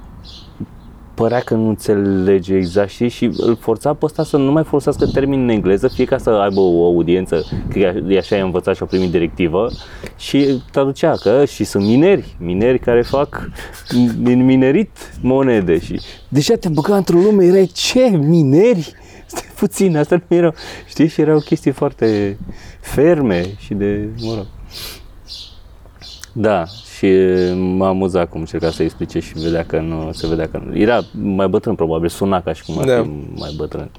părea 1.21 1.41
că 1.41 1.55
nu 1.55 1.69
înțelege 1.69 2.55
exact 2.55 2.91
și, 2.91 3.09
și 3.09 3.31
îl 3.37 3.57
forța 3.57 3.95
pe 3.95 4.05
ăsta 4.05 4.25
să 4.25 4.37
nu 4.37 4.53
mai 4.53 4.65
folosească 4.65 5.07
termeni 5.07 5.43
în 5.43 5.49
engleză, 5.49 5.89
fie 5.89 6.05
ca 6.05 6.19
să 6.19 6.31
aibă 6.31 6.61
o 6.61 6.85
audiență, 6.85 7.45
că 7.69 7.79
e 8.09 8.19
așa 8.19 8.37
i-a 8.37 8.45
învățat 8.45 8.77
și 8.77 8.83
a 8.83 8.87
primit 8.87 9.11
directivă 9.11 9.71
și 10.17 10.63
traducea 10.71 11.13
că 11.13 11.45
și 11.45 11.65
sunt 11.65 11.85
mineri, 11.85 12.37
mineri 12.39 12.79
care 12.79 13.03
fac 13.03 13.51
din 14.19 14.45
minerit 14.45 14.91
monede 15.23 15.79
și 15.79 16.01
deja 16.29 16.55
te-am 16.55 16.73
băgat 16.73 16.97
într-o 16.97 17.19
lume, 17.19 17.45
erai 17.45 17.71
ce, 17.75 18.09
mineri? 18.09 18.93
Stai 19.27 19.51
puțin, 19.57 19.97
asta 19.97 20.23
nu 20.29 20.37
erau, 20.37 20.55
știi, 20.89 21.09
și 21.09 21.21
erau 21.21 21.39
chestii 21.39 21.71
foarte 21.71 22.39
ferme 22.81 23.45
și 23.59 23.75
de, 23.75 24.09
mă 24.21 24.35
rog. 24.35 24.47
Da, 26.33 26.65
și 27.01 27.07
m-a 27.55 27.89
amuzat 27.89 28.29
cum 28.31 28.41
încerca 28.41 28.71
să 28.71 28.83
explice 28.83 29.19
și 29.21 29.33
vedea 29.39 29.65
că 29.65 29.79
nu, 29.81 30.11
se 30.13 30.27
vedea 30.27 30.49
că 30.49 30.63
nu. 30.65 30.79
Era 30.79 31.01
mai 31.13 31.49
bătrân 31.49 31.75
probabil, 31.75 32.09
suna 32.09 32.43
ca 32.43 32.53
și 32.53 32.65
cum 32.65 32.79
ar 32.79 32.85
Da. 32.85 33.03
fi 33.03 33.09
mai 33.35 33.55
bătrân. 33.57 33.91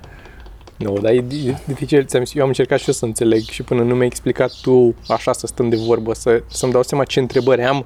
Nu, 0.77 0.97
dar 1.01 1.11
e 1.11 1.21
di- 1.21 1.55
dificil. 1.65 2.05
Ți-am 2.05 2.23
zis, 2.23 2.35
Eu 2.35 2.41
am 2.41 2.47
încercat 2.47 2.79
și 2.79 2.87
eu 2.87 2.93
să 2.93 3.05
înțeleg 3.05 3.41
și 3.41 3.63
până 3.63 3.81
nu 3.83 3.93
mi-ai 3.95 4.05
explicat 4.05 4.51
tu 4.61 4.95
așa 5.07 5.33
să 5.33 5.47
stăm 5.47 5.69
de 5.69 5.75
vorbă, 5.87 6.13
să, 6.13 6.43
să-mi 6.47 6.71
dau 6.71 6.83
seama 6.83 7.03
ce 7.03 7.19
întrebări 7.19 7.63
am. 7.63 7.85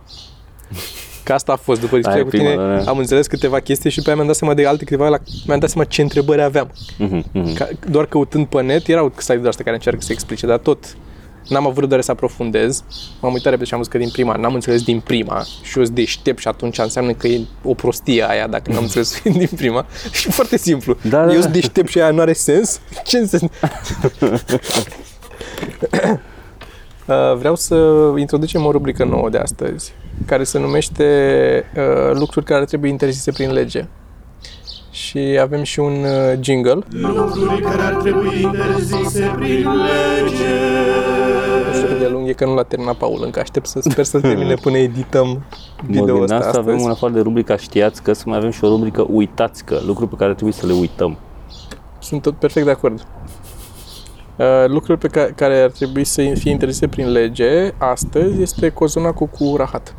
Că 1.24 1.34
asta 1.34 1.52
a 1.52 1.56
fost 1.56 1.80
după 1.82 1.96
discuția 1.96 2.20
e 2.20 2.24
cu 2.24 2.30
prima, 2.30 2.50
tine, 2.50 2.56
da, 2.56 2.78
da. 2.84 2.90
am 2.90 2.98
înțeles 2.98 3.28
câteva 3.28 3.60
chestii 3.60 3.90
și 3.90 3.96
după 3.96 4.08
aia 4.08 4.16
mi-am 4.18 4.28
dat 4.30 4.38
seama 4.40 4.54
de 4.54 4.66
alte 4.66 4.84
câteva, 4.84 5.08
la, 5.10 5.18
mi-am 5.48 5.60
dat 5.60 5.70
seama 5.70 5.88
ce 5.88 6.02
întrebări 6.02 6.42
aveam. 6.42 6.72
Mhm, 6.98 7.26
mhm. 7.32 7.54
Ca, 7.54 7.68
doar 7.90 8.06
căutând 8.06 8.46
pe 8.46 8.62
net, 8.62 8.88
erau 8.88 9.14
site 9.18 9.38
de 9.38 9.48
astea 9.48 9.64
care 9.64 9.76
încearcă 9.76 10.02
să 10.02 10.12
explice, 10.12 10.46
dar 10.46 10.58
tot 10.58 10.98
n-am 11.50 11.68
avut 11.68 11.80
răbdare 11.80 12.02
să 12.02 12.12
aprofundez. 12.12 12.84
M-am 13.22 13.34
uitat 13.34 13.50
repede 13.50 13.66
și 13.66 13.74
am 13.74 13.80
văzut 13.80 13.94
că 13.94 14.00
din 14.00 14.10
prima 14.10 14.36
n-am 14.36 14.54
înțeles 14.54 14.84
din 14.84 15.00
prima 15.00 15.44
și 15.62 15.78
eu 15.78 15.84
sunt 15.84 15.96
deștept 15.96 16.40
și 16.40 16.48
atunci 16.48 16.78
înseamnă 16.78 17.14
că 17.14 17.28
e 17.28 17.42
o 17.64 17.74
prostie 17.74 18.30
aia 18.30 18.48
dacă 18.48 18.72
n-am 18.72 18.84
înțeles 18.84 19.22
din 19.38 19.50
prima. 19.56 19.86
Și 20.12 20.32
foarte 20.32 20.58
simplu. 20.58 20.98
Da, 21.02 21.26
da, 21.26 21.32
eu 21.32 21.36
da. 21.36 21.42
sunt 21.42 21.54
deștept 21.54 21.90
și 21.90 22.00
aia 22.00 22.12
nu 22.12 22.22
are 22.22 22.34
sens? 22.34 22.80
Ce 23.06 23.18
înseamnă? 23.18 23.50
Uh, 27.08 27.36
Vreau 27.38 27.56
să 27.56 27.76
introducem 28.18 28.66
o 28.66 28.72
rubrică 28.72 29.04
nouă 29.04 29.30
de 29.30 29.38
astăzi, 29.38 29.94
care 30.26 30.44
se 30.44 30.60
numește 30.60 31.04
uh, 31.76 32.18
Lucruri 32.18 32.46
care 32.46 32.66
trebuie 32.66 32.92
interzise 32.92 33.32
prin 33.32 33.52
lege. 33.52 33.88
Și 34.96 35.38
avem 35.42 35.64
și 35.64 35.80
un 35.80 35.94
uh, 36.04 36.38
jingle. 36.40 36.80
Lucruri 36.90 37.62
care 37.62 37.82
ar 37.82 37.94
trebui 37.94 38.42
interzise 38.42 39.34
prin 39.36 39.68
lege. 39.68 40.54
Nu 41.68 41.74
știu 41.74 41.88
cât 41.88 42.00
de 42.00 42.08
lung 42.08 42.28
e, 42.28 42.34
că 42.34 42.46
nu 42.46 42.54
l-a 42.54 42.64
terminat 42.64 42.96
Paul 42.96 43.22
încă. 43.24 43.40
Aștept 43.40 43.66
să 43.66 43.80
sper 43.90 44.04
să 44.04 44.20
termine 44.20 44.54
până 44.64 44.78
edităm 44.78 45.28
Mă 45.28 45.42
video 45.88 46.22
ăsta 46.22 46.36
gândeam 46.36 46.42
să 46.42 46.48
avem 46.48 46.74
astăzi. 46.74 46.86
în 46.86 46.92
afară 46.92 47.14
de 47.14 47.20
rubrica 47.20 47.58
știați 47.58 48.02
că 48.02 48.14
să 48.14 48.24
mai 48.26 48.38
avem 48.38 48.50
și 48.50 48.64
o 48.64 48.68
rubrică 48.68 49.06
uitați 49.10 49.66
că, 49.66 49.80
lucruri 49.86 50.10
pe 50.10 50.16
care 50.16 50.34
trebuie 50.34 50.54
să 50.54 50.66
le 50.66 50.74
uităm. 50.74 51.18
Sunt 52.00 52.22
tot 52.22 52.36
perfect 52.36 52.66
de 52.66 52.72
acord. 52.72 53.08
Uh, 54.36 54.46
lucruri 54.68 55.00
pe 55.00 55.08
care, 55.08 55.34
care 55.36 55.60
ar 55.62 55.70
trebui 55.70 56.04
să 56.04 56.32
fie 56.36 56.52
interzise 56.52 56.88
prin 56.88 57.12
lege 57.12 57.74
astăzi 57.78 58.42
este 58.42 58.70
cozonacul 58.70 59.28
cu 59.28 59.56
rahat. 59.58 59.96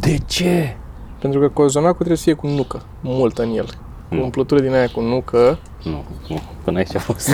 De 0.00 0.16
ce? 0.26 0.76
Pentru 1.22 1.40
că 1.40 1.48
cozonacul 1.48 1.94
trebuie 1.96 2.16
să 2.16 2.22
fie 2.22 2.32
cu 2.34 2.46
nucă, 2.46 2.80
multă 3.00 3.42
în 3.42 3.50
el. 3.56 3.64
Cu 4.08 4.14
Mm. 4.14 4.22
umplutură 4.22 4.60
din 4.60 4.72
aia 4.74 4.86
cu 4.94 5.00
nucă. 5.00 5.58
Nu, 5.84 6.02
nu, 6.28 6.38
până 6.64 6.78
aici 6.78 6.94
a 6.94 6.98
fost. 6.98 7.28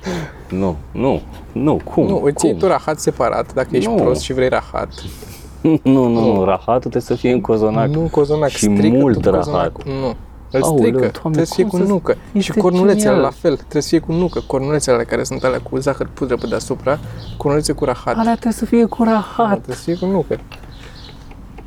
nu, 0.50 0.76
nu, 0.92 1.20
nu, 1.52 1.80
cum? 1.84 2.06
Nu, 2.06 2.20
îți 2.24 2.44
iei 2.44 2.52
cum? 2.54 2.62
tu 2.62 2.66
rahat 2.68 2.98
separat, 3.00 3.54
dacă 3.54 3.68
ești 3.76 3.90
Nu. 3.90 3.94
prost 3.94 4.20
și 4.20 4.32
vrei 4.32 4.48
rahat. 4.48 4.88
nu, 5.60 5.80
nu, 5.82 6.08
nu, 6.08 6.44
rahatul 6.44 6.78
trebuie 6.78 7.02
să 7.02 7.14
fie 7.14 7.32
în 7.32 7.40
cozonac. 7.40 7.88
Nu 7.88 8.08
cozonac, 8.10 8.48
Și 8.48 8.58
strică 8.74 8.96
mult 8.96 9.14
tot 9.20 9.24
rahat. 9.32 9.44
cozonacul. 9.44 9.84
Nu. 9.86 10.14
Îl 10.50 10.62
Aoleu, 10.62 10.78
strică, 10.78 10.98
Doamne, 10.98 11.10
trebuie 11.20 11.44
să 11.44 11.54
fie 11.54 11.64
cum 11.64 11.78
cu 11.78 11.84
să- 11.84 11.90
nucă. 11.92 12.12
Și 12.12 12.38
Este 12.38 12.60
cornulețele 12.60 13.00
genial. 13.02 13.20
la 13.20 13.30
fel, 13.30 13.56
trebuie 13.56 13.82
să 13.82 13.88
fie 13.88 13.98
cu 13.98 14.12
nucă. 14.12 14.40
Cornulețele 14.46 14.94
alea 14.94 15.06
care 15.06 15.22
sunt 15.24 15.44
alea 15.44 15.60
cu 15.60 15.76
zahăr 15.78 16.08
pudră 16.14 16.36
pe 16.36 16.46
deasupra, 16.46 16.98
cornulețe 17.36 17.72
cu 17.72 17.84
rahat. 17.84 18.16
Alea 18.16 18.32
trebuie 18.32 18.52
să 18.52 18.64
fie 18.64 18.84
cu 18.84 19.02
rahat. 19.02 19.52
Trebuie 19.52 19.76
să 19.76 19.82
fie 19.82 19.94
cu 19.96 20.06
nucă. 20.06 20.38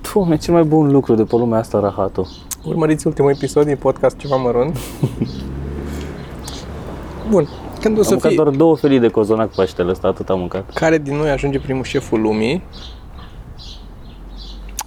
Doamne, 0.01 0.37
cel 0.37 0.53
mai 0.53 0.63
bun 0.63 0.91
lucru 0.91 1.15
de 1.15 1.23
pe 1.23 1.35
lumea 1.35 1.59
asta, 1.59 1.79
rahatul. 1.79 2.27
Urmăriți 2.63 3.07
ultimul 3.07 3.31
episod 3.31 3.65
din 3.65 3.75
podcast 3.75 4.17
Ceva 4.17 4.35
Mărunt. 4.35 4.77
Bun. 7.29 7.47
Când 7.79 7.95
o 7.95 7.99
Am 7.99 8.03
să 8.05 8.11
mâncat 8.11 8.31
fie... 8.31 8.43
doar 8.43 8.55
două 8.55 8.75
felii 8.75 8.99
de 8.99 9.07
cozonac 9.07 9.53
Paștele 9.55 9.91
ăsta, 9.91 10.07
atât 10.07 10.29
am 10.29 10.39
mâncat. 10.39 10.73
Care 10.73 10.97
din 10.97 11.15
noi 11.15 11.29
ajunge 11.29 11.59
primul 11.59 11.83
șeful 11.83 12.21
lumii 12.21 12.63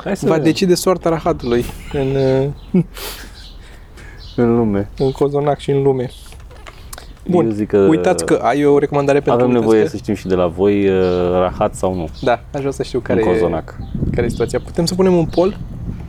Hai 0.04 0.16
să 0.16 0.26
va 0.26 0.30
vedem. 0.32 0.44
decide 0.46 0.74
soarta 0.74 1.08
rahatului 1.08 1.64
în, 1.92 2.14
uh, 2.72 2.82
în 4.36 4.56
lume. 4.56 4.88
în 4.98 5.12
cozonac 5.12 5.58
și 5.58 5.70
în 5.70 5.82
lume. 5.82 6.10
Bun, 7.30 7.44
Eu 7.46 7.50
zic 7.52 7.68
că 7.68 7.78
uitați 7.78 8.24
că 8.26 8.34
ai 8.42 8.64
o 8.64 8.78
recomandare 8.78 9.20
pentru 9.20 9.32
avem 9.42 9.46
uitați 9.46 9.64
nevoie 9.64 9.82
că- 9.82 9.88
să 9.88 9.96
știm 9.96 10.14
și 10.14 10.26
de 10.26 10.34
la 10.34 10.46
voi 10.46 10.88
uh, 10.88 10.94
rahat 11.32 11.74
sau 11.74 11.94
nu 11.94 12.08
Da, 12.22 12.32
aș 12.52 12.60
vrea 12.60 12.70
să 12.70 12.82
știu 12.82 12.98
care 13.00 13.22
în 13.22 13.28
e, 13.28 13.30
cozonac. 13.32 13.76
care 14.14 14.26
e 14.26 14.28
situația. 14.28 14.60
Putem 14.64 14.84
să 14.84 14.94
punem 14.94 15.14
un 15.16 15.24
poll? 15.24 15.56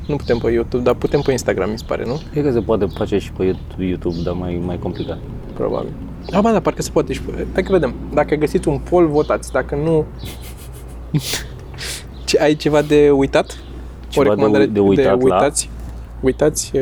Nu 0.07 0.15
putem 0.15 0.37
pe 0.37 0.51
YouTube, 0.51 0.83
dar 0.83 0.93
putem 0.93 1.21
pe 1.21 1.31
Instagram, 1.31 1.69
mi 1.69 1.77
se 1.77 1.83
pare, 1.87 2.03
nu? 2.05 2.19
Cred 2.31 2.43
că 2.43 2.51
se 2.51 2.59
poate 2.59 2.85
face 2.97 3.17
și 3.17 3.31
pe 3.31 3.55
YouTube, 3.77 4.15
dar 4.23 4.33
mai, 4.33 4.61
mai 4.65 4.79
complicat. 4.79 5.17
Probabil. 5.53 5.91
Ah, 6.31 6.39
ba, 6.41 6.51
da, 6.51 6.59
parcă 6.59 6.81
se 6.81 6.89
poate 6.93 7.13
și 7.13 7.21
pe... 7.21 7.45
Hai 7.53 7.63
că 7.63 7.71
vedem. 7.71 7.93
Dacă 8.13 8.35
găsiți 8.35 8.67
un 8.67 8.79
poll, 8.89 9.07
votați. 9.07 9.51
Dacă 9.51 9.75
nu... 9.83 10.05
Ce, 12.25 12.37
ai 12.39 12.55
ceva 12.55 12.81
de 12.81 13.09
uitat? 13.09 13.57
Ceva 14.07 14.35
de 14.35 14.41
ui- 14.45 14.67
de 14.67 14.79
uitat 14.79 15.05
la- 15.05 15.35
uitați? 15.35 15.69
Uitați? 16.25 16.71
Uh, 16.75 16.81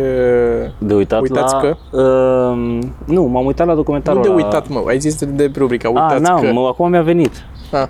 De 0.77 0.93
uitat 0.93 1.21
Uitați 1.21 1.53
la... 1.53 1.59
că? 1.59 1.75
Uh, 1.97 2.79
nu, 3.05 3.23
m-am 3.23 3.45
uitat 3.45 3.67
la 3.67 3.75
documentarul 3.75 4.19
nu 4.19 4.25
de 4.27 4.31
ăla. 4.33 4.43
uitat, 4.45 4.67
mă. 4.67 4.83
Ai 4.87 4.99
zis 4.99 5.15
de, 5.19 5.25
de 5.25 5.51
rubrica. 5.57 5.87
Ah, 5.89 5.93
Uitați 5.95 6.21
n-am, 6.21 6.41
că... 6.41 6.51
mă, 6.51 6.67
acum 6.67 6.89
mi-a 6.89 7.01
venit. 7.01 7.31
Ah, 7.71 7.87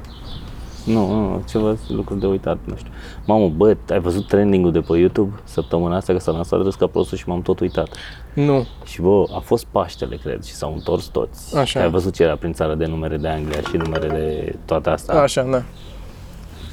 Nu, 0.85 1.07
nu, 1.13 1.41
ceva 1.49 1.75
lucruri 1.87 2.19
de 2.19 2.25
uitat, 2.27 2.57
nu 2.63 2.73
știu. 2.75 2.91
Mamă, 3.25 3.47
bă, 3.57 3.75
ai 3.89 3.99
văzut 3.99 4.27
trending-ul 4.27 4.71
de 4.71 4.79
pe 4.79 4.97
YouTube 4.97 5.33
săptămâna 5.43 5.95
asta 5.95 6.13
că 6.13 6.19
s-a 6.19 6.31
lansat 6.31 6.61
râs 6.61 6.75
ca 6.75 6.87
prostul 6.87 7.17
și 7.17 7.23
m-am 7.27 7.41
tot 7.41 7.59
uitat. 7.59 7.87
nu. 8.33 8.65
Și 8.85 9.01
bă, 9.01 9.23
a 9.35 9.39
fost 9.39 9.65
Paștele, 9.71 10.15
cred, 10.23 10.43
și 10.43 10.53
s-au 10.53 10.73
întors 10.73 11.05
toți. 11.05 11.57
Așa. 11.57 11.79
Ai 11.81 11.89
văzut 11.89 12.13
ce 12.13 12.23
era 12.23 12.35
prin 12.35 12.53
țară 12.53 12.75
de 12.75 12.85
numere 12.85 13.17
de 13.17 13.27
Anglia 13.27 13.59
și 13.69 13.77
numere 13.77 14.07
de 14.07 14.55
toate 14.65 14.89
astea. 14.89 15.21
Așa, 15.21 15.43
da. 15.51 15.61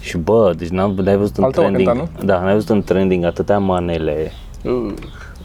Și 0.01 0.17
bă, 0.19 0.53
deci 0.57 0.69
n-am, 0.69 0.91
n-ai 0.95 1.17
văzut 1.17 1.37
în 1.37 1.45
Altă 1.45 1.61
o 1.61 1.63
trending, 1.63 1.89
cânta, 1.89 2.09
da, 2.25 2.41
n-ai 2.41 2.53
văzut 2.53 2.69
în 2.69 2.83
trending 2.83 3.25
atâtea 3.25 3.59
manele, 3.59 4.33
Uh, 4.65 4.93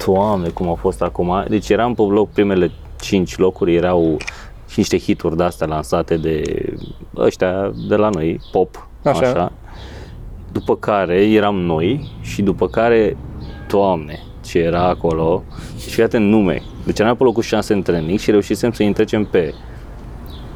Doamne, 0.06 0.50
cum 0.50 0.68
au 0.68 0.76
fost 0.76 1.02
acum. 1.02 1.46
Deci 1.50 1.70
eram 1.70 1.94
pe 1.94 2.02
loc, 2.02 2.30
primele 2.30 2.72
5 3.00 3.38
locuri 3.38 3.76
erau 3.76 4.18
și 4.68 4.80
niște 4.80 4.98
hituri 4.98 5.38
de-astea 5.38 5.68
lansate 5.68 6.18
de 6.18 6.42
ăștia 7.18 7.72
de 7.88 7.96
la 7.96 8.10
noi, 8.10 8.40
pop, 8.52 8.88
Așa. 9.04 9.20
așa. 9.20 9.52
După 10.52 10.76
care 10.76 11.32
eram 11.32 11.56
noi 11.56 12.12
și 12.22 12.42
după 12.42 12.68
care, 12.68 13.18
Doamne, 13.68 14.20
ce 14.46 14.60
era 14.60 14.84
acolo. 14.88 15.44
Și 15.78 15.90
fii 15.90 16.04
atent 16.04 16.30
nume. 16.30 16.62
Deci 16.86 17.00
eram 17.00 17.16
pe 17.16 17.24
locul 17.24 17.44
6 17.44 17.74
în 17.74 17.82
trending 17.82 18.20
și 18.20 18.32
reușisem 18.32 18.72
să 18.72 18.92
trecem 18.94 19.26
pe 19.26 19.54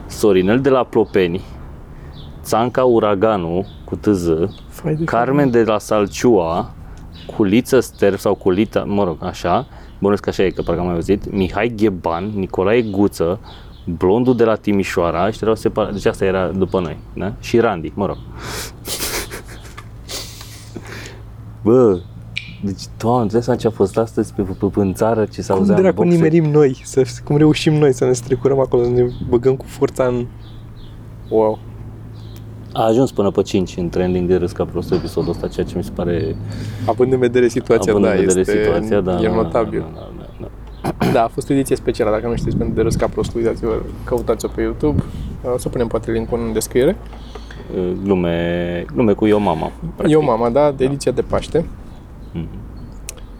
Sorinel 0.08 0.62
de 0.62 0.70
la 0.70 0.84
Plopeni, 0.84 1.42
Țanca 2.42 2.84
Uraganu 2.84 3.66
cu 3.86 3.96
TZ, 3.96 4.28
fai 4.68 4.96
de 4.96 5.04
Carmen 5.04 5.52
de 5.52 5.64
la 5.64 5.78
Salciua, 5.78 6.74
Culiță 7.36 7.80
Ster 7.80 8.16
sau 8.16 8.36
Culita, 8.36 8.84
mă 8.84 9.04
rog, 9.04 9.18
așa, 9.20 9.68
bănuiesc 10.00 10.24
că 10.24 10.30
așa 10.30 10.44
e, 10.44 10.50
că 10.50 10.62
parcă 10.62 10.80
am 10.80 10.86
mai 10.86 10.96
auzit, 10.96 11.32
Mihai 11.32 11.74
Gheban, 11.76 12.32
Nicolae 12.36 12.82
Guță, 12.82 13.40
Blondul 13.98 14.36
de 14.36 14.44
la 14.44 14.56
Timișoara, 14.56 15.32
și 15.32 15.40
erau 15.42 15.56
separat, 15.56 15.94
deci 15.94 16.06
asta 16.06 16.26
era 16.26 16.48
după 16.48 16.80
noi, 16.80 16.98
da? 17.14 17.34
Și 17.40 17.60
Randy, 17.60 17.92
mă 17.96 18.06
rog. 18.06 18.18
Bă, 21.64 22.00
deci, 22.64 22.82
doamne, 22.98 23.24
îți 23.24 23.34
dai 23.34 23.44
seama 23.44 23.60
ce 23.60 23.68
a 23.68 23.70
fost 23.70 23.98
astăzi 23.98 24.34
pe, 24.34 24.42
pe, 24.42 24.66
pe 24.66 24.80
în 24.80 24.94
țară, 24.94 25.26
ce 25.26 25.42
s-a 25.42 25.54
Cum 25.54 25.62
auzea 25.62 25.76
în 25.76 25.82
dracu 25.82 26.02
boxe? 26.02 26.16
nimerim 26.16 26.44
noi? 26.52 26.82
Să, 26.84 27.06
cum 27.24 27.38
reușim 27.38 27.74
noi 27.74 27.94
să 27.94 28.06
ne 28.06 28.14
strecurăm 28.14 28.60
acolo, 28.60 28.84
să 28.84 28.90
ne 28.90 29.06
băgăm 29.30 29.56
cu 29.56 29.66
forța 29.66 30.04
în... 30.06 30.28
Wow. 31.30 31.60
A 32.74 32.86
ajuns 32.86 33.12
până 33.12 33.32
pe 33.32 33.42
5 33.42 33.78
în 33.78 33.90
trending 33.90 34.28
de 34.28 34.36
râs 34.36 34.52
ca 34.52 34.66
prostul 34.66 34.98
episodul 34.98 35.30
ăsta, 35.30 35.48
ceea 35.48 35.66
ce 35.66 35.78
mi 35.78 35.84
se 35.84 35.92
pare, 35.96 36.36
Având 36.86 37.14
în 37.14 37.20
vedere 37.20 37.48
situația, 37.48 37.92
având 37.92 38.06
da, 38.06 38.12
în 38.12 38.20
vedere 38.20 38.40
este, 38.40 38.64
situația, 38.64 39.02
da, 39.02 39.20
e 39.22 39.28
da, 39.28 39.34
notabil. 39.34 39.80
Da, 39.80 40.00
da, 40.00 40.26
da, 40.42 40.48
da. 41.02 41.12
Da, 41.14 41.24
a 41.24 41.28
fost 41.28 41.50
o 41.50 41.54
ediție 41.54 41.76
specială, 41.76 42.12
dacă 42.12 42.28
nu 42.28 42.36
știți, 42.36 42.58
pentru 42.58 42.76
de 42.76 42.82
râs 42.82 42.96
ca 42.96 43.08
prost, 43.08 43.36
uitați-vă, 43.36 43.82
căutați-o 44.04 44.48
pe 44.48 44.62
YouTube. 44.62 45.04
O 45.54 45.58
să 45.58 45.70
punem 45.70 45.88
poate 45.88 46.12
link 46.12 46.32
în 46.32 46.54
descriere. 46.54 46.98
Glume, 48.04 48.86
glume 48.94 49.14
cu 49.14 49.28
eu 49.28 49.40
mama. 49.40 49.72
practic. 49.96 50.16
Eu, 50.16 50.24
mama, 50.24 50.50
da, 50.50 50.72
de 50.72 50.84
ediția 50.84 51.12
de 51.12 51.22
Paște. 51.22 51.66
Mhm. 52.34 52.48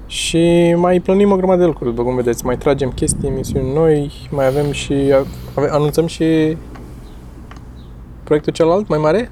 Și 0.06 0.74
mai 0.78 1.00
plănim 1.00 1.32
o 1.32 1.36
grămadă 1.36 1.60
de 1.60 1.66
lucruri, 1.66 1.90
după 1.90 2.04
cum 2.04 2.16
vedeți. 2.16 2.46
Mai 2.46 2.58
tragem 2.58 2.90
chestii, 2.90 3.28
emisiuni 3.28 3.74
noi, 3.74 4.12
mai 4.32 4.48
avem 4.48 4.72
și... 4.72 4.94
Ave, 5.56 5.68
anunțăm 5.72 6.06
și 6.06 6.58
proiectul 8.30 8.54
celălalt, 8.54 8.88
mai 8.88 8.98
mare? 9.00 9.32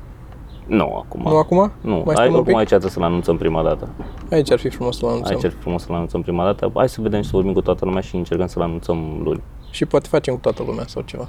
Nu, 0.66 0.96
acum. 1.06 1.22
Nu 1.22 1.38
acum? 1.38 1.72
Nu, 1.82 1.92
Mai 1.92 2.04
Ai, 2.08 2.14
stăm 2.16 2.26
un 2.28 2.34
oricum 2.34 2.44
pic? 2.44 2.56
aici 2.56 2.68
trebuie 2.68 2.92
să-l 2.92 3.04
anunțăm 3.04 3.38
prima 3.38 3.64
dată. 3.64 3.90
Aici 4.32 4.52
ar 4.52 4.60
fi 4.60 4.70
frumos 4.70 4.98
să 4.98 5.06
anunțăm. 5.06 5.36
Aici 5.36 5.46
ar 5.46 5.52
fi 5.52 5.58
frumos 5.58 5.82
să-l 5.84 5.94
anunțăm 5.96 6.22
prima 6.22 6.44
dată. 6.44 6.72
Hai 6.76 6.90
să 6.90 7.02
vedem 7.02 7.22
și 7.22 7.26
să 7.30 7.36
vorbim 7.36 7.54
cu 7.54 7.62
toată 7.62 7.86
lumea 7.86 8.02
și 8.02 8.16
încercăm 8.16 8.48
să-l 8.48 8.62
anunțăm 8.62 9.22
luni. 9.24 9.42
Și 9.72 9.86
poate 9.86 10.08
facem 10.08 10.34
cu 10.34 10.40
toată 10.40 10.64
lumea 10.66 10.84
sau 10.88 11.02
ceva. 11.02 11.28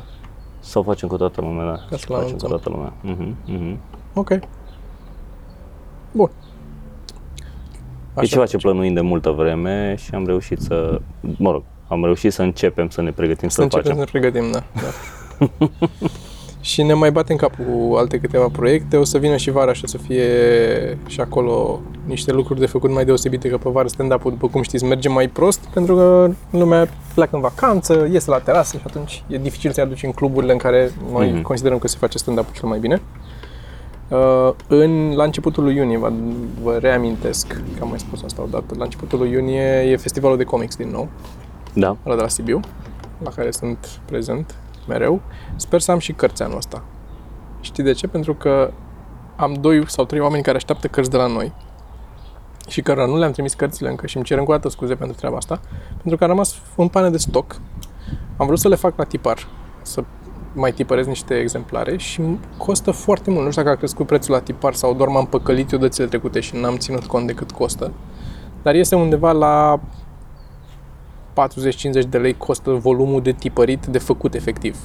Sau 0.61 0.83
facem 0.83 1.09
cu 1.09 1.17
toată 1.17 1.41
lumea, 1.41 1.65
da. 1.65 1.71
Ca 1.73 1.79
să 1.91 1.97
să-l 1.97 1.99
facem 1.99 2.09
cu 2.09 2.15
anunțăm. 2.25 2.49
toată 2.49 2.69
lumea. 2.71 2.93
Mhm, 3.03 3.37
mhm. 3.47 3.79
Ok. 4.15 4.31
Bun. 6.13 6.31
E 8.21 8.25
ceva 8.27 8.47
ce 8.47 8.57
plănuim 8.57 8.95
de 8.95 9.01
multă 9.01 9.31
vreme 9.31 9.95
și 9.99 10.15
am 10.15 10.27
reușit 10.27 10.61
să, 10.61 11.01
mă 11.37 11.51
rog, 11.51 11.63
am 11.89 12.05
reușit 12.05 12.33
să 12.33 12.43
începem 12.43 12.89
să 12.89 13.03
ne 13.03 13.11
pregătim 13.11 13.49
Să 13.49 13.55
să-l 13.55 13.65
începem 13.65 13.97
facem. 13.97 14.07
să 14.11 14.19
ne 14.19 14.21
pregătim, 14.21 14.51
da. 14.53 14.63
da. 14.81 14.91
și 16.69 16.83
ne 16.83 16.93
mai 16.95 17.13
batem 17.13 17.37
cap 17.37 17.55
cu 17.55 17.95
alte 17.95 18.19
câteva 18.19 18.49
proiecte. 18.53 18.97
O 18.97 19.05
să 19.05 19.19
vină 19.19 19.37
și 19.37 19.51
vara 19.51 19.73
și 19.73 19.85
o 19.85 19.87
să 19.87 19.99
fie 19.99 20.27
și 21.07 21.21
acolo 21.21 21.81
niște 22.07 22.33
lucruri 22.33 22.61
de 22.61 22.67
făcut 22.67 22.91
mai 22.93 23.05
deosebite, 23.05 23.49
că 23.49 23.57
pe 23.59 23.71
vară 23.71 23.89
stand-up-ul, 23.89 24.31
după 24.31 24.49
cum 24.49 24.63
știți, 24.63 24.85
merge 24.85 25.09
mai 25.09 25.29
prost, 25.29 25.61
pentru 25.73 25.95
că 25.95 26.31
lumea 26.51 26.89
pleacă 27.15 27.31
în 27.35 27.41
vacanță, 27.41 28.09
iese 28.13 28.31
la 28.31 28.39
terasă 28.39 28.77
și 28.77 28.83
atunci 28.87 29.23
e 29.27 29.39
dificil 29.39 29.71
să-i 29.73 29.83
aduci 29.83 30.03
în 30.03 30.11
cluburile 30.13 30.53
în 30.53 30.59
care 30.59 30.93
noi 31.13 31.31
Mhm. 31.31 31.43
considerăm 31.43 31.79
că 31.79 31.89
se 31.89 31.97
face 31.99 32.19
stand-up-ul 32.19 32.53
cel 32.55 32.69
mai 32.69 32.79
bine. 32.79 33.01
Uh, 34.09 34.51
în, 34.69 35.13
la 35.15 35.25
începutul 35.25 35.65
lui 35.65 35.75
iunie, 35.77 35.99
vă, 35.99 36.13
vă 36.63 36.77
reamintesc 36.81 37.47
că 37.47 37.83
am 37.83 37.89
mai 37.89 37.99
spus 37.99 38.23
asta 38.23 38.43
odată, 38.43 38.75
la 38.79 38.85
începutul 38.85 39.19
lui 39.19 39.31
iunie 39.31 39.63
e 39.91 39.97
festivalul 39.97 40.37
de 40.37 40.45
comics 40.45 40.77
din 40.77 40.89
nou, 40.93 41.09
Da. 41.73 41.97
ăla 42.07 42.15
de 42.17 42.21
la 42.23 42.29
Sibiu, 42.29 42.61
la 43.25 43.31
care 43.31 43.51
sunt 43.51 44.01
prezent 44.05 44.55
mereu. 44.89 45.21
Sper 45.57 45.81
să 45.81 45.91
am 45.91 45.99
și 45.99 46.13
cărți 46.13 46.43
anul 46.43 46.57
ăsta. 46.57 46.83
Știi 47.61 47.83
de 47.83 47.93
ce? 47.93 48.07
Pentru 48.07 48.35
că 48.35 48.73
am 49.37 49.53
doi 49.53 49.91
sau 49.91 50.05
trei 50.05 50.21
oameni 50.21 50.43
care 50.43 50.57
așteaptă 50.57 50.87
cărți 50.87 51.11
de 51.11 51.17
la 51.17 51.27
noi 51.27 51.53
și 52.69 52.83
cărora 52.83 53.07
nu 53.07 53.19
le-am 53.19 53.33
trimis 53.33 53.55
cărțile 53.55 53.89
încă 53.89 54.07
și 54.07 54.17
îmi 54.17 54.25
cer 54.25 54.39
încă 54.39 54.51
o 54.51 54.55
dată 54.55 54.69
scuze 54.69 54.95
pentru 54.95 55.17
treaba 55.17 55.37
asta, 55.37 55.61
pentru 55.97 56.17
că 56.17 56.25
am 56.25 56.31
rămas 56.31 56.61
în 56.77 56.89
pană 56.89 57.09
de 57.09 57.17
stoc. 57.17 57.61
Am 58.37 58.47
vrut 58.47 58.59
să 58.59 58.69
le 58.69 58.75
fac 58.75 58.97
la 58.97 59.05
tipar, 59.05 59.47
să 59.83 60.05
mai 60.53 60.73
tipărez 60.73 61.07
niște 61.07 61.35
exemplare 61.35 61.97
și 61.97 62.21
îmi 62.21 62.41
costă 62.57 62.91
foarte 62.91 63.31
mult. 63.31 63.45
Nu 63.45 63.51
știu 63.51 63.63
dacă 63.63 63.75
a 63.75 63.79
crescut 63.79 64.07
prețul 64.07 64.35
la 64.35 64.41
tipar 64.41 64.75
sau 64.75 64.95
doar 64.95 65.09
m-am 65.09 65.27
păcălit 65.27 65.73
eu 65.73 65.79
dățile 65.79 66.07
trecute 66.07 66.41
și 66.41 66.57
n-am 66.57 66.77
ținut 66.77 67.07
cont 67.07 67.27
de 67.27 67.33
cât 67.33 67.51
costă. 67.51 67.93
Dar 68.63 68.75
este 68.75 68.95
undeva 68.95 69.33
la 69.33 69.81
40-50 71.47 72.09
de 72.09 72.19
lei 72.19 72.37
costă 72.37 72.71
volumul 72.71 73.23
de 73.23 73.33
tipărit 73.33 73.87
de 73.87 73.99
făcut 73.99 74.35
efectiv. 74.35 74.77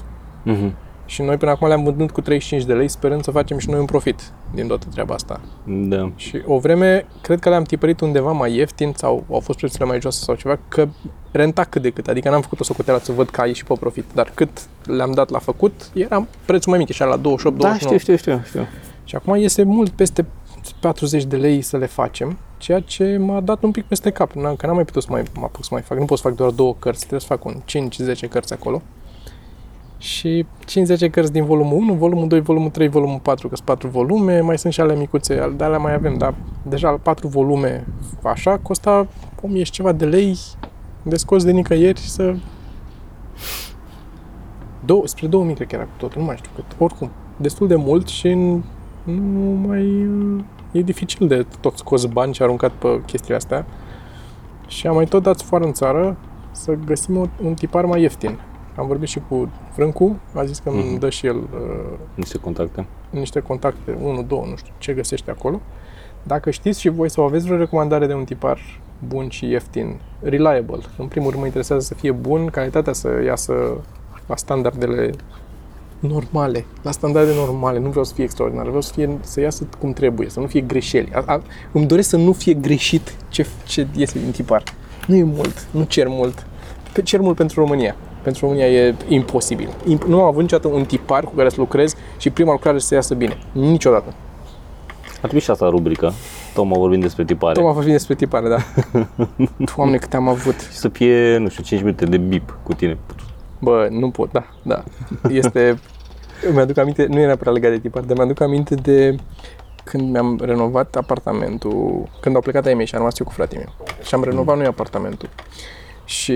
Mhm. 0.43 0.75
Și 1.05 1.21
noi 1.21 1.37
până 1.37 1.51
acum 1.51 1.67
le-am 1.67 1.83
vândut 1.83 2.11
cu 2.11 2.21
35 2.21 2.67
de 2.67 2.73
lei 2.73 2.87
sperând 2.87 3.23
să 3.23 3.31
facem 3.31 3.57
și 3.57 3.69
noi 3.69 3.79
un 3.79 3.85
profit 3.85 4.31
din 4.53 4.67
toată 4.67 4.85
treaba 4.91 5.13
asta. 5.13 5.41
Da. 5.65 6.11
Și 6.15 6.41
o 6.45 6.59
vreme, 6.59 7.05
cred 7.21 7.39
că 7.39 7.49
le-am 7.49 7.63
tipărit 7.63 7.99
undeva 7.99 8.31
mai 8.31 8.55
ieftin 8.55 8.93
sau 8.95 9.23
au 9.31 9.39
fost 9.39 9.57
prețurile 9.57 9.87
mai 9.87 10.01
joase 10.01 10.23
sau 10.23 10.35
ceva, 10.35 10.59
că 10.67 10.87
renta 11.31 11.63
cât 11.63 11.81
de 11.81 11.89
cât. 11.89 12.07
Adică 12.07 12.29
n-am 12.29 12.41
făcut 12.41 12.59
o 12.59 12.63
socoteală 12.63 12.99
să 13.03 13.11
văd 13.11 13.29
că 13.29 13.41
a 13.41 13.45
ieșit 13.45 13.65
pe 13.65 13.73
profit, 13.79 14.05
dar 14.13 14.31
cât 14.33 14.49
le-am 14.85 15.11
dat 15.11 15.29
la 15.29 15.39
făcut, 15.39 15.73
era 15.93 16.27
prețul 16.45 16.69
mai 16.69 16.79
mic, 16.79 16.89
așa 16.89 17.05
la 17.05 17.17
28, 17.17 17.57
Da, 17.57 17.67
29. 17.67 17.99
știu, 17.99 18.15
știu, 18.15 18.33
știu, 18.33 18.47
știu. 18.47 18.67
Și 19.03 19.15
acum 19.15 19.35
iese 19.35 19.63
mult 19.63 19.89
peste 19.89 20.25
40 20.80 21.23
de 21.23 21.36
lei 21.36 21.62
să 21.62 21.78
le 21.78 21.86
facem, 21.86 22.38
ceea 22.58 22.80
ce 22.80 23.17
m-a 23.17 23.39
dat 23.41 23.63
un 23.63 23.71
pic 23.71 23.86
peste 23.86 24.10
cap, 24.10 24.32
n- 24.32 24.58
că 24.58 24.65
n-am 24.65 24.76
mai 24.76 24.86
putut 24.86 25.04
să 25.04 25.08
mai 25.12 25.23
mă 25.36 25.44
apuc 25.44 25.63
să 25.63 25.69
mai 25.71 25.81
fac. 25.81 25.98
Nu 25.98 26.06
pot 26.06 26.17
să 26.17 26.27
fac 26.27 26.35
doar 26.37 26.50
două 26.50 26.75
cărți, 26.79 27.00
trebuie 27.00 27.19
să 27.19 27.25
fac 27.27 27.46
un 27.46 27.54
5-10 28.25 28.29
cărți 28.29 28.54
acolo. 28.54 28.81
Și 29.98 30.46
5-10 31.08 31.10
cărți 31.12 31.31
din 31.31 31.46
volumul 31.46 31.77
1, 31.77 31.94
volumul 31.94 32.27
2, 32.27 32.42
volumul 32.42 32.69
3, 32.69 32.87
volumul 32.87 33.19
4, 33.19 33.48
că 33.48 33.56
sunt 33.56 33.67
4 33.67 33.87
volume, 33.87 34.40
mai 34.40 34.58
sunt 34.58 34.73
și 34.73 34.81
ale 34.81 34.96
micuțe, 34.96 35.40
al- 35.40 35.54
de 35.58 35.63
alea 35.63 35.77
mai 35.77 35.94
avem, 35.94 36.17
dar 36.17 36.33
deja 36.67 36.90
4 37.04 37.27
volume 37.27 37.87
așa, 38.23 38.58
costa 38.58 39.08
1000 39.42 39.63
și 39.63 39.71
ceva 39.71 39.92
de 39.92 40.06
lei 40.06 40.37
de 41.04 41.15
scos 41.17 41.44
de 41.44 41.52
nicăieri 41.52 42.00
să... 42.00 42.35
Două, 44.85 45.08
spre 45.08 45.27
2000 45.27 45.56
cred 45.56 45.67
că 45.67 45.75
era 45.75 45.83
cu 45.83 45.90
totul, 45.98 46.19
nu 46.21 46.27
mai 46.27 46.35
știu 46.37 46.52
cât. 46.56 46.65
Oricum, 46.77 47.10
destul 47.37 47.67
de 47.67 47.75
mult 47.75 48.08
și 48.08 48.29
n- 48.29 48.63
nu 49.04 49.67
mai... 49.67 50.10
E 50.74 50.82
dificil 50.82 51.28
de 51.28 51.46
tot 51.60 51.78
scos 51.78 52.06
bani 52.06 52.34
și 52.34 52.42
aruncat 52.42 52.71
pe 52.71 53.02
chestiile 53.06 53.36
astea. 53.36 53.65
Și 54.67 54.88
am 54.88 54.96
mai 54.96 55.06
tot 55.06 55.24
dat 55.24 55.42
foară 55.42 55.63
în 55.65 55.74
țară 55.74 56.17
să 56.52 56.74
găsim 56.86 57.15
un, 57.15 57.30
un 57.44 57.54
tipar 57.54 57.86
mai 57.86 58.02
ieftin. 58.02 58.40
Am 58.78 58.88
vorbit 58.88 59.08
și 59.08 59.21
cu 59.28 59.50
Frâncu, 59.71 60.19
a 60.36 60.44
zis 60.46 60.60
că 60.60 60.69
îmi 60.69 60.84
Mhm. 60.84 61.00
dă 61.00 61.10
și 61.10 61.26
el 61.26 61.36
uh, 61.36 61.98
Niște 62.15 62.38
contacte. 62.38 62.86
niște 63.10 63.40
contacte, 63.40 63.98
unul, 64.02 64.26
două, 64.28 64.46
nu 64.50 64.56
știu 64.56 64.74
ce 64.78 64.94
găsește 64.94 65.32
acolo. 65.32 65.62
Dacă 66.24 66.50
știți 66.52 66.80
și 66.80 66.90
voi 66.90 67.10
sau 67.10 67.26
aveți 67.26 67.46
vreo 67.46 67.58
recomandare 67.58 68.06
de 68.08 68.13
un 68.13 68.24
tipar 68.24 68.60
bun 69.08 69.30
și 69.30 69.46
ieftin. 69.50 70.00
Reliable. 70.21 70.80
În 70.98 71.08
primul 71.08 71.28
rând 71.30 71.40
mă 71.40 71.46
interesează 71.46 71.82
să 71.86 71.94
fie 71.94 72.12
bun, 72.12 72.46
calitatea 72.48 72.94
să 72.94 73.21
iasă 73.26 73.54
la 74.28 74.36
standardele 74.36 75.10
normale, 76.08 76.65
la 76.81 76.91
standarde 76.91 77.31
normale, 77.33 77.79
nu 77.79 77.89
vreau 77.89 78.04
să 78.04 78.13
fie 78.13 78.23
extraordinar, 78.23 78.65
vreau 78.65 78.81
să, 78.81 78.91
fie, 78.93 79.17
să 79.21 79.39
iasă 79.41 79.67
cum 79.79 79.93
trebuie, 79.93 80.29
să 80.29 80.39
nu 80.39 80.45
fie 80.47 80.62
greșeli. 80.62 81.12
A, 81.13 81.23
a, 81.25 81.41
îmi 81.71 81.85
doresc 81.85 82.10
să 82.10 82.17
nu 82.17 82.31
fie 82.33 82.54
greșit 82.54 83.15
ce, 83.29 83.45
ce 83.65 83.87
iese 83.95 84.19
din 84.19 84.31
tipar. 84.31 84.63
Nu 85.08 85.15
e 85.15 85.23
mult, 85.23 85.67
nu 85.71 85.83
cer 85.83 86.08
mult. 86.08 86.45
Pe- 86.93 87.01
Cer 87.01 87.19
mult 87.19 87.35
pentru 87.35 87.60
România. 87.60 87.95
Pentru 88.21 88.45
România 88.45 88.67
e 88.67 88.95
imposibil. 89.08 89.69
Imp- 89.93 90.08
nu 90.08 90.19
am 90.19 90.25
avut 90.25 90.41
niciodată 90.41 90.67
un 90.75 90.85
tipar 90.85 91.23
cu 91.23 91.31
care 91.35 91.49
să 91.49 91.56
lucrez 91.60 91.95
și 92.17 92.29
prima 92.29 92.51
lucrare 92.51 92.77
să 92.79 92.93
iasă 92.93 93.13
bine. 93.13 93.37
Niciodată. 93.51 94.13
Ar 95.06 95.19
trebui 95.29 95.39
și 95.39 95.51
asta 95.51 95.69
rubrică. 95.69 96.12
Tocmai 96.54 96.77
vorbim 96.79 96.99
despre 96.99 97.25
tipare. 97.25 97.54
Tocmai 97.54 97.73
vorbim 97.73 97.91
despre 97.91 98.15
tipare, 98.15 98.49
da. 98.49 98.58
Doamne, 99.75 99.97
câte 99.97 100.15
am 100.15 100.27
avut. 100.27 100.60
Și 100.60 100.77
să 100.77 100.89
fie, 100.89 101.37
nu 101.37 101.49
știu, 101.49 101.63
5 101.63 101.81
minute 101.81 102.06
de 102.06 102.17
bip 102.17 102.58
cu 102.63 102.73
tine. 102.73 102.97
Bă, 103.60 103.87
nu 103.91 104.10
pot, 104.10 104.31
da, 104.31 104.43
da. 104.63 104.83
Este... 105.29 105.79
mi-aduc 106.52 106.77
aminte, 106.77 107.06
nu 107.06 107.19
era 107.19 107.35
prea 107.35 107.52
legat 107.52 107.71
de 107.71 107.79
tipar, 107.79 108.04
dar 108.04 108.17
mi-aduc 108.17 108.41
aminte 108.41 108.75
de 108.75 109.15
când 109.83 110.12
mi-am 110.12 110.39
renovat 110.44 110.96
apartamentul, 110.96 112.10
când 112.21 112.35
au 112.35 112.41
plecat 112.41 112.65
ai 112.65 112.73
mei 112.73 112.85
și 112.85 112.94
am 112.94 113.00
rămas 113.00 113.19
eu 113.19 113.25
cu 113.25 113.31
fratele 113.31 113.63
meu. 113.65 113.87
Și 114.02 114.15
am 114.15 114.23
renovat 114.23 114.58
noi 114.58 114.65
apartamentul. 114.65 115.29
Și 116.06 116.31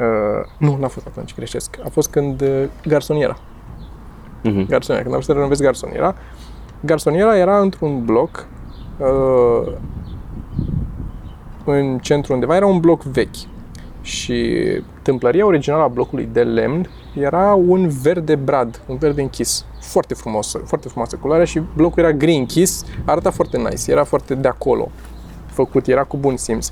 uh, 0.00 0.46
nu, 0.58 0.76
n-a 0.76 0.88
fost 0.88 1.06
atunci, 1.06 1.34
greșesc. 1.34 1.78
A 1.84 1.88
fost 1.88 2.10
când 2.10 2.40
uh, 2.40 2.64
garsoniera. 2.86 3.38
Mhm. 4.42 4.66
Garsoniera, 4.66 5.02
când 5.02 5.14
am 5.14 5.20
vrut 5.20 5.24
să 5.24 5.32
renovez 5.32 5.60
garsoniera. 5.60 6.14
Garsoniera 6.80 7.36
era 7.36 7.60
într-un 7.60 8.04
bloc 8.04 8.46
uh, 8.98 9.72
în 11.64 11.98
centru 11.98 12.32
undeva, 12.32 12.56
era 12.56 12.66
un 12.66 12.80
bloc 12.80 13.02
vechi. 13.02 13.36
Și 14.08 14.56
tâmplăria 15.02 15.46
originală 15.46 15.82
a 15.82 15.88
blocului 15.88 16.28
de 16.32 16.42
lemn 16.42 16.88
era 17.14 17.54
un 17.54 17.88
verde 17.88 18.34
brad, 18.34 18.82
un 18.86 18.96
verde 18.96 19.22
închis. 19.22 19.64
Foarte 19.80 20.14
frumos, 20.14 20.56
foarte 20.64 20.88
frumoasă 20.88 21.16
culoare 21.16 21.44
și 21.44 21.62
blocul 21.76 22.02
era 22.02 22.12
gri 22.12 22.36
închis, 22.36 22.84
arăta 23.04 23.30
foarte 23.30 23.56
nice, 23.56 23.90
era 23.90 24.04
foarte 24.04 24.34
de 24.34 24.48
acolo 24.48 24.90
făcut, 25.46 25.86
era 25.86 26.04
cu 26.04 26.16
bun 26.16 26.36
simț. 26.36 26.70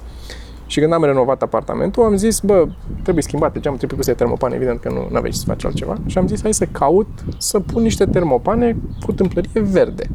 Și 0.66 0.80
când 0.80 0.92
am 0.92 1.04
renovat 1.04 1.42
apartamentul, 1.42 2.04
am 2.04 2.16
zis, 2.16 2.40
bă, 2.40 2.68
trebuie 3.02 3.22
schimbate 3.22 3.60
geamul, 3.60 3.78
trebuie 3.78 3.98
puse 3.98 4.12
termopane, 4.12 4.54
evident 4.54 4.80
că 4.80 4.88
nu 4.88 5.16
aveai 5.16 5.30
ce 5.30 5.38
să 5.38 5.44
faci 5.46 5.64
altceva. 5.64 5.96
Și 6.06 6.18
am 6.18 6.26
zis, 6.26 6.42
hai 6.42 6.54
să 6.54 6.66
caut 6.72 7.08
să 7.38 7.60
pun 7.60 7.82
niște 7.82 8.04
termopane 8.04 8.76
cu 9.04 9.12
tâmplărie 9.12 9.60
verde. 9.60 10.10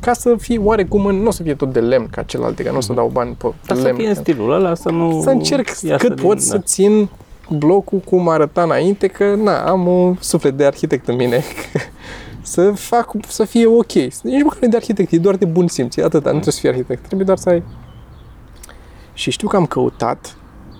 Ca 0.00 0.12
să 0.12 0.34
fie 0.38 0.58
oarecum, 0.58 1.06
în, 1.06 1.16
nu 1.16 1.26
o 1.26 1.30
să 1.30 1.42
fie 1.42 1.54
tot 1.54 1.72
de 1.72 1.80
lemn 1.80 2.08
ca 2.10 2.22
celelalte, 2.22 2.62
că 2.62 2.70
nu 2.70 2.76
o 2.76 2.80
să 2.80 2.92
dau 2.92 3.08
bani 3.12 3.34
pe 3.38 3.52
Dar 3.66 3.76
să 3.76 3.82
lemn. 3.82 3.96
fie 3.98 4.08
în 4.08 4.14
stilul 4.14 4.52
ăla, 4.52 4.74
să 4.74 4.90
nu 4.90 5.20
Să 5.22 5.30
încerc 5.30 5.68
iasă 5.82 6.06
cât 6.06 6.14
din- 6.14 6.24
pot 6.24 6.34
da. 6.36 6.42
să 6.42 6.58
țin 6.58 7.08
blocul 7.48 7.98
cum 7.98 8.28
arăta 8.28 8.62
înainte, 8.62 9.06
că 9.06 9.34
na, 9.34 9.58
am 9.66 9.86
un 9.86 10.16
suflet 10.20 10.56
de 10.56 10.64
arhitect 10.64 11.08
în 11.08 11.16
mine. 11.16 11.42
să 12.42 12.70
fac, 12.70 13.10
să 13.28 13.44
fie 13.44 13.66
ok. 13.66 13.92
Nici 13.92 14.42
măcar 14.42 14.58
nu 14.60 14.66
e 14.66 14.68
de 14.68 14.76
arhitect, 14.76 15.12
e 15.12 15.18
doar 15.18 15.36
de 15.36 15.44
bun 15.44 15.68
simț, 15.68 15.96
e 15.96 16.02
atâta, 16.02 16.30
nu 16.30 16.38
trebuie 16.38 16.52
să 16.52 16.60
fii 16.60 16.68
arhitect, 16.68 17.04
trebuie 17.04 17.26
doar 17.26 17.38
să 17.38 17.48
ai... 17.48 17.62
Și 19.12 19.30
știu 19.30 19.48
că 19.48 19.56
am 19.56 19.66
căutat, 19.66 20.36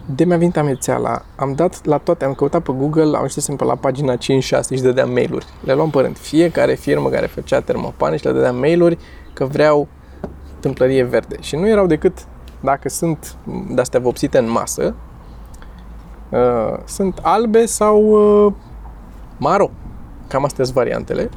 de 0.07 0.25
mi-a 0.25 0.37
venit 0.37 0.57
amețeala, 0.57 1.23
am 1.37 1.53
dat 1.53 1.85
la 1.85 1.99
toate, 1.99 2.25
am 2.25 2.35
căutat 2.35 2.63
pe 2.63 2.73
Google, 2.73 3.17
am 3.17 3.27
știut 3.27 3.57
pe 3.57 3.65
la 3.65 3.75
pagina 3.75 4.17
5-6 4.17 4.19
și 4.75 4.83
dădeam 4.83 5.11
mail-uri. 5.11 5.47
Le 5.65 5.75
luam 5.75 5.91
pe 5.91 6.01
rând. 6.01 6.19
Fiecare 6.19 6.75
firmă 6.75 7.09
care 7.09 7.27
făcea 7.27 7.61
termopane 7.61 8.17
și 8.17 8.25
le 8.25 8.33
dădeam 8.33 8.57
mail-uri 8.57 8.99
că 9.33 9.45
vreau 9.45 9.89
tâmplărie 10.61 11.03
verde. 11.03 11.37
Și 11.41 11.57
nu 11.57 11.69
erau 11.69 11.87
decât, 11.87 12.19
dacă 12.61 12.89
sunt 12.89 13.37
de-astea 13.71 14.01
vopsite 14.01 14.39
în 14.39 14.51
masă, 14.51 14.95
uh, 16.31 16.79
sunt 16.85 17.19
albe 17.23 17.67
sau 17.67 18.03
uh, 18.47 18.53
maro. 19.37 19.71
Cam 20.29 20.45
astea 20.45 20.65
sunt 20.65 20.77
variantele. 20.77 21.29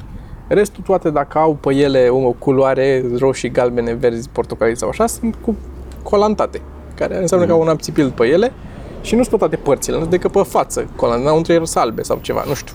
Restul 0.48 0.82
toate, 0.82 1.10
dacă 1.10 1.38
au 1.38 1.54
pe 1.54 1.74
ele 1.74 2.08
o 2.08 2.30
culoare 2.30 3.04
roșii, 3.18 3.50
galbene, 3.50 3.92
verzi, 3.92 4.28
portocalii 4.28 4.76
sau 4.76 4.88
așa, 4.88 5.06
sunt 5.06 5.34
cu 5.34 5.56
colantate, 6.02 6.60
care 6.94 7.16
înseamnă 7.16 7.46
că 7.46 7.52
au 7.52 7.60
un 7.60 7.68
abțipil 7.68 8.10
pe 8.10 8.26
ele 8.26 8.52
și 9.00 9.14
nu 9.14 9.20
sunt 9.20 9.32
pe 9.32 9.36
toate 9.36 9.56
părțile, 9.56 9.94
nu 9.94 10.00
sunt 10.00 10.12
decât 10.12 10.32
pe 10.32 10.42
față 10.42 10.88
colantate, 10.96 11.26
înăuntru 11.26 11.52
ele 11.52 11.64
sunt 11.64 11.84
albe 11.84 12.02
sau 12.02 12.18
ceva, 12.22 12.44
nu 12.46 12.54
știu. 12.54 12.74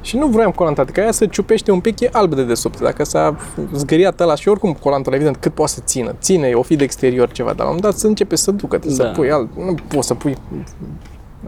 Și 0.00 0.16
nu 0.16 0.26
vroiam 0.26 0.50
colantate, 0.50 0.92
că 0.92 1.00
aia 1.00 1.10
se 1.10 1.26
ciupește 1.26 1.70
un 1.70 1.80
pic, 1.80 2.00
e 2.00 2.08
alb 2.12 2.34
de 2.34 2.44
desubt. 2.44 2.80
Dacă 2.80 3.04
s-a 3.04 3.36
zgâriat 3.72 4.20
ăla 4.20 4.34
și 4.34 4.48
oricum 4.48 4.72
colantul, 4.72 5.12
evident, 5.12 5.36
cât 5.36 5.54
poate 5.54 5.72
să 5.72 5.80
țină. 5.84 6.14
Ține, 6.20 6.52
o 6.52 6.62
fi 6.62 6.76
de 6.76 6.84
exterior 6.84 7.32
ceva, 7.32 7.48
dar 7.48 7.56
la 7.58 7.62
un 7.62 7.68
moment 7.68 7.92
dat 7.92 8.00
să 8.00 8.06
începe 8.06 8.36
să 8.36 8.50
ducă, 8.50 8.78
trebuie 8.78 8.98
Da. 8.98 9.04
să 9.04 9.10
pui 9.10 9.30
alt, 9.30 9.48
nu 9.56 9.74
poți 9.88 10.06
să 10.06 10.14
pui... 10.14 10.36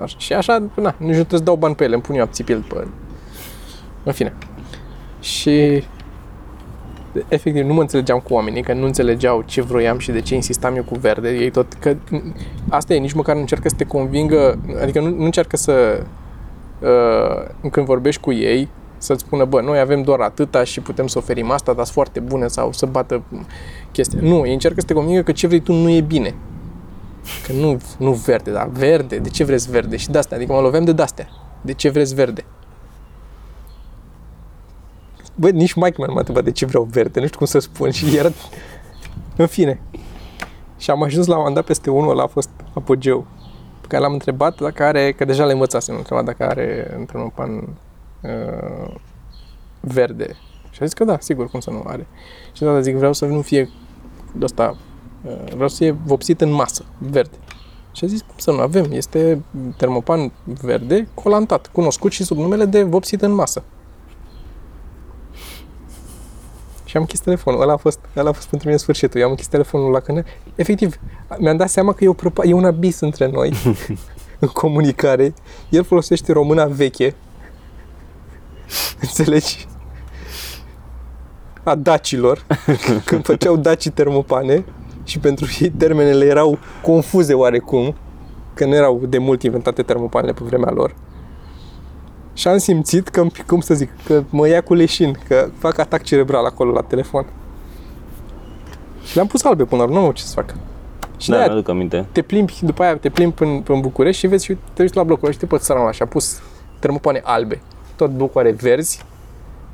Așa. 0.02 0.18
Și 0.18 0.32
așa, 0.32 0.52
na, 0.74 0.94
nici 0.98 1.08
nu 1.08 1.12
trebuie 1.12 1.38
să 1.38 1.44
dau 1.44 1.56
bani 1.56 1.74
pe 1.74 1.84
ele, 1.84 1.94
îmi 1.94 2.02
pun 2.02 2.14
eu 2.14 2.22
abțipil 2.22 2.64
pe 2.68 2.86
În 4.02 4.12
fine. 4.12 4.36
Și 5.20 5.84
efectiv 7.28 7.66
nu 7.66 7.74
mă 7.74 7.80
înțelegeam 7.80 8.18
cu 8.18 8.34
oamenii, 8.34 8.62
că 8.62 8.72
nu 8.72 8.84
înțelegeau 8.84 9.42
ce 9.46 9.62
vroiam 9.62 9.98
și 9.98 10.10
de 10.10 10.20
ce 10.20 10.34
insistam 10.34 10.76
eu 10.76 10.82
cu 10.82 10.94
verde. 10.94 11.30
Ei 11.30 11.50
tot, 11.50 11.72
că 11.72 11.96
asta 12.68 12.94
e, 12.94 12.98
nici 12.98 13.12
măcar 13.12 13.34
nu 13.34 13.40
încearcă 13.40 13.68
să 13.68 13.74
te 13.76 13.84
convingă, 13.84 14.58
adică 14.82 15.00
nu, 15.00 15.08
nu 15.08 15.24
încearcă 15.24 15.56
să 15.56 16.02
uh, 16.80 17.70
când 17.70 17.86
vorbești 17.86 18.20
cu 18.20 18.32
ei, 18.32 18.68
să-ți 18.98 19.24
spună, 19.24 19.44
bă, 19.44 19.60
noi 19.60 19.78
avem 19.78 20.02
doar 20.02 20.20
atâta 20.20 20.64
și 20.64 20.80
putem 20.80 21.06
să 21.06 21.18
oferim 21.18 21.50
asta, 21.50 21.72
dar 21.72 21.84
sunt 21.84 21.94
foarte 21.94 22.20
bune 22.20 22.46
sau 22.46 22.72
să 22.72 22.86
bată 22.86 23.22
chestia. 23.92 24.18
Nu, 24.22 24.46
ei 24.46 24.52
încearcă 24.52 24.80
să 24.80 24.86
te 24.86 24.92
convingă 24.92 25.22
că 25.22 25.32
ce 25.32 25.46
vrei 25.46 25.60
tu 25.60 25.72
nu 25.72 25.90
e 25.90 26.00
bine. 26.00 26.34
Că 27.46 27.52
nu, 27.52 27.80
nu 27.98 28.12
verde, 28.12 28.50
dar 28.50 28.68
verde. 28.72 29.16
De 29.16 29.28
ce 29.28 29.44
vreți 29.44 29.70
verde? 29.70 29.96
Și 29.96 30.10
de 30.10 30.18
astea, 30.18 30.36
adică 30.36 30.52
mă 30.52 30.60
loveam 30.60 30.84
de 30.84 30.92
de-astea. 30.92 31.28
De 31.60 31.72
ce 31.72 31.88
vreți 31.88 32.14
verde? 32.14 32.44
Bă, 35.34 35.48
nici 35.48 35.74
Mike 35.74 36.06
m-a 36.06 36.14
întrebat 36.16 36.44
de 36.44 36.50
ce 36.50 36.66
vreau 36.66 36.82
verde, 36.82 37.20
nu 37.20 37.26
știu 37.26 37.38
cum 37.38 37.46
să 37.46 37.58
spun 37.58 37.90
și 37.90 38.16
era... 38.16 38.28
În 39.36 39.46
fine. 39.46 39.80
Și 40.78 40.90
am 40.90 41.02
ajuns 41.02 41.26
la 41.26 41.32
un 41.32 41.38
moment 41.38 41.56
dat 41.56 41.64
peste 41.64 41.90
unul, 41.90 42.10
ăla 42.10 42.22
a 42.22 42.26
fost 42.26 42.50
apogeu 42.74 43.26
pe 43.80 43.86
care 43.86 44.02
l-am 44.02 44.12
întrebat 44.12 44.60
dacă 44.60 44.82
are, 44.82 45.12
că 45.12 45.24
deja 45.24 45.44
le 45.44 45.52
învățasem, 45.52 45.94
am 45.94 46.00
întrebat 46.00 46.24
dacă 46.24 46.46
are 46.50 46.94
într-un 46.98 47.32
pan 47.34 47.68
uh, 48.20 48.94
verde. 49.80 50.36
Și 50.70 50.82
a 50.82 50.84
zis 50.84 50.94
că 50.94 51.04
da, 51.04 51.16
sigur, 51.20 51.50
cum 51.50 51.60
să 51.60 51.70
nu 51.70 51.82
are. 51.86 52.06
Și 52.52 52.62
de 52.62 52.82
zic, 52.82 52.96
vreau 52.96 53.12
să 53.12 53.24
nu 53.24 53.42
fie 53.42 53.70
de 54.34 54.44
asta, 54.44 54.76
uh, 55.22 55.52
vreau 55.54 55.68
să 55.68 55.76
fie 55.76 55.90
vopsit 56.04 56.40
în 56.40 56.50
masă, 56.50 56.84
verde. 56.98 57.36
Și 57.92 58.04
a 58.04 58.06
zis, 58.06 58.20
cum 58.20 58.36
să 58.36 58.50
nu 58.50 58.60
avem, 58.60 58.92
este 58.92 59.42
termopan 59.76 60.32
verde 60.44 61.08
colantat, 61.14 61.66
cunoscut 61.72 62.12
și 62.12 62.24
sub 62.24 62.36
numele 62.36 62.64
de 62.64 62.82
vopsit 62.82 63.22
în 63.22 63.32
masă. 63.32 63.62
Și 66.94 67.00
am 67.00 67.06
închis 67.06 67.24
telefonul. 67.24 67.60
Ăla 67.60 67.72
a 67.72 67.76
fost, 67.76 67.98
ăla 68.16 68.28
a 68.28 68.32
fost 68.32 68.46
pentru 68.48 68.68
mine 68.68 68.80
sfârșitul. 68.80 69.20
Eu 69.20 69.24
am 69.24 69.30
închis 69.30 69.46
telefonul 69.46 69.90
la 69.90 70.00
cână. 70.00 70.22
Efectiv, 70.54 70.96
mi-am 71.38 71.56
dat 71.56 71.68
seama 71.68 71.92
că 71.92 72.04
e, 72.04 72.08
o 72.08 72.14
propa- 72.14 72.44
e 72.44 72.52
un 72.52 72.64
abis 72.64 73.00
între 73.00 73.26
noi 73.26 73.52
în 74.38 74.48
comunicare. 74.48 75.34
El 75.68 75.84
folosește 75.84 76.32
româna 76.32 76.64
veche. 76.64 77.14
Înțelegi? 79.00 79.66
A 81.62 81.74
dacilor. 81.74 82.46
Când 83.04 83.24
făceau 83.24 83.56
dacii 83.56 83.90
termopane 83.90 84.64
și 85.04 85.18
pentru 85.18 85.46
ei 85.60 85.70
termenele 85.70 86.24
erau 86.24 86.58
confuze 86.82 87.34
oarecum, 87.34 87.94
că 88.54 88.64
nu 88.64 88.74
erau 88.74 89.00
de 89.08 89.18
mult 89.18 89.42
inventate 89.42 89.82
termopanele 89.82 90.32
pe 90.32 90.44
vremea 90.44 90.70
lor. 90.70 90.94
Și 92.34 92.48
am 92.48 92.58
simțit 92.58 93.08
că, 93.08 93.26
cum 93.46 93.60
să 93.60 93.74
zic, 93.74 93.90
că 94.04 94.22
mă 94.30 94.48
ia 94.48 94.62
cu 94.62 94.74
leșin, 94.74 95.18
că 95.28 95.48
fac 95.58 95.78
atac 95.78 96.02
cerebral 96.02 96.44
acolo 96.44 96.72
la 96.72 96.80
telefon. 96.82 97.26
Și 99.04 99.14
le-am 99.14 99.26
pus 99.26 99.44
albe 99.44 99.64
până 99.64 99.82
la 99.82 99.86
urmă, 99.88 100.00
nu 100.00 100.06
am 100.06 100.12
ce 100.12 100.22
să 100.22 100.32
fac. 100.34 100.54
Și 101.16 101.28
Da, 101.28 101.34
de-aia 101.36 101.50
mi-aduc 101.50 101.68
aminte. 101.68 102.06
te 102.12 102.22
plimbi, 102.22 102.58
după 102.60 102.82
aia 102.82 102.96
te 102.96 103.08
plimbi 103.10 103.42
în, 103.42 103.62
în 103.68 103.80
București 103.80 104.20
și 104.20 104.26
vezi 104.26 104.44
și 104.44 104.56
te 104.72 104.82
uiți 104.82 104.96
la 104.96 105.02
blocul 105.02 105.24
ăla 105.24 105.32
și 105.32 105.38
te 105.38 105.46
poți 105.46 105.64
săra 105.64 105.92
și 105.92 106.02
a 106.02 106.06
pus 106.06 106.42
termopoane 106.78 107.20
albe. 107.24 107.60
Tot 107.96 108.10
blocul 108.10 108.40
are 108.40 108.50
verzi, 108.50 109.04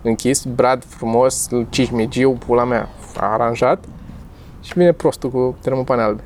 închis, 0.02 0.44
brad 0.44 0.84
frumos, 0.84 1.48
cismigiu, 1.68 2.30
pula 2.46 2.64
mea, 2.64 2.88
aranjat 3.16 3.84
și 4.60 4.72
vine 4.72 4.92
prostul 4.92 5.30
cu 5.30 5.56
termopoane 5.62 6.02
albe. 6.02 6.22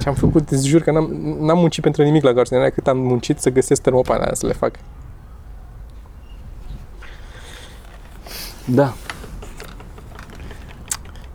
Și 0.00 0.08
am 0.08 0.14
făcut, 0.14 0.50
îți 0.50 0.68
jur 0.68 0.80
că 0.80 0.90
n-am, 0.90 1.36
n-am 1.40 1.58
muncit 1.58 1.82
pentru 1.82 2.02
nimic 2.02 2.22
la 2.22 2.32
garsoneria 2.32 2.70
cât 2.70 2.86
am 2.86 2.98
muncit 2.98 3.38
să 3.38 3.50
găsesc 3.50 3.82
termopoane 3.82 4.22
alea 4.22 4.34
să 4.34 4.46
le 4.46 4.52
fac. 4.52 4.74
Da. 8.66 8.92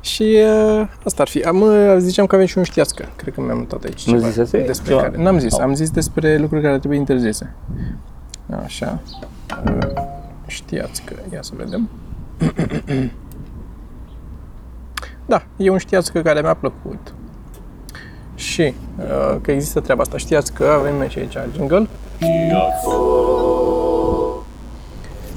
Și 0.02 0.38
uh, 0.42 0.88
asta 1.04 1.22
ar 1.22 1.28
fi. 1.28 1.42
Am, 1.42 1.62
uh, 1.62 1.96
ziceam 1.98 2.26
că 2.26 2.36
avem 2.36 2.48
și 2.48 2.58
un 2.58 2.64
știască. 2.64 3.10
Cred 3.16 3.34
că 3.34 3.42
mi-am 3.42 3.58
notat 3.58 3.84
aici 3.84 4.08
Nu 4.08 4.14
ceva 4.14 4.28
zisese? 4.28 4.62
despre 4.62 4.90
Ceva? 4.90 5.02
care. 5.02 5.24
N-am 5.24 5.40
zis. 5.40 5.54
Oh. 5.54 5.62
Am 5.62 5.74
zis 5.74 5.90
despre 5.90 6.38
lucruri 6.38 6.62
care 6.62 6.78
trebuie 6.78 7.00
interzise. 7.00 7.56
Așa. 8.64 9.02
Uh, 9.66 9.94
știați 10.48 11.02
că... 11.02 11.16
Ia 11.34 11.42
să 11.42 11.52
vedem. 11.56 11.90
da, 15.26 15.46
e 15.58 15.70
un 15.70 15.78
știați 15.78 16.12
că 16.12 16.22
care 16.22 16.42
mi-a 16.42 16.54
plăcut. 16.54 17.14
Și 18.58 18.74
uh, 19.00 19.38
că 19.42 19.52
există 19.52 19.80
treaba 19.80 20.02
asta. 20.02 20.18
Știați 20.18 20.54
că 20.54 20.66
avem 20.66 20.96
noi 20.96 21.10
și 21.10 21.20
aici 21.20 21.38
jingle. 21.56 21.88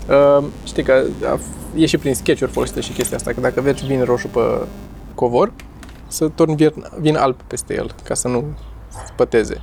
Uh, 0.08 0.44
știi 0.64 0.82
că 0.82 1.04
a, 1.24 1.38
e 1.74 1.86
și 1.86 1.98
prin 1.98 2.14
sketch-uri 2.14 2.50
folosită 2.50 2.80
și 2.80 2.92
chestia 2.92 3.16
asta, 3.16 3.32
că 3.32 3.40
dacă 3.40 3.60
vergi 3.60 3.86
vin 3.86 4.04
roșu 4.04 4.28
pe 4.28 4.40
covor, 5.14 5.52
să 6.06 6.28
torni 6.28 6.54
vin, 6.54 6.72
vin 6.98 7.16
alb 7.16 7.36
peste 7.46 7.74
el, 7.74 7.94
ca 8.04 8.14
să 8.14 8.28
nu 8.28 8.44
păteze. 9.16 9.62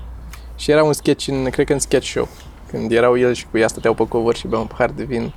Și 0.55 0.71
era 0.71 0.83
un 0.83 0.93
sketch, 0.93 1.27
în, 1.27 1.49
cred 1.49 1.65
că 1.65 1.73
în 1.73 1.79
sketch 1.79 2.07
show, 2.07 2.27
când 2.71 2.91
erau 2.91 3.17
el 3.17 3.33
și 3.33 3.45
cu 3.51 3.57
ea 3.57 3.67
stăteau 3.67 3.93
pe 3.93 4.07
covor 4.07 4.35
și 4.35 4.47
beau 4.47 4.61
un 4.61 4.67
pahar 4.67 4.89
de 4.89 5.03
vin 5.03 5.23
uh, 5.23 5.31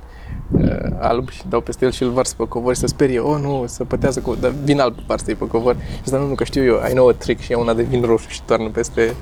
alb 0.99 1.29
și 1.29 1.41
dau 1.49 1.61
peste 1.61 1.85
el 1.85 1.91
și 1.91 2.03
îl 2.03 2.09
varsă 2.09 2.33
pe 2.37 2.47
covor 2.47 2.73
și 2.73 2.79
se 2.79 2.87
sperie, 2.87 3.19
oh 3.19 3.39
nu, 3.41 3.63
să 3.67 3.83
pătează 3.83 4.19
cu, 4.19 4.35
dar 4.35 4.51
vin 4.63 4.79
alb 4.79 4.95
varsă 5.05 5.35
pe 5.35 5.47
covor. 5.47 5.75
Și 5.75 6.03
zice, 6.03 6.17
nu, 6.17 6.27
nu, 6.27 6.35
că 6.35 6.43
știu 6.43 6.63
eu, 6.63 6.75
I 6.89 6.93
know 6.93 7.07
a 7.07 7.13
trick 7.13 7.41
și 7.41 7.51
ia 7.51 7.57
una 7.57 7.73
de 7.73 7.83
vin 7.83 8.01
roșu 8.01 8.29
și 8.29 8.41
toarnă 8.43 8.69
peste 8.69 9.15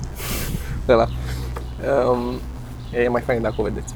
ăla. 0.88 1.06
Um, 2.10 2.34
e 3.04 3.08
mai 3.08 3.20
fain 3.20 3.42
dacă 3.42 3.54
o 3.56 3.62
vedeți. 3.62 3.94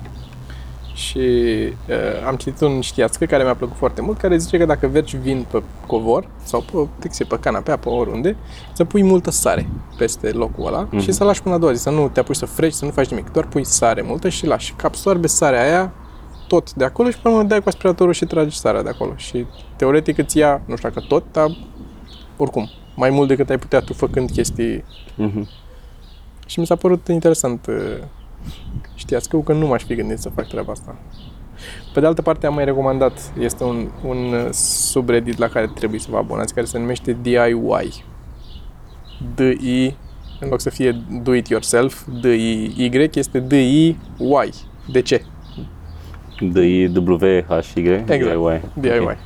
Și 0.95 1.18
uh, 1.18 2.26
am 2.26 2.37
citit 2.37 2.61
un 2.61 2.80
știațcă 2.80 3.24
care 3.24 3.43
mi-a 3.43 3.55
plăcut 3.55 3.76
foarte 3.76 4.01
mult, 4.01 4.18
care 4.18 4.37
zice 4.37 4.59
că 4.59 4.64
dacă 4.64 4.87
vergi 4.87 5.16
vin 5.16 5.47
pe 5.51 5.62
covor 5.87 6.28
sau 6.43 6.61
pe, 6.61 6.89
texte, 6.99 7.24
pe 7.24 7.39
canapea, 7.41 7.76
pe 7.76 7.89
oriunde, 7.89 8.37
să 8.72 8.85
pui 8.85 9.03
multă 9.03 9.30
sare 9.30 9.68
peste 9.99 10.30
locul 10.30 10.66
ăla 10.66 10.89
mm-hmm. 10.89 11.03
și 11.03 11.12
să 11.12 11.24
lași 11.24 11.43
până 11.43 11.55
a 11.55 11.59
doua 11.59 11.72
zi, 11.72 11.82
să 11.82 11.91
nu 11.91 12.09
te 12.09 12.20
apuci 12.20 12.37
să 12.37 12.47
freci, 12.47 12.72
să 12.72 12.85
nu 12.85 12.91
faci 12.91 13.09
nimic, 13.09 13.32
doar 13.32 13.47
pui 13.47 13.64
sare 13.64 14.03
multă 14.03 14.28
și 14.28 14.47
lași, 14.47 14.74
că 14.76 14.87
absorbe 14.87 15.26
sarea 15.26 15.62
aia 15.62 15.93
tot 16.47 16.72
de 16.72 16.84
acolo 16.84 17.11
și 17.11 17.18
până 17.18 17.42
dai 17.42 17.61
cu 17.62 17.68
aspiratorul 17.68 18.12
și 18.12 18.24
tragi 18.24 18.57
sarea 18.57 18.82
de 18.82 18.88
acolo. 18.88 19.12
Și 19.16 19.47
teoretic 19.76 20.18
îți 20.18 20.38
ia, 20.38 20.62
nu 20.66 20.76
știu 20.76 20.88
dacă 20.88 21.05
tot, 21.09 21.24
dar 21.32 21.57
oricum, 22.36 22.68
mai 22.97 23.11
mult 23.11 23.28
decât 23.28 23.51
ai 23.51 23.59
putea 23.59 23.80
tu 23.80 23.92
făcând 23.92 24.30
chestii. 24.30 24.84
Mhm. 25.16 25.49
Și 26.47 26.61
mi 26.61 26.66
s-a 26.66 26.76
părut 26.76 27.09
interesant. 27.09 27.66
uh, 27.66 27.99
Știați 28.95 29.28
că, 29.28 29.36
că 29.38 29.53
nu 29.53 29.66
m-aș 29.66 29.82
fi 29.82 29.95
gândit 29.95 30.18
să 30.18 30.28
fac 30.28 30.49
treaba 30.49 30.72
asta. 30.72 30.97
Pe 31.92 32.01
de 32.01 32.07
altă 32.07 32.22
parte 32.22 32.47
am 32.47 32.55
mai 32.55 32.64
recomandat, 32.64 33.32
este 33.38 33.64
un, 33.64 33.88
un 34.05 34.32
uh, 34.32 34.49
subreddit 34.53 35.38
la 35.38 35.49
care 35.49 35.70
trebuie 35.74 36.01
să 36.01 36.07
vă 36.11 36.16
abonați, 36.16 36.55
care 36.55 36.66
se 36.66 36.78
numește 36.78 37.16
DIY. 37.22 38.05
D-I, 39.34 39.97
în 40.40 40.49
loc 40.49 40.61
să 40.61 40.70
fie 40.70 41.05
do 41.22 41.34
it 41.34 41.49
yourself, 41.49 42.07
D-I-Y, 42.20 43.11
este 43.14 43.40
D-I-Y. 43.40 43.97
De 44.92 45.03
ce? 45.03 45.24
D 46.41 46.57
I 46.57 46.87
W 46.87 47.45
H 47.49 47.74
Y 47.74 47.89
Exact. 47.89 48.18
DIY. 48.18 48.61
DIY. 48.74 49.16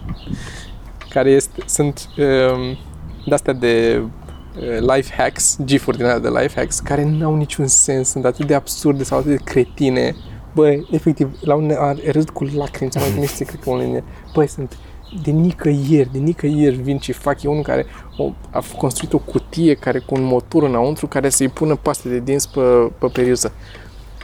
Care 1.08 1.30
este, 1.30 1.62
sunt 1.66 2.08
um, 2.18 2.76
de-astea 3.26 3.52
de 3.52 4.02
uh, 4.02 4.94
life 4.94 5.14
hacks, 5.16 5.58
gifuri 5.64 5.96
din 5.96 6.06
alea 6.06 6.18
de 6.18 6.28
life 6.28 6.58
hacks, 6.60 6.78
care 6.78 7.04
nu 7.04 7.26
au 7.26 7.36
niciun 7.36 7.66
sens, 7.66 8.08
sunt 8.08 8.24
atât 8.24 8.46
de 8.46 8.54
absurde 8.54 9.04
sau 9.04 9.18
atât 9.18 9.30
de 9.30 9.40
cretine. 9.44 10.14
Bă, 10.54 10.76
efectiv, 10.90 11.30
la 11.40 11.54
un 11.54 11.70
a 11.78 11.94
râs 12.10 12.24
cu 12.32 12.44
lacrimi, 12.44 12.90
ți-am 12.90 13.02
mai 13.02 13.12
trimis, 13.12 13.32
cred 13.36 13.60
că 13.60 13.70
unul 13.70 13.82
din 13.82 13.90
ele. 13.90 14.04
Băi, 14.34 14.48
sunt 14.48 14.78
de 15.22 15.30
nicăieri, 15.30 16.12
de 16.12 16.18
nicăieri 16.18 16.76
vin 16.76 16.98
și 16.98 17.12
fac. 17.12 17.42
E 17.42 17.48
unul 17.48 17.62
care 17.62 17.86
o, 18.16 18.32
a 18.50 18.62
construit 18.76 19.12
o 19.12 19.18
cutie 19.18 19.74
care 19.74 19.98
cu 19.98 20.14
un 20.14 20.22
motor 20.22 20.62
înăuntru 20.62 21.06
care 21.06 21.28
să-i 21.28 21.48
pună 21.48 21.76
paste 21.76 22.08
de 22.08 22.20
dinți 22.20 22.50
pe, 22.50 22.60
pe 22.98 23.06
periuză. 23.12 23.52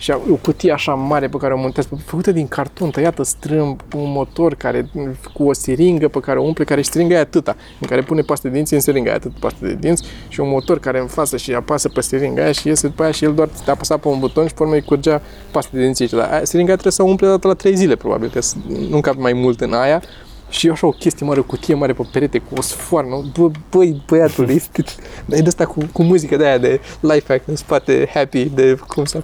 Și 0.05 0.11
a- 0.11 0.21
o 0.31 0.35
cutie 0.35 0.73
așa 0.73 0.95
mare 0.95 1.29
pe 1.29 1.37
care 1.37 1.53
o 1.55 1.57
montez, 1.57 1.89
făcută 2.05 2.33
din 2.33 2.49
carton, 2.49 2.91
tăiată 2.91 3.23
strâmb, 3.23 3.81
cu 3.91 3.99
un 3.99 4.13
motor 4.13 4.55
care, 4.55 4.91
cu 5.35 5.45
o 5.45 5.53
siringă 5.53 6.09
pe 6.09 6.21
care 6.21 6.39
o 6.39 6.43
umple, 6.43 6.65
care 6.65 6.83
și 6.83 6.91
siringa 6.91 7.15
e 7.15 7.19
atâta, 7.19 7.57
în 7.81 7.89
care 7.89 8.03
pune 8.03 8.23
paste 8.23 8.49
de 8.49 8.55
dinți 8.55 8.75
în 8.75 8.81
siringa 8.81 9.09
aia, 9.09 9.17
atât 9.17 9.33
paste 9.39 9.67
de 9.67 9.75
dinți 9.75 10.05
și 10.29 10.41
un 10.41 10.49
motor 10.49 10.79
care 10.79 10.99
în 11.01 11.07
față 11.07 11.37
și 11.37 11.53
apasă 11.55 11.89
pe 11.89 12.01
siringa 12.01 12.43
aia 12.43 12.53
și 12.53 12.69
iese 12.69 12.87
după 12.87 13.03
aia 13.03 13.11
și 13.13 13.25
el 13.25 13.35
doar 13.35 13.49
te 13.65 13.71
apăsa 13.71 13.97
pe 13.97 14.09
un 14.09 14.19
buton 14.19 14.47
și 14.47 14.55
pe 14.55 14.63
urmă 14.63 14.75
îi 14.75 14.83
curgea 14.83 15.23
paste 15.51 15.77
de 15.77 15.83
dinți 15.83 16.03
aici. 16.03 16.11
Dar 16.13 16.29
aia- 16.29 16.43
siringa 16.45 16.73
trebuie 16.73 16.93
să 16.93 17.03
o 17.03 17.07
umple 17.07 17.27
dată 17.27 17.47
la 17.47 17.55
3 17.55 17.77
zile, 17.77 17.97
probabil, 17.97 18.31
că 18.31 18.41
să 18.41 18.55
nu 18.91 19.01
capi 19.01 19.19
mai 19.19 19.33
mult 19.33 19.61
în 19.61 19.73
aia. 19.73 20.03
Și 20.49 20.69
așa 20.69 20.87
o 20.87 20.91
chestie 20.91 21.27
mare, 21.27 21.41
o 21.41 21.43
cutie 21.43 21.75
mare 21.75 21.93
pe 21.93 22.03
perete 22.13 22.39
cu 22.39 22.55
o 22.59 22.61
sfoarnă. 22.63 23.25
Bă, 23.39 23.51
băi, 23.71 24.03
băiatul, 24.07 24.49
este, 24.51 24.85
e 25.29 25.41
de 25.41 25.47
asta 25.49 25.67
cu, 25.67 25.79
cu 25.93 26.03
muzică 26.03 26.37
de 26.37 26.47
aia 26.47 26.59
de 26.59 26.81
life 27.01 27.25
hack 27.29 27.49
în 27.49 27.57
spate, 27.57 28.11
happy, 28.15 28.45
de 28.45 28.79
cum 28.87 29.05
să... 29.05 29.23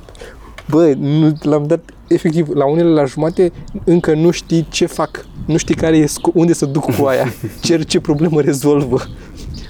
Bă, 0.69 0.95
nu, 0.99 1.37
l-am 1.43 1.67
dat 1.67 1.81
efectiv 2.09 2.49
la 2.49 2.65
unele 2.65 2.89
la 2.89 3.05
jumate 3.05 3.53
încă 3.85 4.15
nu 4.15 4.31
știi 4.31 4.67
ce 4.71 4.87
fac. 4.87 5.27
Nu 5.47 5.57
știi 5.57 5.75
care 5.75 5.97
e, 5.97 6.05
sco- 6.05 6.33
unde 6.35 6.53
să 6.53 6.67
duc 6.67 6.95
cu 6.95 7.05
aia. 7.05 7.33
Ce, 7.63 7.83
ce 7.83 8.01
problemă 8.01 8.41
rezolvă. 8.41 9.01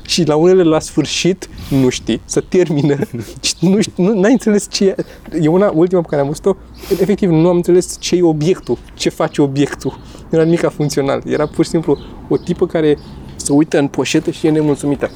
Și 0.02 0.24
la 0.24 0.36
unele 0.36 0.62
la 0.62 0.78
sfârșit 0.78 1.48
nu 1.68 1.88
știi, 1.88 2.20
să 2.24 2.40
termină. 2.48 2.96
Și 3.40 3.54
nu 3.60 3.80
știi, 3.80 4.04
nu, 4.04 4.20
n-ai 4.20 4.32
înțeles 4.32 4.66
ce 4.70 4.84
e. 4.84 4.94
E 5.40 5.48
una, 5.48 5.72
ultima 5.74 6.00
pe 6.00 6.06
care 6.10 6.20
am 6.20 6.26
văzut-o, 6.26 6.56
efectiv 7.00 7.30
nu 7.30 7.48
am 7.48 7.56
înțeles 7.56 7.96
ce 8.00 8.16
e 8.16 8.22
obiectul, 8.22 8.78
ce 8.94 9.08
face 9.08 9.42
obiectul. 9.42 9.98
Nu 10.14 10.38
era 10.38 10.42
nimic 10.42 10.70
funcțional. 10.70 11.22
Era 11.26 11.46
pur 11.46 11.64
și 11.64 11.70
simplu 11.70 11.98
o 12.28 12.36
tipă 12.36 12.66
care 12.66 12.98
se 13.36 13.52
uită 13.52 13.78
în 13.78 13.88
poșetă 13.88 14.30
și 14.30 14.46
e 14.46 14.50
nemulțumită. 14.50 15.10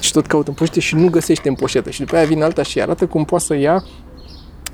Și 0.00 0.12
tot 0.12 0.26
caută 0.26 0.48
în 0.48 0.54
poșetă 0.54 0.80
și 0.80 0.94
nu 0.94 1.10
găsește 1.10 1.48
în 1.48 1.54
poșetă. 1.54 1.90
Și 1.90 2.00
după 2.00 2.16
aia 2.16 2.24
vine 2.24 2.44
alta 2.44 2.62
și 2.62 2.80
arată 2.80 3.06
cum 3.06 3.24
poate 3.24 3.44
să 3.44 3.56
ia 3.56 3.84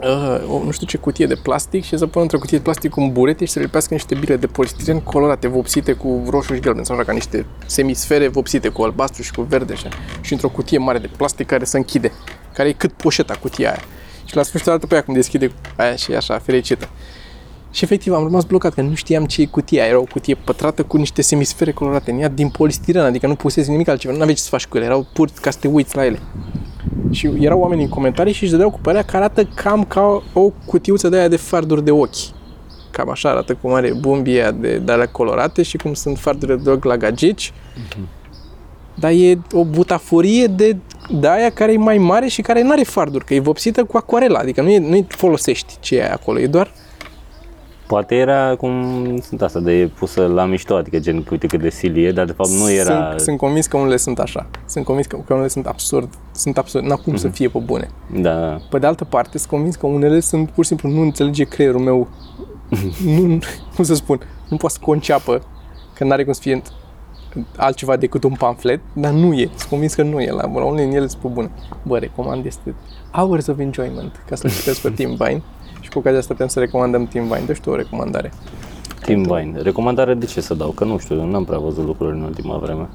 uh, 0.03 0.43
o, 0.49 0.65
nu 0.65 0.71
știu 0.71 0.87
ce 0.87 0.97
cutie 0.97 1.27
de 1.27 1.35
plastic 1.35 1.85
și 1.85 1.97
să 1.97 2.07
pună 2.07 2.23
într-o 2.23 2.39
cutie 2.39 2.57
de 2.57 2.63
plastic 2.63 2.91
cu 2.91 3.01
un 3.01 3.13
burete 3.13 3.45
și 3.45 3.53
să 3.53 3.59
lipească 3.59 3.95
niște 3.95 4.15
bile 4.15 4.37
de 4.37 4.47
polistiren 4.47 5.01
colorate, 5.01 5.49
vopsite 5.49 5.93
cu 5.93 6.25
roșu 6.31 6.55
și 6.55 6.61
galben, 6.61 6.85
sau 6.85 6.97
așa 6.97 7.05
ca 7.05 7.13
niște 7.13 7.47
semisfere 7.67 8.29
vopsite 8.29 8.69
cu 8.69 8.83
albastru 8.83 9.23
și 9.23 9.33
cu 9.33 9.43
verde 9.43 9.73
așa. 9.73 9.89
Și 10.21 10.33
într-o 10.33 10.49
cutie 10.49 10.79
mare 10.79 10.99
de 10.99 11.11
plastic 11.17 11.47
care 11.47 11.65
se 11.65 11.77
închide, 11.77 12.13
care 12.55 12.69
e 12.69 12.73
cât 12.73 12.93
poșeta 12.93 13.35
cutia 13.35 13.69
aia. 13.69 13.81
Și 14.25 14.37
la 14.37 14.43
sfârșit 14.43 14.69
arată 14.69 14.87
pe 14.87 14.95
ea 14.95 15.03
cum 15.03 15.15
deschide 15.15 15.53
aia 15.77 15.97
și 15.97 16.13
e 16.13 16.17
așa, 16.17 16.39
fericită. 16.39 16.89
Și 17.73 17.85
efectiv 17.85 18.13
am 18.13 18.23
rămas 18.23 18.45
blocat, 18.45 18.75
că 18.75 18.81
nu 18.81 18.95
știam 18.95 19.25
ce 19.25 19.43
e 19.43 19.45
cutia. 19.45 19.85
Era 19.85 19.99
o 19.99 20.05
cutie 20.05 20.35
pătrată 20.35 20.83
cu 20.83 20.97
niște 20.97 21.23
semisfere 21.23 21.73
colorate 21.73 22.11
în 22.11 22.19
ea 22.19 22.29
din 22.29 22.49
polistiren, 22.49 23.05
adică 23.05 23.27
nu 23.27 23.35
pusese 23.35 23.71
nimic 23.71 23.89
altceva, 23.89 24.13
nu 24.13 24.21
aveai 24.21 24.35
ce 24.35 24.43
să 24.43 24.49
faci 24.49 24.67
cu 24.67 24.77
ele, 24.77 24.87
erau 24.87 25.07
pur 25.13 25.29
ca 25.41 25.51
să 25.51 25.59
te 25.61 25.69
uiți 25.69 25.97
la 25.97 26.05
ele. 26.05 26.19
Și 27.11 27.31
erau 27.39 27.61
oameni 27.61 27.83
în 27.83 27.89
comentarii 27.89 28.33
și 28.33 28.43
își 28.43 28.51
dădeau 28.51 28.71
cu 28.71 28.79
părerea 28.83 29.05
că 29.05 29.17
arată 29.17 29.45
cam 29.55 29.85
ca 29.85 30.23
o 30.33 30.51
cutiuță 30.67 31.09
de 31.09 31.17
aia 31.17 31.29
de 31.29 31.37
farduri 31.37 31.85
de 31.85 31.91
ochi. 31.91 32.41
Cam 32.91 33.11
așa 33.11 33.29
arată 33.29 33.55
cum 33.55 33.73
are 33.73 33.93
bumbii 34.01 34.41
aia 34.41 34.51
de, 34.51 34.79
de 34.79 34.93
alea 34.93 35.09
colorate 35.09 35.63
și 35.63 35.77
cum 35.77 35.95
sunt 35.95 36.19
fardurile 36.19 36.61
de 36.63 36.71
ochi 36.71 36.85
la 36.85 36.97
gagici. 36.97 37.53
Dar 38.95 39.11
e 39.11 39.39
o 39.53 39.65
butaforie 39.65 40.47
de, 40.47 40.77
de 41.21 41.29
aia 41.29 41.51
care 41.51 41.73
e 41.73 41.77
mai 41.77 41.99
mare 41.99 42.27
și 42.27 42.43
care 42.43 42.63
nu 42.63 42.71
are 42.71 42.83
farduri, 42.83 43.25
că 43.25 43.35
e 43.35 43.41
vopsită 43.41 43.85
cu 43.85 43.97
acuarela, 43.97 44.39
adică 44.39 44.63
nu, 44.63 44.71
e, 44.71 44.79
nu 44.79 45.07
folosești 45.09 45.77
ce 45.81 45.97
e 45.97 46.11
acolo, 46.11 46.39
e 46.39 46.47
doar 46.47 46.73
Poate 47.93 48.15
era 48.15 48.57
cum 48.57 48.73
sunt 49.23 49.43
asta 49.43 49.61
de 49.61 49.91
pusă 49.99 50.27
la 50.27 50.45
mișto, 50.45 50.75
adică 50.75 50.99
gen, 50.99 51.27
uite 51.31 51.47
cât 51.47 51.61
de 51.61 51.71
silie, 51.71 52.13
dar 52.13 52.25
de 52.25 52.33
fapt 52.33 52.49
nu 52.49 52.71
era... 52.71 53.09
Sunt, 53.09 53.21
sunt 53.21 53.39
convins 53.39 53.67
că 53.67 53.77
unele 53.77 53.97
sunt 53.97 54.19
așa. 54.19 54.47
Sunt 54.67 54.85
convins 54.85 55.07
că, 55.07 55.17
că 55.27 55.33
unele 55.33 55.49
sunt 55.49 55.67
absurd. 55.67 56.09
Sunt 56.31 56.59
absurd. 56.59 56.85
N-au 56.85 56.97
cum 56.97 57.17
să 57.17 57.29
fie 57.29 57.49
pe 57.49 57.59
bune. 57.59 57.89
Da, 58.13 58.35
da. 58.35 58.61
Pe 58.71 58.79
de 58.79 58.87
altă 58.87 59.05
parte, 59.05 59.39
sunt 59.39 59.51
convins 59.51 59.77
că 59.77 59.87
unele 59.87 60.21
sunt 60.21 60.51
pur 60.51 60.65
și 60.65 60.69
simplu 60.69 60.89
nu 60.89 61.01
înțelege 61.01 61.45
creierul 61.45 61.81
meu. 61.81 62.09
nu, 63.05 63.39
cum 63.75 63.85
să 63.85 63.95
spun, 63.95 64.21
nu 64.49 64.57
poate 64.57 64.75
să 64.75 64.81
conceapă 64.85 65.43
că 65.95 66.05
n-are 66.05 66.25
cum 66.25 66.33
să 66.33 66.41
fie 66.41 66.63
altceva 67.57 67.97
decât 67.97 68.25
un 68.25 68.35
pamflet, 68.35 68.81
dar 68.93 69.13
nu 69.13 69.33
e. 69.33 69.51
Sunt 69.57 69.71
convins 69.71 69.95
că 69.95 70.03
nu 70.03 70.21
e. 70.21 70.31
La, 70.31 70.51
la 70.55 70.65
unele 70.65 70.87
din 70.87 70.97
ele 70.97 71.07
sunt 71.07 71.23
pe 71.23 71.29
bune. 71.29 71.51
Bă, 71.83 71.99
recomand 71.99 72.47
este 72.47 72.75
Hours 73.11 73.47
of 73.47 73.59
Enjoyment, 73.59 74.25
ca 74.29 74.35
să-l 74.35 74.51
citesc 74.51 74.81
pe 74.81 74.91
Tim 74.91 75.15
Vine. 75.25 75.43
Și 75.93 75.99
cu 75.99 76.05
ocazia 76.05 76.21
asta 76.21 76.33
putem 76.33 76.49
să 76.49 76.59
recomandăm 76.59 77.07
Tim 77.07 77.23
Vine. 77.23 77.43
Deci 77.47 77.59
tu 77.61 77.71
o 77.71 77.77
recomandare. 77.77 78.33
Team 79.05 79.23
Vine. 79.23 79.61
Recomandare 79.63 80.15
de 80.15 80.27
ce 80.27 80.41
să 80.41 80.55
dau? 80.55 80.71
Că 80.71 80.85
nu 80.85 80.99
știu, 80.99 81.17
eu 81.17 81.31
n-am 81.31 81.45
prea 81.45 81.59
văzut 81.59 81.85
lucruri 81.85 82.17
în 82.17 82.23
ultima 82.23 82.57
vreme. 82.57 82.89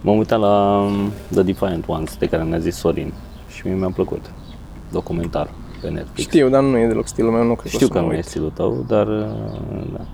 M-am 0.00 0.16
uitat 0.16 0.38
la 0.40 0.78
um, 0.78 1.10
The 1.32 1.42
Defiant 1.42 1.84
Ones, 1.86 2.16
de 2.16 2.26
care 2.26 2.44
mi-a 2.44 2.58
zis 2.58 2.76
Sorin 2.76 3.12
și 3.48 3.66
mie 3.66 3.74
mi-a 3.74 3.90
plăcut. 3.94 4.30
Documentar 4.92 5.48
pe 5.80 5.88
Netflix. 5.88 6.20
Știu, 6.28 6.48
dar 6.48 6.62
nu 6.62 6.78
e 6.78 6.86
deloc 6.86 7.06
stilul 7.06 7.30
meu, 7.30 7.44
nu 7.44 7.54
cred 7.54 7.72
Știu 7.72 7.86
o 7.86 7.88
că 7.88 7.94
să 7.96 8.00
mă 8.00 8.06
nu 8.06 8.12
e 8.12 8.16
uit. 8.16 8.24
stilul 8.24 8.50
tău, 8.50 8.84
dar 8.88 9.06
uh, 9.06 9.26
da. 9.92 10.04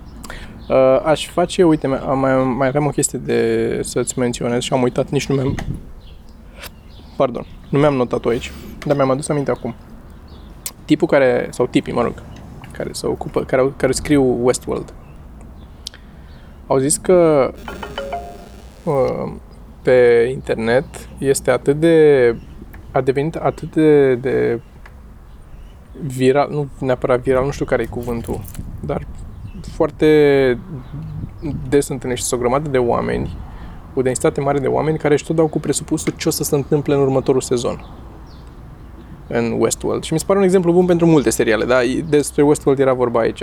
Uh, 0.74 1.02
aș 1.04 1.28
face, 1.28 1.64
uite, 1.64 1.86
mai, 1.86 2.00
mai, 2.14 2.44
mai 2.56 2.68
aveam 2.68 2.86
o 2.86 2.90
chestie 2.90 3.18
de 3.18 3.80
să-ți 3.82 4.18
menționez 4.18 4.62
și 4.62 4.72
am 4.72 4.82
uitat, 4.82 5.10
nici 5.10 5.26
nu 5.26 5.34
mi-am... 5.34 5.54
Pardon, 7.16 7.46
nu 7.68 7.78
mi-am 7.78 7.94
notat-o 7.94 8.28
aici, 8.28 8.52
dar 8.86 8.96
mi-am 8.96 9.10
adus 9.10 9.28
aminte 9.28 9.50
acum. 9.50 9.74
Tipul 10.85 11.09
care, 11.09 11.49
sau 11.51 11.66
tipii, 11.66 11.93
mă 11.93 12.03
rog, 12.03 12.14
care 12.72 12.93
se 12.93 13.07
ocupă, 13.07 13.45
care, 13.45 13.62
au- 13.62 13.72
care 13.76 13.93
scriu 13.93 14.45
Westworld, 14.45 14.95
au 16.66 16.78
zis 16.78 16.97
că 16.97 17.51
uh, 18.85 19.33
pe 19.83 20.28
internet 20.33 20.85
este 21.18 21.51
atât 21.51 21.80
de... 21.80 22.37
a 22.91 23.01
devenit 23.01 23.35
atât 23.35 23.74
de, 23.74 24.14
de 24.14 24.61
viral, 26.07 26.51
nu 26.51 26.68
neapărat 26.78 27.20
viral, 27.20 27.45
nu 27.45 27.51
știu 27.51 27.64
care 27.64 27.83
e 27.83 27.87
cuvântul, 27.87 28.41
dar 28.80 29.07
foarte 29.61 30.59
des 31.68 31.89
întâlnești 31.89 32.35
o 32.35 32.37
grămadă 32.37 32.68
de 32.68 32.78
oameni 32.78 33.37
o 33.95 34.03
densitate 34.03 34.41
mare 34.41 34.59
de 34.59 34.66
oameni 34.66 34.99
care 34.99 35.14
își 35.14 35.24
tot 35.24 35.37
dau 35.37 35.47
cu 35.47 35.59
presupusul 35.61 36.12
ce 36.16 36.28
o 36.28 36.30
să 36.30 36.43
se 36.45 36.55
întâmple 36.55 36.95
în 36.95 37.01
următorul 37.01 37.41
sezon 37.41 37.87
în 39.33 39.55
Westworld. 39.59 40.03
Și 40.03 40.12
mi 40.12 40.18
se 40.18 40.24
pare 40.26 40.39
un 40.39 40.45
exemplu 40.45 40.72
bun 40.72 40.87
pentru 40.87 41.07
multe 41.07 41.30
seriale, 41.30 41.64
da? 41.64 41.78
Despre 42.09 42.43
Westworld 42.43 42.80
era 42.80 42.93
vorba 42.93 43.20
aici. 43.20 43.43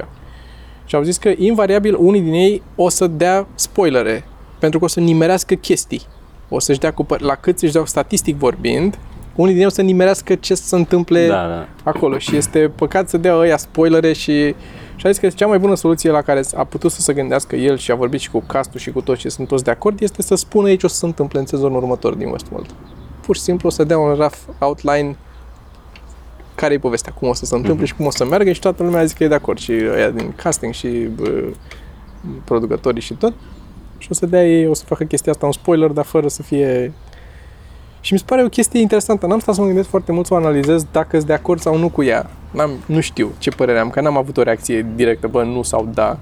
Și 0.86 0.96
au 0.96 1.02
zis 1.02 1.18
că 1.18 1.32
invariabil 1.38 1.96
unii 2.00 2.22
din 2.22 2.34
ei 2.34 2.64
o 2.76 2.90
să 2.90 3.08
dea 3.08 3.48
spoilere, 3.56 4.24
pentru 4.60 4.80
că 4.80 4.86
o 4.86 4.88
să 4.88 5.00
nimerească 5.00 5.54
chestii. 5.54 6.02
O 6.50 6.60
să-și 6.60 6.80
dea 6.80 6.94
cu, 6.94 7.04
păr- 7.06 7.20
la 7.20 7.36
cât 7.36 7.60
își 7.60 7.74
dau 7.74 7.86
statistic 7.86 8.36
vorbind, 8.36 8.98
unii 9.36 9.52
din 9.54 9.62
ei 9.62 9.68
o 9.68 9.72
să 9.72 9.82
nimerească 9.82 10.36
ce 10.36 10.56
să 10.56 10.64
se 10.64 10.76
întâmple 10.76 11.28
Da, 11.28 11.48
da. 11.48 11.68
acolo 11.84 12.18
și 12.18 12.36
este 12.36 12.72
păcat 12.76 13.10
să 13.10 13.18
dea 13.18 13.36
ăia 13.36 13.58
spoilere 13.58 14.14
și 14.14 14.56
și 14.96 15.06
a 15.06 15.10
zis 15.10 15.20
că 15.20 15.28
cea 15.28 15.48
mai 15.48 15.60
bună 15.60 15.76
soluție 15.76 16.12
la 16.12 16.22
care 16.22 16.42
a 16.56 16.64
putut 16.64 16.92
să 16.92 17.02
se 17.02 17.14
gândească 17.14 17.56
el 17.56 17.78
și 17.78 17.92
a 17.92 17.96
vorbit 17.96 18.20
și 18.20 18.32
cu 18.32 18.44
castul 18.48 18.80
și 18.80 18.92
cu 18.92 19.02
toți 19.02 19.20
ce 19.20 19.30
sunt 19.30 19.48
toți 19.48 19.64
de 19.64 19.72
acord 19.72 20.02
este 20.02 20.22
să 20.22 20.36
spună 20.36 20.68
aici 20.68 20.84
o 20.84 20.88
să 20.88 20.96
se 20.96 21.06
întâmple 21.06 21.40
în 21.40 21.46
sezonul 21.46 21.78
următor 21.82 22.14
din 22.14 22.28
Westworld. 22.28 22.70
Pur 23.26 23.36
și 23.36 23.42
simplu 23.42 23.68
o 23.68 23.72
să 23.72 23.84
dea 23.84 23.98
un 23.98 24.14
rough 24.14 24.36
outline 24.60 25.16
care 26.60 26.74
e 26.74 26.80
povestea, 26.80 27.14
cum 27.14 27.28
o 27.28 27.34
să 27.34 27.46
se 27.46 27.56
întâmple 27.56 27.86
și 27.86 27.96
cum 27.96 28.06
o 28.06 28.12
să 28.12 28.26
meargă 28.26 28.52
și 28.52 28.60
toată 28.60 28.84
lumea 28.84 29.00
a 29.00 29.06
zis 29.06 29.14
că 29.14 29.24
e 29.24 29.28
de 29.28 29.36
acord 29.36 29.58
și 29.58 29.72
ăia 29.72 30.10
din 30.10 30.34
casting 30.36 30.74
și 30.74 30.88
bă, 30.88 31.44
producătorii 32.44 33.02
și 33.02 33.14
tot. 33.14 33.34
Și 33.98 34.08
o 34.12 34.14
să 34.14 34.26
dea 34.26 34.48
ei, 34.48 34.68
o 34.68 34.74
să 34.74 34.84
facă 34.86 35.04
chestia 35.04 35.32
asta 35.32 35.46
un 35.46 35.52
spoiler, 35.52 35.90
dar 35.90 36.06
fără 36.06 36.28
să 36.28 36.42
fie 36.42 36.92
și 38.02 38.14
mi 38.14 38.20
se 38.20 38.26
pare 38.28 38.44
o 38.44 38.50
chestie 38.50 38.80
interesantă. 38.80 39.26
N-am 39.26 39.40
stat 39.40 39.56
să 39.56 39.62
mă 39.62 39.68
gândesc 39.68 39.90
foarte 39.90 40.12
mult 40.12 40.26
să 40.26 40.34
o 40.34 40.38
analizez 40.38 40.86
dacă 40.92 41.16
sunt 41.16 41.28
de 41.28 41.34
acord 41.34 41.60
sau 41.60 41.78
nu 41.78 41.90
cu 41.90 42.04
ea. 42.04 42.30
N-am, 42.52 42.72
nu 42.86 43.00
știu 43.00 43.32
ce 43.38 43.50
părere 43.50 43.80
am, 43.80 43.90
că 43.90 44.02
n-am 44.02 44.18
avut 44.18 44.38
o 44.38 44.44
reacție 44.44 44.88
directă, 44.96 45.28
bă, 45.28 45.44
nu 45.44 45.64
sau 45.64 45.90
da. 45.94 46.20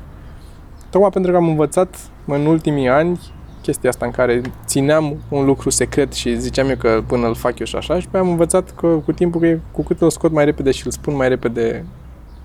Tocmai 0.89 1.09
pentru 1.09 1.31
că 1.31 1.38
am 1.38 1.47
învățat 1.47 1.95
în 2.25 2.45
ultimii 2.45 2.88
ani 2.88 3.19
chestia 3.68 3.89
asta 3.89 4.05
în 4.05 4.11
care 4.11 4.41
țineam 4.65 5.15
un 5.30 5.45
lucru 5.45 5.70
secret 5.70 6.13
și 6.13 6.39
ziceam 6.39 6.70
eu 6.70 6.76
că 6.76 7.03
până 7.07 7.28
îl 7.28 7.36
fac 7.36 7.59
eu 7.59 7.65
și 7.65 7.76
așa 7.76 7.99
și 7.99 8.07
pe 8.07 8.18
am 8.18 8.30
învățat 8.30 8.72
că 8.76 8.88
cu 8.88 9.11
timpul 9.11 9.41
că 9.41 9.57
cu 9.72 9.84
cât 9.84 10.01
îl 10.01 10.09
scot 10.09 10.32
mai 10.32 10.45
repede 10.45 10.72
și 10.72 10.86
îl 10.86 10.91
spun 10.91 11.15
mai 11.15 11.28
repede 11.28 11.86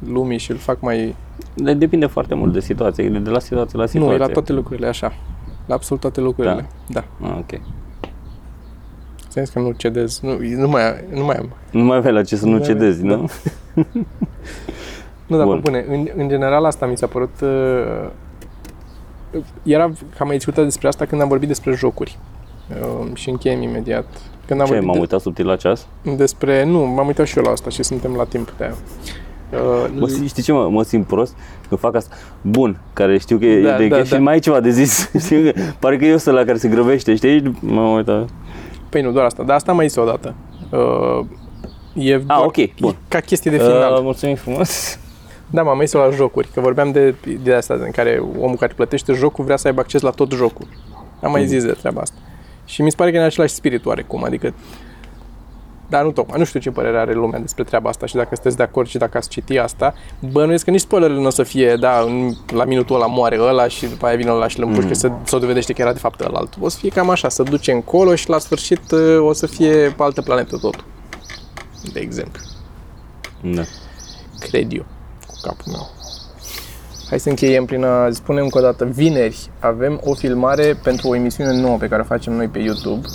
lumii 0.06 0.38
și 0.38 0.50
îl 0.50 0.56
fac 0.56 0.80
mai... 0.80 1.14
De- 1.54 1.74
Depinde 1.74 2.06
foarte 2.06 2.34
mult 2.34 2.52
de 2.52 2.60
situație, 2.60 3.08
de, 3.08 3.18
de 3.18 3.30
la 3.30 3.38
situație 3.38 3.78
la 3.78 3.86
situație. 3.86 4.12
Nu, 4.12 4.24
la 4.24 4.26
toate 4.26 4.52
lucrurile, 4.52 4.86
așa. 4.86 5.12
La 5.66 5.74
absolut 5.74 6.02
toate 6.02 6.20
lucrurile. 6.20 6.66
Da. 6.88 7.04
Ah, 7.22 7.34
ok. 7.38 7.60
Ți-am 9.28 9.44
zis 9.44 9.48
că 9.54 9.58
nu 9.60 9.70
cedez. 9.76 10.20
Nu, 10.20 10.36
nu, 10.56 10.68
mai, 10.68 10.82
nu 11.14 11.24
mai 11.24 11.36
am. 11.36 11.52
Nu 11.70 11.82
mai 11.84 11.96
avea 11.96 12.10
la 12.10 12.22
ce 12.22 12.36
să 12.36 12.46
nu 12.46 12.58
Da, 12.58 12.64
cedezi, 12.64 13.02
da. 13.04 13.14
nu? 13.16 13.28
Nu, 15.26 15.36
dar 15.36 15.46
Bun. 15.46 15.60
pe 15.60 15.70
bune, 15.70 15.84
în, 15.88 16.08
în 16.16 16.28
general 16.28 16.64
asta 16.64 16.86
mi 16.86 16.96
s-a 16.96 17.06
părut... 17.06 17.40
Uh, 17.42 18.08
era, 19.62 19.84
că 19.86 20.16
am 20.18 20.26
mai 20.26 20.36
discutat 20.36 20.64
despre 20.64 20.88
asta 20.88 21.04
când 21.04 21.20
am 21.20 21.28
vorbit 21.28 21.48
despre 21.48 21.74
jocuri. 21.74 22.18
Uh, 22.80 23.06
și 23.14 23.28
încheiem 23.30 23.62
imediat. 23.62 24.04
Când 24.46 24.60
am 24.60 24.66
Ce, 24.66 24.72
vorbit 24.72 24.86
m-am 24.88 24.94
de- 24.96 25.00
uitat 25.02 25.20
subtil 25.20 25.46
la 25.46 25.56
ceas? 25.56 25.86
despre... 26.16 26.64
Nu, 26.64 26.78
m-am 26.84 27.06
uitat 27.06 27.26
și 27.26 27.38
eu 27.38 27.44
la 27.44 27.50
asta 27.50 27.70
și 27.70 27.82
suntem 27.82 28.14
la 28.14 28.24
timp 28.24 28.50
de 28.58 28.64
aia. 28.64 28.74
Uh, 29.52 29.90
Mă, 29.98 30.06
simt- 30.08 30.28
știi 30.28 30.42
ce 30.42 30.52
mă, 30.52 30.68
mă 30.68 30.82
simt 30.82 31.06
prost? 31.06 31.36
Când 31.68 31.80
fac 31.80 31.94
asta. 31.94 32.14
Bun, 32.40 32.80
care 32.92 33.18
știu 33.18 33.38
că 33.38 33.44
e 33.44 33.62
Da, 33.62 33.76
de 33.76 33.88
da, 33.88 33.96
da, 33.96 34.04
și 34.04 34.10
da. 34.10 34.18
mai 34.18 34.32
ai 34.32 34.38
ceva 34.38 34.60
de 34.60 34.70
zis. 34.70 35.10
știi 35.24 35.52
că, 35.52 35.60
pare 35.78 35.96
că 35.96 36.04
e 36.04 36.14
ăsta 36.14 36.30
la 36.30 36.44
care 36.44 36.58
se 36.58 36.68
grăbește, 36.68 37.14
știi? 37.14 37.56
M-am 37.60 37.92
uitat. 37.94 38.28
Păi 38.88 39.02
nu, 39.02 39.10
doar 39.12 39.24
asta. 39.24 39.42
Dar 39.42 39.56
asta 39.56 39.70
am 39.70 39.76
mai 39.76 39.88
zis 39.88 39.96
odată. 39.96 40.34
Uh, 40.70 41.26
e 41.94 42.16
doar, 42.18 42.38
Ah, 42.38 42.44
ok, 42.44 42.74
bun. 42.80 42.90
E 42.90 42.96
ca 43.08 43.20
chestie 43.20 43.50
de 43.50 43.56
final. 43.56 43.92
Uh, 43.92 44.00
mulțumim 44.02 44.34
frumos. 44.34 44.98
Da, 45.52 45.62
m-am 45.62 45.76
mai 45.76 45.88
la 45.92 46.10
jocuri, 46.10 46.48
că 46.54 46.60
vorbeam 46.60 46.90
de 46.90 47.14
ideea 47.28 47.56
asta 47.56 47.74
în 47.74 47.90
care 47.90 48.22
omul 48.38 48.56
care 48.56 48.72
plătește 48.76 49.12
jocul 49.12 49.44
vrea 49.44 49.56
să 49.56 49.66
aibă 49.66 49.80
acces 49.80 50.00
la 50.00 50.10
tot 50.10 50.32
jocul. 50.32 50.66
Am 51.22 51.30
mai 51.30 51.46
zis 51.46 51.64
de 51.64 51.72
treaba 51.72 52.00
asta. 52.00 52.16
Și 52.64 52.82
mi 52.82 52.90
se 52.90 52.96
pare 52.96 53.10
că 53.10 53.16
e 53.16 53.20
în 53.20 53.26
același 53.26 53.54
spirit 53.54 53.86
oarecum, 53.86 54.24
adică 54.24 54.54
dar 55.92 56.04
nu 56.04 56.10
tocmai, 56.10 56.38
nu 56.38 56.44
știu 56.44 56.60
ce 56.60 56.70
părere 56.70 56.98
are 56.98 57.12
lumea 57.12 57.38
despre 57.38 57.64
treaba 57.64 57.88
asta 57.88 58.06
și 58.06 58.14
dacă 58.14 58.28
sunteți 58.32 58.56
de 58.56 58.62
acord 58.62 58.88
și 58.88 58.98
dacă 58.98 59.16
ați 59.16 59.28
citi 59.28 59.58
asta, 59.58 59.94
bănuiesc 60.30 60.64
că 60.64 60.70
nici 60.70 60.80
spoilerele 60.80 61.20
nu 61.20 61.26
o 61.26 61.30
să 61.30 61.42
fie, 61.42 61.76
da, 61.76 62.00
în- 62.00 62.32
la 62.54 62.64
minutul 62.64 62.96
ăla 62.96 63.06
moare 63.06 63.38
ăla 63.40 63.68
și 63.68 63.86
după 63.86 64.06
aia 64.06 64.16
vine 64.16 64.30
ăla 64.30 64.48
și 64.48 64.58
îl 64.58 64.66
împușcă 64.66 64.86
mm. 64.86 64.92
să, 64.92 65.10
să 65.24 65.38
dovedește 65.38 65.72
că 65.72 65.80
era 65.80 65.92
de 65.92 65.98
fapt 65.98 66.20
ăla 66.20 66.42
O 66.60 66.68
să 66.68 66.78
fie 66.78 66.88
cam 66.88 67.10
așa, 67.10 67.28
să 67.28 67.42
duce 67.42 67.72
încolo 67.72 68.14
și 68.14 68.28
la 68.28 68.38
sfârșit 68.38 68.90
uh, 68.90 69.18
o 69.20 69.32
să 69.32 69.46
fie 69.46 69.74
pe 69.74 70.02
altă 70.02 70.22
planetă 70.22 70.56
totul. 70.56 70.84
De 71.92 72.00
exemplu. 72.00 72.42
Da. 73.40 73.62
Cred 74.38 74.72
eu, 74.72 74.82
cu 74.82 75.01
capul 75.42 75.72
meu. 75.72 75.90
Hai 77.08 77.20
să 77.20 77.28
încheiem 77.28 77.64
prin 77.64 77.84
a 77.84 78.10
spune 78.10 78.40
încă 78.40 78.58
o 78.58 78.60
dată. 78.60 78.84
Vineri 78.84 79.50
avem 79.58 80.00
o 80.04 80.14
filmare 80.14 80.78
pentru 80.82 81.08
o 81.08 81.14
emisiune 81.14 81.60
nouă 81.60 81.76
pe 81.76 81.88
care 81.88 82.02
o 82.02 82.04
facem 82.04 82.32
noi 82.32 82.48
pe 82.48 82.58
YouTube 82.58 83.06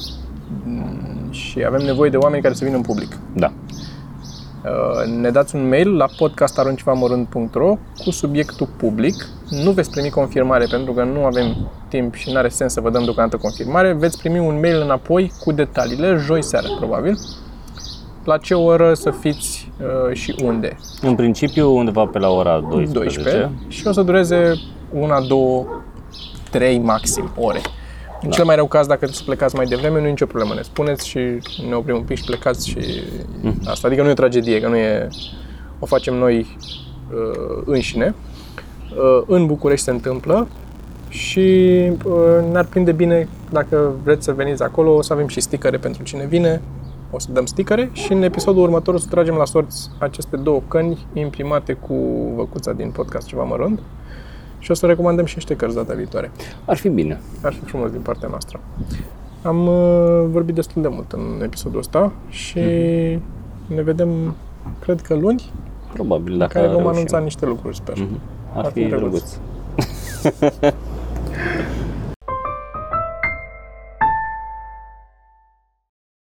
Mm, 0.64 1.32
și 1.32 1.64
avem 1.68 1.82
nevoie 1.82 2.10
de 2.10 2.18
oameni 2.18 2.42
care 2.42 2.54
să 2.54 2.66
vină 2.66 2.76
în 2.76 2.82
public. 2.82 3.18
Da. 3.36 3.52
Uh, 4.64 5.14
Ne 5.20 5.30
dați 5.30 5.56
un 5.56 5.68
mail 5.68 5.96
la 5.96 6.06
podcastaruncevamorând.ro 6.18 7.78
cu 8.04 8.12
subiectul 8.12 8.68
public. 8.78 9.28
Nu 9.50 9.72
veți 9.72 9.90
primi 9.90 10.10
confirmare 10.10 10.66
pentru 10.70 10.94
că 10.94 11.04
nu 11.04 11.26
avem 11.26 11.70
timp 11.88 12.16
și 12.16 12.32
nu 12.32 12.38
are 12.38 12.50
sens 12.50 12.74
să 12.74 12.82
vă 12.82 12.90
dăm 12.90 13.04
deocamdată 13.04 13.42
confirmare. 13.42 13.94
Veți 13.94 14.18
primi 14.18 14.40
un 14.40 14.60
mail 14.60 14.82
înapoi 14.82 15.32
cu 15.44 15.52
detaliile, 15.52 16.16
joi 16.16 16.44
seara 16.44 16.68
probabil. 16.78 17.20
La 18.28 18.38
ce 18.38 18.54
oră 18.54 18.94
să 18.94 19.12
fiți 19.12 19.72
uh, 19.82 20.16
și 20.16 20.36
unde. 20.44 20.78
În 21.02 21.16
principiu 21.16 21.76
undeva 21.76 22.06
pe 22.06 22.20
la 22.20 22.30
ora 22.30 22.60
12. 22.60 22.94
12 22.94 23.52
și 23.68 23.88
o 23.88 23.92
să 23.92 24.02
dureze 24.02 24.54
una, 24.92 25.22
două, 25.22 25.66
trei 26.52 26.80
maxim 26.80 27.32
ore. 27.36 27.62
În 28.22 28.30
cel 28.30 28.46
mai 28.46 28.56
rău 28.56 28.68
caz, 28.68 28.88
dacă 28.88 29.06
să 29.06 29.24
plecați 29.26 29.56
mai 29.56 29.66
devreme, 29.66 30.00
nu 30.00 30.06
e 30.06 30.10
nicio 30.10 30.26
problemă. 30.26 30.54
Ne 30.54 30.62
spuneți 30.62 31.08
și 31.08 31.20
ne 31.70 31.76
oprim 31.76 31.96
un 31.96 32.02
pic 32.02 32.18
și 32.18 32.24
plecați 32.24 32.70
și 32.70 32.78
asta. 33.66 33.88
Adică 33.88 34.02
nu 34.02 34.08
e 34.08 34.12
o 34.12 34.16
tragedie, 34.16 34.62
că 34.62 34.68
nu 34.68 34.76
e... 34.76 35.08
O 35.80 35.86
facem 35.86 36.16
noi 36.16 36.58
uh, 37.14 37.62
înșine. 37.66 38.16
Uh, 38.90 39.24
în 39.28 39.46
București 39.46 39.86
se 39.86 39.92
întâmplă 39.92 40.48
și 41.10 41.50
uh, 42.06 42.52
ne-ar 42.52 42.66
prinde 42.66 42.92
bine 42.92 43.28
dacă 43.52 43.92
vreți 44.04 44.24
să 44.24 44.32
veniți 44.32 44.64
acolo. 44.64 44.96
O 44.96 45.02
să 45.02 45.14
avem 45.14 45.28
și 45.28 45.40
stickere 45.40 45.78
pentru 45.78 46.04
cine 46.04 46.26
vine. 46.26 46.62
O 47.12 47.20
să 47.20 47.28
dăm 47.32 47.46
stickere 47.46 47.90
și 47.94 48.14
în 48.14 48.22
episodul 48.24 48.62
următor 48.64 48.94
o 48.94 48.98
să 48.98 49.08
tragem 49.10 49.36
la 49.36 49.46
sorți 49.46 49.90
aceste 50.00 50.38
două 50.38 50.62
căni 50.68 51.06
imprimate 51.14 51.74
cu 51.74 51.94
văcuța 52.36 52.74
din 52.74 52.90
podcast 52.92 53.28
Ceva 53.28 53.44
Mărunt 53.44 53.80
și 54.60 54.72
o 54.72 54.74
să 54.74 54.86
recomandăm 54.86 55.26
și 55.26 55.36
niște 55.36 55.56
cărți 55.56 55.76
data 55.76 55.94
viitoare. 55.94 56.32
Ar 56.66 56.78
fi 56.78 56.90
bine. 56.90 57.20
Ar 57.44 57.54
fi 57.54 57.60
frumos 57.66 57.92
din 57.92 58.02
partea 58.02 58.28
noastră. 58.30 58.60
Am 59.42 59.68
uh, 59.68 60.26
vorbit 60.32 60.56
destul 60.56 60.82
de 60.82 60.88
mult 60.88 61.12
în 61.12 61.42
episodul 61.44 61.80
ăsta 61.80 62.12
și 62.30 62.60
ne 63.68 63.82
vedem, 63.84 64.36
cred 64.80 65.02
că 65.02 65.14
luni, 65.16 65.52
Probabil, 65.94 66.38
dacă 66.38 66.52
care 66.54 66.66
vom 66.66 66.76
reușim. 66.76 66.92
anunța 66.94 67.18
niște 67.20 67.46
lucruri, 67.46 67.76
sper. 67.76 67.96
Mhm. 68.00 68.20
Ar 68.56 68.66
Ar 68.66 68.72
fi 68.72 68.84
fi 68.84 68.90
drăguț. 68.90 69.38
drăguț. 70.22 70.74